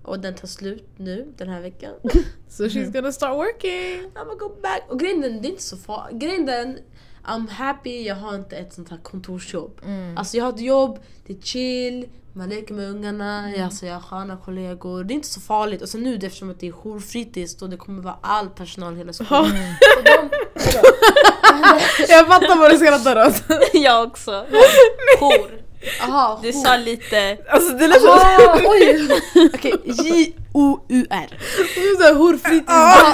Och 0.08 0.20
den 0.20 0.36
tar 0.36 0.48
slut 0.48 0.88
nu 0.98 1.34
den 1.38 1.50
här 1.50 1.62
veckan. 1.62 1.94
So 2.50 2.64
she's 2.64 2.92
gonna 2.92 3.12
start 3.12 3.36
working! 3.36 4.12
I'm 4.16 4.26
gonna 4.26 4.36
go 4.36 4.50
back. 4.62 4.82
Och 4.90 5.00
grejen 5.00 5.24
är, 5.24 5.30
det 5.30 5.48
är 5.48 5.50
inte 5.50 5.64
så 5.64 5.78
farligt. 5.78 6.22
Grejen 6.22 6.50
är, 6.50 6.78
I'm 7.26 7.50
happy 7.50 8.04
jag 8.04 8.16
har 8.16 8.36
inte 8.36 8.56
ett 8.58 8.74
sånt 8.74 8.90
här 8.90 8.98
kontorsjobb. 8.98 9.82
Alltså 10.16 10.38
jag 10.38 10.46
har 10.46 10.54
ett 10.54 10.60
jobb, 10.60 11.00
det 11.26 11.34
är 11.34 11.42
chill, 11.42 12.10
man 12.34 12.50
leker 12.50 12.74
med 12.74 12.90
ungarna, 12.90 13.52
jag, 13.52 13.60
alltså 13.62 13.86
jag 13.86 13.94
har 13.94 14.02
sköna 14.02 14.38
kollegor. 14.38 15.04
Det 15.04 15.14
är 15.14 15.16
inte 15.16 15.28
så 15.28 15.42
farligt. 15.42 15.82
Och 15.82 15.90
sen 15.90 16.04
nu 16.04 16.16
eftersom 16.16 16.50
att 16.50 16.60
det 16.60 16.68
är 16.68 16.72
jourfritids 16.72 17.62
och 17.62 17.70
det 17.70 17.78
kommer 17.78 18.02
vara 18.02 18.18
all 18.22 18.50
personal 18.50 18.96
hela 18.96 19.14
skolan. 19.14 19.52
De, 20.04 20.30
Jag 22.10 22.28
fattar 22.28 22.60
vad 22.60 22.72
du 22.72 22.78
skrattar 22.78 23.28
åt. 23.28 23.44
jag 23.74 24.08
också. 24.08 24.46
Jour. 25.20 25.67
Aha, 26.02 26.40
Du 26.44 26.54
sa 26.54 26.78
lite... 26.78 27.38
Alltså 27.50 27.74
det 27.74 27.88
lät 27.88 28.02
som... 28.02 28.20
Oj! 28.66 29.10
Okej, 29.54 29.74
J-O-U-R. 29.84 31.40
Såhär 31.98 32.14
horfritt. 32.16 32.64
Ah, 32.68 33.12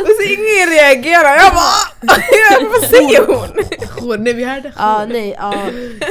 och 0.00 0.08
så 0.18 0.22
ingen 0.22 0.70
reagerar, 0.70 1.36
jag 1.36 1.52
bara 1.52 2.68
Vad 2.70 2.80
säger 2.90 3.26
hon? 3.26 4.22
Nej 4.24 4.32
vi 4.34 4.44
hörde 4.44 4.72
Ja, 4.78 5.06
nej, 5.08 5.36
ja. 5.38 5.54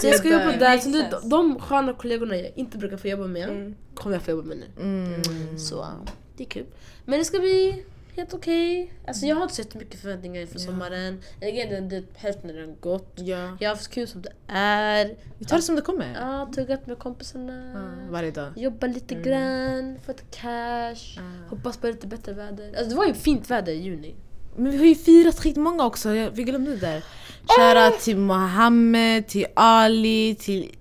Så 0.02 0.08
jag 0.08 0.16
ska 0.16 0.28
jobba 0.28 0.52
där. 0.52 0.78
Så 0.78 0.90
nu, 0.90 1.06
de 1.24 1.60
sköna 1.60 1.94
kollegorna 1.94 2.36
jag 2.38 2.52
inte 2.56 2.78
brukar 2.78 2.98
få 2.98 3.08
jobba 3.08 3.28
med, 3.28 3.50
Mm. 3.50 3.76
kommer 3.96 4.16
jag 4.16 4.24
få 4.24 4.32
jobba 4.32 4.44
med 4.44 4.58
nu. 4.58 5.22
Så 5.58 5.76
ja, 5.76 6.12
det 6.38 6.44
är 6.44 6.48
kul. 6.48 6.66
Men 7.06 7.20
det 7.20 7.26
ska 7.26 7.40
bli 7.40 7.84
helt 8.16 8.34
okej. 8.34 8.94
Alltså 9.08 9.26
jag 9.26 9.36
har 9.36 9.44
inte 9.44 9.56
så 9.56 9.62
jättemycket 9.62 10.02
förväntningar 10.02 10.42
inför 10.42 10.60
sommaren. 10.60 11.22
Eller 11.42 11.82
det, 11.82 11.82
det, 11.82 12.04
hälften 12.16 12.50
har 12.50 12.58
redan 12.58 12.76
gått. 12.80 13.14
Ja. 13.16 13.58
Jag 13.60 13.70
har 13.70 13.76
haft 13.76 13.92
kul 13.92 14.08
som 14.08 14.22
det 14.22 14.32
är. 14.48 15.16
Vi 15.38 15.46
tar 15.46 15.56
det 15.56 15.62
som 15.62 15.76
det 15.76 15.82
kommer. 15.82 16.14
Ja, 16.14 16.52
tuggat 16.56 16.88
med 16.88 17.00
kompisarna. 17.00 17.72
Ja, 17.74 18.12
Varje 18.12 18.32
dag. 18.32 18.52
Jobba 18.56 18.88
lite 18.88 19.16
grann, 19.16 19.98
fått 20.06 20.32
cash. 20.32 21.20
Hoppas 21.50 21.78
på 21.78 21.88
lite 21.88 22.08
bättre 22.08 22.34
väder. 22.34 22.68
Alltså 22.68 22.90
det 22.90 22.96
var 22.96 23.06
ju 23.06 23.14
fint 23.14 23.50
väder 23.50 23.74
i 23.74 23.82
juni. 23.82 24.16
Men 24.56 24.72
vi 24.72 24.78
har 24.78 24.86
ju 24.86 24.96
firat 24.96 25.40
skitmånga 25.40 25.86
också, 25.86 26.10
vi 26.10 26.44
glömde 26.44 26.72
det 26.72 26.78
där. 26.78 27.04
Shoutout 27.48 28.02
till 28.02 28.18
Mohammed, 28.18 29.28
till 29.28 29.46
Ali, 29.54 30.36
till 30.40 30.72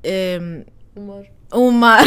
Omar. 0.96 1.39
Omar, 1.50 2.04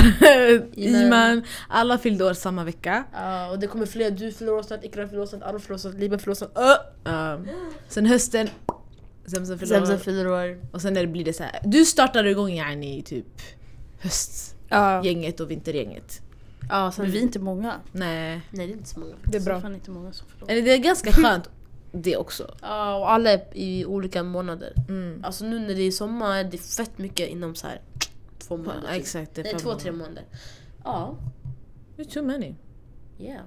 Iman. 0.79 1.43
Alla 1.69 1.97
fyllde 1.97 2.25
år 2.25 2.33
samma 2.33 2.63
vecka. 2.63 3.03
Ja, 3.13 3.49
och 3.51 3.59
det 3.59 3.67
kommer 3.67 3.85
fler. 3.85 4.11
Du 4.11 4.31
fyller 4.31 4.53
år 4.53 4.63
snart, 4.63 4.83
Ikram 4.83 5.09
fyller 5.09 5.21
år 5.21 5.25
snart, 5.25 5.43
Arif 5.43 5.61
fyller 5.61 5.73
år 5.73 5.77
snart, 5.77 5.93
Liban 5.95 6.19
fyller 6.19 6.31
år 6.31 6.35
snart. 6.35 6.57
Um, 7.03 7.47
sen 7.87 8.05
hösten, 8.05 8.49
Zemzem 9.25 9.57
Zemzem 9.59 9.95
år. 9.95 9.97
fyller 9.97 10.27
år. 10.27 10.59
Och 10.71 10.81
sen 10.81 10.93
när 10.93 11.01
det 11.01 11.07
blir 11.07 11.25
det 11.25 11.33
så 11.33 11.43
här. 11.43 11.59
Du 11.63 11.85
startade 11.85 12.29
igång 12.29 12.51
yani 12.53 13.01
typ 13.03 13.41
höstgänget 13.99 15.39
och 15.39 15.51
vintergänget. 15.51 16.21
Ja, 16.69 16.91
sen, 16.91 17.03
Men 17.03 17.11
vi 17.11 17.17
är 17.17 17.21
inte 17.21 17.39
många. 17.39 17.73
Nej. 17.91 18.41
Nej 18.51 18.67
det 18.67 18.73
är 18.73 18.77
inte 18.77 18.89
så 18.89 18.99
många. 18.99 19.13
Det 19.23 19.37
är 19.37 19.41
bra. 19.41 19.61
fan 19.61 19.73
inte 19.75 19.91
många 19.91 20.13
som 20.13 20.27
förlorar. 20.27 20.51
Eller 20.53 20.61
det 20.61 20.73
är 20.73 20.77
ganska 20.77 21.11
skönt 21.11 21.49
det 21.91 22.17
också. 22.17 22.55
Ja, 22.61 22.95
och 22.95 23.11
alla 23.11 23.31
är 23.31 23.41
i 23.53 23.85
olika 23.85 24.23
månader. 24.23 24.73
Mm. 24.89 25.19
Alltså 25.23 25.45
nu 25.45 25.59
när 25.59 25.75
det 25.75 25.81
är 25.81 25.91
sommar, 25.91 26.43
det 26.43 26.57
är 26.57 26.75
fett 26.83 26.97
mycket 26.97 27.29
inom 27.29 27.55
så 27.55 27.67
här 27.67 27.81
två 28.47 28.57
månader. 28.57 28.83
Ja, 28.87 28.95
exakt. 28.95 29.35
Det 29.35 29.41
är 29.41 29.43
Nej, 29.43 29.53
två, 29.61 29.75
tre 29.75 29.91
månader. 29.91 30.23
Ja, 30.83 31.17
Det 31.95 32.01
är 32.01 32.05
too 32.05 32.23
many. 32.23 32.55
yeah. 33.19 33.41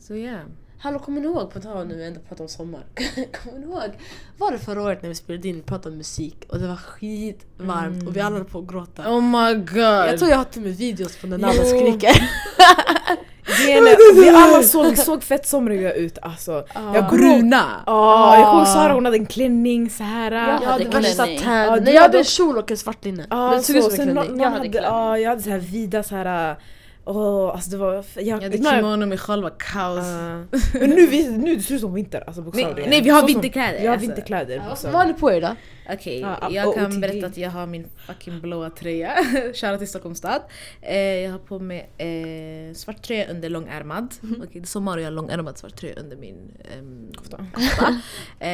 Så 0.00 0.14
yeah. 0.14 0.40
Hallå, 0.82 0.98
kommer 0.98 1.20
ni 1.20 1.26
ihåg, 1.26 1.50
på 1.50 1.60
tal 1.60 1.86
nu 1.86 2.04
ändå 2.04 2.20
pratar 2.20 2.44
om 2.44 2.48
sommar. 2.48 2.84
kommer 3.44 3.58
ni 3.58 3.64
ihåg? 3.66 3.90
Var 4.38 4.52
det 4.52 4.58
förra 4.58 4.82
året 4.82 5.02
när 5.02 5.08
vi 5.08 5.14
spelade 5.14 5.48
in 5.48 5.60
och 5.60 5.66
pratade 5.66 5.92
om 5.92 5.98
musik 5.98 6.46
och 6.48 6.58
det 6.58 6.66
var 6.68 6.76
skitvarmt 6.76 8.06
och 8.08 8.16
vi 8.16 8.20
alla 8.20 8.36
höll 8.36 8.44
på 8.44 8.58
att 8.58 8.66
gråta. 8.66 9.02
Oh 9.16 9.22
my 9.22 9.54
god. 9.54 9.76
Jag 9.78 10.18
tror 10.18 10.30
jag 10.30 10.36
har 10.38 10.44
till 10.44 10.62
och 10.62 10.68
med 10.68 10.76
videos 10.76 11.16
på 11.16 11.26
när 11.26 11.38
Nalla 11.38 11.64
skriker. 11.64 12.30
Vi 14.14 14.28
alla 14.28 14.62
såg, 14.62 14.98
såg 14.98 15.22
fett 15.22 15.46
somriga 15.46 15.92
ut 15.92 16.18
alltså. 16.22 16.52
Jag 16.52 16.64
kommer 16.74 16.94
ihåg- 17.02 17.08
Bruna. 17.38 17.64
Ja, 17.86 18.36
jag 18.36 18.46
kommer 18.46 18.58
ihåg 18.58 18.68
Sara 18.68 18.92
hon 18.92 19.04
hade 19.04 19.16
en 19.16 19.26
klänning 19.26 19.90
så 19.90 20.02
här. 20.02 20.32
Jag 20.32 20.62
Jag 20.62 20.68
hade 20.68 20.84
värsta 20.84 21.22
klänning. 21.22 21.38
tag. 21.40 21.66
Ja, 21.66 21.74
du 21.76 21.80
Nej, 21.80 21.94
jag 21.94 22.02
hade 22.02 22.18
en 22.18 22.24
kjol 22.24 22.58
och 22.58 22.70
en 22.70 22.76
svart 22.76 23.04
linne. 23.04 23.26
Ja, 23.30 23.48
Men 23.48 23.58
det 23.58 23.64
såg 23.64 23.76
ut 23.76 23.84
så, 23.84 23.90
som 23.90 24.00
en 24.08 24.14
klänning. 24.14 24.40
Jag 24.40 24.50
hade 24.50 24.68
ja, 24.68 25.18
jag 25.18 25.30
hade 25.30 25.42
så 25.42 25.50
här 25.50 25.58
vida 25.58 26.02
så 26.02 26.14
här. 26.16 26.56
Åh, 27.10 27.50
alltså 27.50 27.70
det 27.70 27.76
var... 27.76 27.94
Jag, 27.94 28.04
Jag 28.16 28.40
hade 28.40 28.56
jag, 28.56 28.76
kimono, 28.76 29.06
mig 29.06 29.18
själv 29.18 29.42
var 29.42 29.54
kaos. 29.58 29.98
Uh, 29.98 30.60
men 30.80 30.90
nu, 30.90 31.06
vi, 31.06 31.28
nu 31.30 31.56
det 31.56 31.62
ser 31.62 31.74
ut 31.74 31.80
som 31.80 31.94
vinter, 31.94 32.24
alltså 32.26 32.40
nej, 32.40 32.44
bokstavligen. 32.44 32.90
nej 32.90 33.02
vi 33.02 33.10
har 33.10 33.26
vinterkläder. 33.26 33.80
Vi 33.80 33.86
har 33.86 33.92
alltså. 33.92 34.06
vinterkläder. 34.06 34.56
Ja, 34.56 34.76
vad 34.84 34.92
har 34.94 35.06
ni 35.06 35.14
på 35.14 35.32
er 35.32 35.40
då? 35.40 35.56
Okej, 35.92 36.20
Ja, 36.20 36.36
och- 36.36 36.52
jag 36.52 36.68
och 36.68 36.74
kan 36.74 36.90
till 36.90 37.00
berätta 37.00 37.26
att 37.26 37.36
jag 37.36 37.50
har 37.50 37.66
min 37.66 37.86
fucking 38.06 38.40
blåa 38.40 38.70
tröja. 38.70 39.14
Shoutout 39.54 39.78
till 39.78 39.88
Stockholms 39.88 40.18
stad. 40.18 40.42
Eh, 40.82 40.96
jag 40.98 41.32
har 41.32 41.38
på 41.38 41.58
mig 41.58 41.90
eh, 41.98 42.74
svart 42.74 43.02
tröja 43.02 43.30
under 43.30 43.48
långärmad. 43.50 44.14
Okej, 44.22 44.48
det 44.52 44.58
är 44.58 44.66
sommar 44.66 44.96
och 44.96 45.00
jag 45.02 45.06
har 45.06 45.12
långärmad 45.12 45.58
svart 45.58 45.76
tröja 45.76 45.94
under 46.00 46.16
min 46.16 46.50
ehm, 46.78 47.12
Kofta. 47.16 47.46
kofta. 47.52 47.86
eh, 48.44 48.50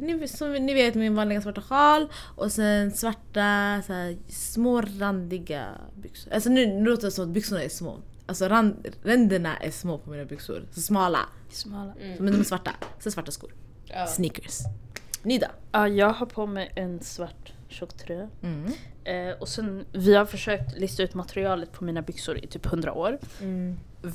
ni, 0.00 0.28
som 0.28 0.52
ni 0.52 0.74
vet 0.74 0.94
min 0.94 1.14
vanliga 1.14 1.40
svarta 1.40 1.60
sjal 1.62 2.08
och 2.36 2.52
sen 2.52 2.90
svarta 2.90 3.82
så 3.86 3.92
här, 3.92 4.16
små 4.28 4.80
randiga 4.80 5.64
byxor. 6.02 6.32
Alltså 6.32 6.50
nu, 6.50 6.66
nu 6.66 6.84
låter 6.90 7.04
det 7.04 7.10
som 7.10 7.24
att 7.24 7.30
byxorna 7.30 7.62
är 7.62 7.68
små. 7.68 7.91
Alltså 8.32 8.48
rand, 8.48 8.88
ränderna 9.02 9.56
är 9.56 9.70
små 9.70 9.98
på 9.98 10.10
mina 10.10 10.24
byxor. 10.24 10.66
Så 10.70 10.80
smala. 10.80 11.18
Smala. 11.50 11.92
Men 12.18 12.32
de 12.32 12.40
är 12.40 12.44
svarta. 12.44 12.70
Sen 12.98 13.12
svarta 13.12 13.30
skor. 13.32 13.54
Ja. 13.86 14.06
Sneakers. 14.06 14.58
Ni 15.22 15.38
då? 15.38 15.46
Ja, 15.72 15.88
jag 15.88 16.10
har 16.12 16.26
på 16.26 16.46
mig 16.46 16.72
en 16.76 17.00
svart 17.00 17.52
tjocktröja. 17.68 18.28
Mm. 18.42 18.72
Eh, 19.04 19.34
och 19.40 19.48
sen, 19.48 19.84
vi 19.92 20.14
har 20.14 20.24
försökt 20.26 20.78
lista 20.78 21.02
ut 21.02 21.14
materialet 21.14 21.72
på 21.72 21.84
mina 21.84 22.02
byxor 22.02 22.38
i 22.44 22.46
typ 22.46 22.66
100 22.66 22.92
år. 22.92 23.18
Mm. 23.40 23.78
V- 24.02 24.10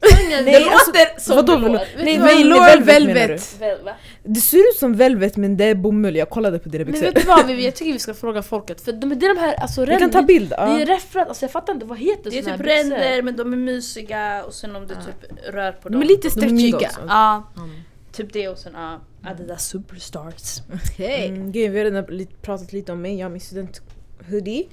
Är 0.00 0.30
det? 0.30 0.42
Nej, 0.44 0.52
det 0.54 0.60
låter 0.60 1.20
som 1.20 1.36
Vadå 1.36 1.56
velour. 1.58 1.80
Nej, 2.04 2.18
Velour 2.18 2.80
velvet 2.84 3.60
velvet. 3.60 3.94
Det 4.22 4.40
ser 4.40 4.58
ut 4.58 4.76
som 4.78 4.96
velvet 4.96 5.36
men 5.36 5.56
det 5.56 5.64
är 5.64 5.74
bomull, 5.74 6.16
jag 6.16 6.30
kollade 6.30 6.58
på 6.58 6.68
dina 6.68 6.84
Men 6.84 6.92
byxor. 6.92 7.06
vet 7.06 7.14
du 7.14 7.22
vad, 7.22 7.46
Vivi? 7.46 7.64
jag 7.64 7.74
tycker 7.76 7.92
vi 7.92 7.98
ska 7.98 8.14
fråga 8.14 8.42
folket. 8.42 8.80
För 8.80 8.92
de, 8.92 9.08
det 9.18 9.26
är 9.26 9.34
de 9.34 9.40
här, 9.40 9.54
alltså 9.54 9.80
Vi 9.80 9.86
kan 9.86 9.98
ränder- 10.00 10.20
ta 10.20 10.26
bild. 10.26 10.50
Det 10.50 10.56
Ja. 10.58 10.80
är 10.80 10.86
räffrat, 10.86 11.28
alltså 11.28 11.44
jag 11.44 11.50
fattar 11.52 11.72
inte, 11.74 11.86
vad 11.86 11.98
heter 11.98 12.30
Det 12.30 12.38
är 12.38 12.42
såna 12.42 12.56
typ 12.58 12.66
här 12.66 12.76
byxor? 12.84 12.96
ränder 12.96 13.22
men 13.22 13.36
de 13.36 13.52
är 13.52 13.56
mysiga 13.56 14.44
och 14.44 14.54
sen 14.54 14.76
om 14.76 14.86
du 14.86 14.94
typ 14.94 15.38
rör 15.54 15.72
på 15.72 15.88
De 15.88 15.92
dem. 15.92 16.02
är 16.02 16.06
lite 16.06 16.22
De 16.22 16.26
är 16.28 16.30
stretchiga 16.30 16.50
mjuka. 16.56 16.76
också. 16.76 17.00
Ja, 17.08 17.44
Mm. 17.56 17.70
typ 18.12 18.32
det 18.32 18.48
och 18.48 18.58
sen 18.58 18.72
ja, 18.76 19.00
Adidas 19.30 19.68
Superstars. 19.68 20.58
Okej. 20.74 21.26
Mm, 21.28 21.52
grejen, 21.52 21.72
vi 21.72 21.78
har 21.78 21.84
redan 21.84 22.04
lite, 22.04 22.32
pratat 22.42 22.72
lite 22.72 22.92
om 22.92 23.02
mig, 23.02 23.18
jag 23.18 23.24
har 23.26 23.30
min 23.30 23.40
student-hoodie. 23.40 24.66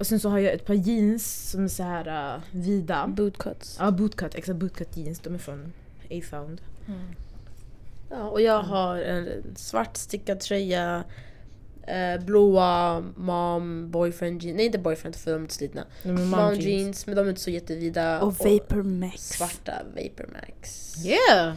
Och 0.00 0.06
sen 0.06 0.20
så 0.20 0.28
har 0.28 0.38
jag 0.38 0.52
ett 0.54 0.64
par 0.66 0.74
jeans 0.74 1.50
som 1.50 1.64
är 1.64 1.68
så 1.68 1.82
här 1.82 2.34
uh, 2.36 2.40
vida. 2.52 3.06
Bootcuts. 3.06 3.76
Ja, 3.80 3.90
bootcut, 3.90 4.34
exakt 4.34 4.58
bootcut 4.58 4.96
jeans. 4.96 5.20
De 5.20 5.34
är 5.34 5.38
från 5.38 5.72
A-found. 6.10 6.60
Ja, 8.10 8.22
och 8.28 8.40
jag 8.40 8.62
har 8.62 8.96
en 8.96 9.42
svart 9.56 9.96
stickad 9.96 10.40
tröja, 10.40 11.04
eh, 11.86 12.24
blåa 12.24 13.00
mom, 13.16 13.90
boyfriend 13.90 14.42
jeans, 14.42 14.56
nej 14.56 14.66
inte 14.66 14.78
boyfriend 14.78 15.16
för 15.16 15.30
de 15.30 15.36
är 15.36 15.40
inte 15.40 15.54
slitna. 15.54 15.84
De 16.02 16.12
Mom, 16.12 16.28
mom 16.30 16.40
jeans. 16.54 16.64
jeans. 16.64 17.06
men 17.06 17.16
de 17.16 17.24
är 17.24 17.28
inte 17.28 17.40
så 17.40 17.50
jättevida. 17.50 18.20
Och 18.20 18.32
Vapor 18.38 18.82
Max. 18.82 19.28
Svarta 19.28 19.72
Vapor 19.94 20.28
Max. 20.32 20.94
Yeah! 21.04 21.54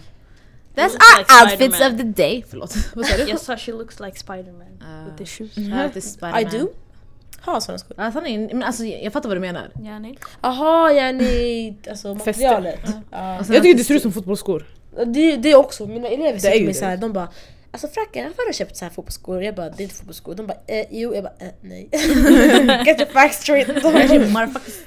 That's 0.75 0.93
our 0.95 1.17
like 1.19 1.33
outfits 1.43 1.81
of 1.91 1.97
the 1.97 2.03
day. 2.23 2.45
Förlåt, 2.49 2.75
vad 2.95 3.05
sa 3.05 3.17
du? 3.17 3.23
Jag 3.29 3.39
sa 3.39 3.57
she 3.57 3.71
looks 3.71 3.99
like 3.99 4.19
Spiderman 4.19 4.81
Ah. 4.81 5.05
with 5.05 5.17
the 5.17 5.25
shoes. 5.25 5.55
Shoutout 5.55 5.93
till 5.93 5.97
I 5.97 6.01
Spiderman. 6.01 6.51
do. 6.51 6.67
Ha 7.45 7.61
såna 7.61 7.77
skor. 7.77 7.95
Ja, 7.97 8.11
sanningen. 8.11 8.45
Men 8.45 8.63
alltså, 8.63 8.83
jag 8.83 9.13
fattar 9.13 9.29
vad 9.29 9.37
du 9.37 9.41
menar. 9.41 9.71
Ja, 9.83 9.99
nej. 9.99 10.17
Jaha, 10.41 10.93
yani 10.93 11.75
alltså 11.89 12.13
materialet. 12.13 12.79
Ja. 13.11 13.39
Och 13.39 13.45
sen 13.45 13.53
Jag 13.53 13.59
att 13.59 13.63
tycker 13.63 13.77
det 13.77 13.83
ser 13.83 13.95
ut 13.95 14.01
som 14.01 14.11
fotbollsskor. 14.11 14.65
Det, 15.05 15.37
det 15.37 15.55
också, 15.55 15.85
mina 15.87 16.07
elever 16.07 16.39
säger 16.39 16.55
till 16.55 16.65
mig 16.65 16.73
såhär, 16.73 16.97
de 16.97 17.13
bara 17.13 17.27
Alltså 17.73 17.87
fracken, 17.87 18.23
varför 18.25 18.41
har 18.41 18.47
du 18.47 18.53
köpt 18.53 18.77
så 18.77 18.85
här 18.85 18.89
fotbollsskor? 18.89 19.43
Jag 19.43 19.55
bara, 19.55 19.69
det 19.69 19.81
är 19.81 19.83
inte 19.83 19.95
fotbollsskor. 19.95 20.35
De 20.35 20.47
bara, 20.47 20.57
eh, 20.67 20.85
jo. 20.91 21.15
Jag 21.15 21.23
bara, 21.23 21.33
eh, 21.39 21.53
nej. 21.61 21.89
Get 22.85 22.99
your 22.99 23.11
facts 23.11 23.41
straight. 23.41 23.67
De, 23.67 23.73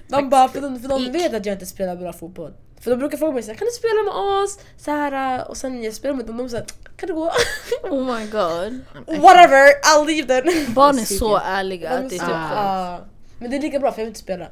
de 0.08 0.30
bara, 0.30 0.48
för 0.48 0.60
de, 0.60 0.80
för 0.80 0.88
de 0.88 1.12
vet 1.12 1.34
att 1.34 1.46
jag 1.46 1.52
inte 1.52 1.66
spelar 1.66 1.96
bra 1.96 2.12
fotboll. 2.12 2.52
För 2.80 2.90
de 2.90 2.96
brukar 2.96 3.18
fråga 3.18 3.32
mig 3.32 3.42
såhär, 3.42 3.58
kan 3.58 3.66
du 3.66 3.72
spela 3.72 4.02
med 4.02 4.14
oss? 4.14 4.58
Så 4.76 4.90
här, 4.90 5.48
och 5.48 5.56
sen 5.56 5.82
jag 5.82 5.94
spelar 5.94 6.14
med 6.14 6.26
dem, 6.26 6.36
de 6.36 6.48
säger, 6.48 6.66
kan 6.96 7.06
du 7.06 7.14
gå? 7.14 7.32
Oh 7.82 8.16
my 8.16 8.26
god. 8.26 8.80
Whatever, 9.22 9.80
I'll 9.82 10.06
leave 10.06 10.42
then. 10.42 10.74
Barn 10.74 10.98
är 10.98 11.04
så 11.04 11.36
ärliga. 11.36 11.90
Att 11.90 12.04
är 12.04 12.08
det 12.08 12.16
är 12.16 12.18
så, 12.18 12.24
typ 12.24 12.34
ah. 12.34 12.98
Men 13.38 13.50
det 13.50 13.56
är 13.56 13.60
lika 13.60 13.78
bra 13.80 13.92
för 13.92 14.00
jag 14.00 14.04
vill 14.04 14.10
inte 14.10 14.20
spela. 14.20 14.48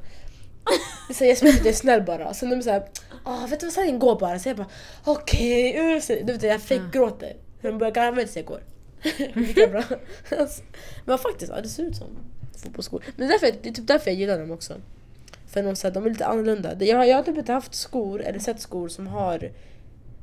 Det 1.08 1.12
är 1.12 1.14
så 1.14 1.24
jag 1.24 1.36
spelar 1.36 1.52
inte, 1.52 1.64
jag 1.64 1.74
är 1.74 1.78
snäll 1.78 2.02
bara. 2.02 2.34
Sen 2.34 2.50
de 2.50 2.56
är 2.56 2.62
såhär, 2.62 2.88
ah, 3.24 3.46
vet 3.46 3.60
du 3.60 3.66
vad, 3.66 3.72
sen 3.72 3.98
gå 3.98 4.14
bara. 4.14 4.38
Så 4.38 4.48
jag 4.48 4.56
bara, 4.56 4.66
okej. 5.04 5.96
Okay. 5.96 6.22
Du 6.22 6.32
vet 6.32 6.42
jag 6.42 6.62
fake 6.62 6.88
gråter. 6.92 7.36
De 7.62 7.78
börjar 7.78 7.92
garva 7.92 8.16
tills 8.16 8.36
jag 8.36 8.44
går. 8.44 8.60
lika 9.34 9.66
bra. 9.66 9.82
Men 11.04 11.18
faktiskt, 11.18 11.52
ja, 11.54 11.60
det 11.60 11.68
ser 11.68 11.82
ut 11.82 11.96
som 11.96 12.08
fotbollsskor. 12.62 13.04
Men 13.16 13.28
det 13.28 13.34
är, 13.34 13.38
därför, 13.40 13.58
det 13.62 13.68
är 13.68 13.72
typ 13.72 13.86
därför 13.86 14.10
jag 14.10 14.20
gillar 14.20 14.38
dem 14.38 14.50
också. 14.50 14.74
För 15.54 15.62
de, 15.62 15.76
så 15.76 15.86
här, 15.86 15.94
de 15.94 16.06
är 16.06 16.10
lite 16.10 16.26
annorlunda. 16.26 16.84
Jag, 16.84 16.96
har- 16.96 17.04
jag 17.04 17.16
har 17.16 17.22
typ 17.22 17.38
inte 17.38 17.52
haft 17.52 17.74
skor, 17.74 18.22
eller 18.22 18.38
sett 18.38 18.60
skor 18.60 18.88
som 18.88 19.06
har 19.06 19.50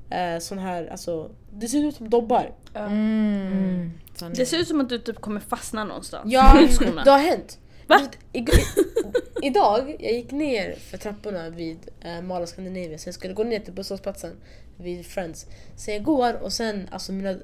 eh, 0.10 0.40
sån 0.40 0.58
här, 0.60 0.88
alltså, 0.92 1.32
det 1.54 1.68
ser 1.68 1.84
ut 1.86 1.96
som 1.96 2.10
dobbar. 2.10 2.52
Mm. 2.74 3.92
Det 4.36 4.46
ser 4.46 4.58
ut 4.58 4.68
som 4.68 4.82
att 4.82 4.90
du 4.90 5.00
typ 5.00 5.22
kommer 5.22 5.40
fastna 5.40 5.84
någonstans. 5.84 6.32
Ja, 6.34 6.68
Skorna. 6.72 7.04
det 7.04 7.12
har 7.12 7.20
hänt. 7.20 7.60
Va? 7.88 8.00
I, 8.34 8.40
i, 8.40 8.46
idag, 9.42 9.96
jag 10.00 10.12
gick 10.12 10.32
ner 10.32 10.76
för 10.76 10.98
trapporna 10.98 11.50
vid 11.50 11.78
eh, 12.02 12.22
Mall 12.22 12.44
of 12.44 12.50
Scandinavia, 12.50 12.98
så 12.98 13.08
jag 13.08 13.16
skulle 13.16 13.34
gå 13.34 13.44
ner 13.44 13.60
till 13.60 13.74
busshållplatsen 13.74 14.32
vid 14.78 15.06
Friends. 15.06 15.46
Så 15.76 15.92
jag 15.92 16.04
går 16.04 16.34
och 16.44 16.54
sen, 16.54 16.88
alltså 16.92 17.12
mina 17.12 17.36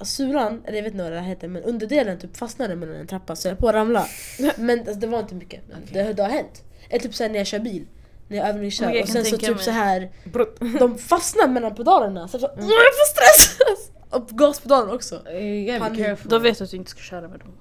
Sulan, 0.00 0.62
eller 0.66 0.76
jag 0.76 0.82
vet 0.84 0.92
inte 0.92 1.04
vad 1.04 1.12
det 1.12 1.18
här 1.20 1.28
heter, 1.28 1.48
men 1.48 1.62
underdelen 1.62 2.18
typ 2.18 2.36
fastnade 2.36 2.76
mellan 2.76 2.96
en 2.96 3.06
trappa 3.06 3.36
så 3.36 3.48
jag 3.48 3.52
höll 3.52 3.60
på 3.60 3.68
att 3.68 3.74
ramla. 3.74 4.06
Men 4.56 4.78
alltså, 4.78 4.94
det 4.94 5.06
var 5.06 5.18
inte 5.20 5.34
mycket, 5.34 5.60
men 5.68 5.78
det, 5.92 6.12
det 6.12 6.22
har 6.22 6.30
hänt. 6.30 6.62
Eller 6.88 7.00
typ 7.00 7.14
såhär 7.14 7.30
när 7.30 7.38
jag 7.38 7.46
kör 7.46 7.58
bil, 7.58 7.86
när 8.28 8.36
jag 8.36 8.48
övningskör 8.48 8.88
och 8.88 8.96
kan 8.98 9.06
sen 9.06 9.24
så 9.24 9.38
typ 9.38 9.48
mig. 9.56 9.64
så 9.64 9.70
här 9.70 10.10
de 10.78 10.98
fastnar 10.98 11.48
mellan 11.48 11.74
pedalerna. 11.74 12.28
Så 12.28 12.34
jag, 12.36 12.40
så, 12.40 12.46
"Åh, 12.46 12.62
jag 12.62 12.68
får 12.68 13.06
stress! 13.14 13.58
Och 14.10 14.28
gaspedalen 14.28 14.94
också. 14.94 15.20
Panik. 15.80 16.04
careful. 16.04 16.30
Då 16.30 16.38
vet 16.38 16.58
du 16.58 16.64
att 16.64 16.70
du 16.70 16.76
inte 16.76 16.90
ska 16.90 17.00
köra 17.00 17.28
med 17.28 17.38
dem. 17.40 17.52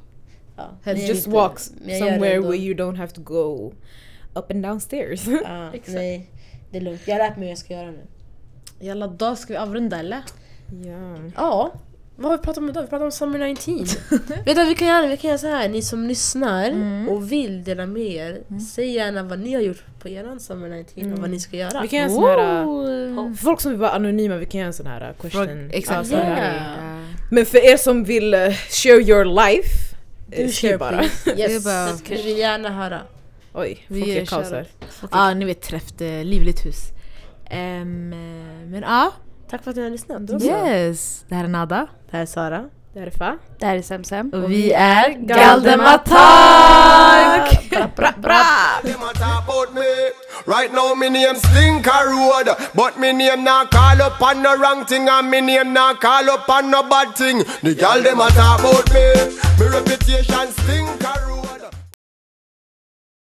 Ja, 0.58 0.92
just 1.08 1.26
det 1.26 1.32
somewhere 2.00 2.40
where 2.40 2.56
you 2.58 2.76
don't 2.76 2.96
have 2.98 3.12
to 3.12 3.22
go 3.22 3.74
up 4.34 4.52
and 4.52 4.64
down 4.64 4.80
stairs. 4.82 5.28
Ja, 5.28 5.70
Exakt. 5.74 5.94
nej, 5.96 6.30
det 6.72 6.78
är 6.78 6.82
lugnt. 6.82 7.02
Jag 7.06 7.14
har 7.14 7.20
lärt 7.20 7.36
mig 7.38 7.44
hur 7.46 7.50
jag 7.52 7.58
ska 7.58 7.74
göra 7.74 7.92
nu. 7.92 8.06
Jalla, 8.80 9.08
då 9.08 9.36
ska 9.36 9.54
vi 9.54 9.58
avrunda 9.58 10.00
eller? 10.00 10.22
ja. 10.84 11.16
Ja, 11.36 11.72
vad 12.22 12.32
har 12.32 12.38
vi 12.38 12.44
pratat 12.44 12.58
om 12.58 12.70
idag? 12.70 12.82
Vi 12.82 12.88
pratar 12.88 13.06
om 13.06 13.12
Summer 13.12 13.40
19. 13.40 13.78
Vet 14.28 14.46
du 14.46 14.54
vad 14.54 14.68
vi 14.68 14.76
kan 14.76 14.88
göra? 14.88 15.08
Vi 15.08 15.18
kan 15.18 15.28
göra 15.30 15.38
så 15.38 15.48
här. 15.48 15.70
ni 15.70 15.82
som 15.82 16.08
lyssnar 16.08 16.72
och 17.10 17.32
vill 17.32 17.64
dela 17.64 17.86
med 17.86 18.02
er, 18.04 18.42
säg 18.76 18.92
gärna 18.92 19.24
vad 19.24 19.40
ni 19.40 19.54
har 19.54 19.62
gjort 19.62 19.84
på 20.00 20.10
eran 20.10 20.40
Summer 20.40 20.70
19 20.70 21.14
och 21.14 21.20
vad 21.20 21.30
ni 21.30 21.40
ska 21.40 21.58
göra. 21.58 21.82
Vi 21.82 21.88
kan 21.88 22.00
göra 22.00 22.10
en 22.10 22.12
sån 22.16 22.24
här... 22.24 22.66
Oh. 22.66 23.34
För 23.36 23.44
folk 23.44 23.62
som 23.62 23.72
vill 23.72 23.80
vara 23.80 23.92
anonyma, 23.92 24.38
vi 24.38 24.46
kan 24.46 24.60
göra 24.60 24.68
en 24.68 24.74
sån 24.74 24.88
här 24.88 25.10
uh, 25.10 25.16
question. 25.22 25.70
Exakt. 25.72 26.12
Yeah. 26.12 26.26
här. 26.26 27.06
Men 27.32 27.46
för 27.46 27.58
er 27.74 27.78
som 27.78 28.04
vill 28.04 28.34
uh, 28.34 28.52
share 28.70 29.02
your 29.02 29.26
life, 29.26 29.96
Du 30.38 30.50
skriv 30.50 30.80
bara. 30.80 30.98
please. 30.98 31.32
Det 31.36 31.42
Yes, 31.42 31.64
bara- 31.64 31.98
vi 32.10 32.24
vill 32.24 32.38
gärna 32.38 32.70
höra. 32.70 33.02
Oj, 33.54 33.86
folk 33.88 34.08
gör 34.08 34.22
är 34.22 34.26
kaos 34.26 34.52
här. 34.52 34.68
Ja, 35.12 35.34
ni 35.34 35.46
vet 35.46 35.62
träff, 35.62 36.02
eh, 36.02 36.24
livligt 36.24 36.66
hus. 36.66 36.90
Eh, 37.50 37.86
men 37.86 38.82
ja, 38.82 39.12
Tack 39.52 39.64
för 39.64 39.70
att 39.72 39.78
ni 39.78 39.84
har 39.84 39.90
lyssnat. 39.90 40.22
yes. 40.42 41.26
Det 41.28 41.36
här 41.36 41.44
är 41.44 41.48
Nada. 41.48 41.88
Det 42.12 42.18
här 42.18 42.22
är 42.22 42.26
Sara. 42.26 42.70
Det 42.94 43.00
här 43.00 43.08
är 43.08 43.12
Fa. 43.12 43.38
Det 43.60 43.66
här 43.66 43.76
är 43.76 43.82
Semsem. 43.82 44.30
Och 44.34 44.52
vi 44.52 44.74
är 44.74 45.10
Galdematak! 45.10 46.10
Bra, 47.96 48.12
bra. 48.18 48.44
Them 48.84 49.04
a 49.04 49.14
talk 49.14 49.50
about 49.50 49.74
me. 49.74 49.82
Right 50.46 50.74
now 50.74 50.96
me 50.96 51.10
name 51.10 51.40
Slinker 51.40 52.06
Road, 52.12 52.48
but 52.74 52.98
me 53.00 53.14
name 53.14 53.44
not 53.44 53.72
call 53.72 54.02
up 54.02 54.22
on 54.22 54.42
no 54.42 54.56
wrong 54.56 54.86
thing, 54.86 55.10
and 55.10 55.30
me 55.30 55.42
name 55.42 55.74
not 55.74 56.02
call 56.02 56.30
up 56.30 56.50
on 56.50 56.72
no 56.72 56.84
bad 56.84 57.16
thing. 57.16 57.44
The 57.62 57.76
gal 57.76 58.02
them 58.02 58.22
a 58.22 58.30
talk 58.30 58.60
about 58.60 58.94
me. 58.94 59.14
Me 59.60 59.66
reputation 59.76 60.48
Slinker 60.54 61.22
Road. 61.28 61.31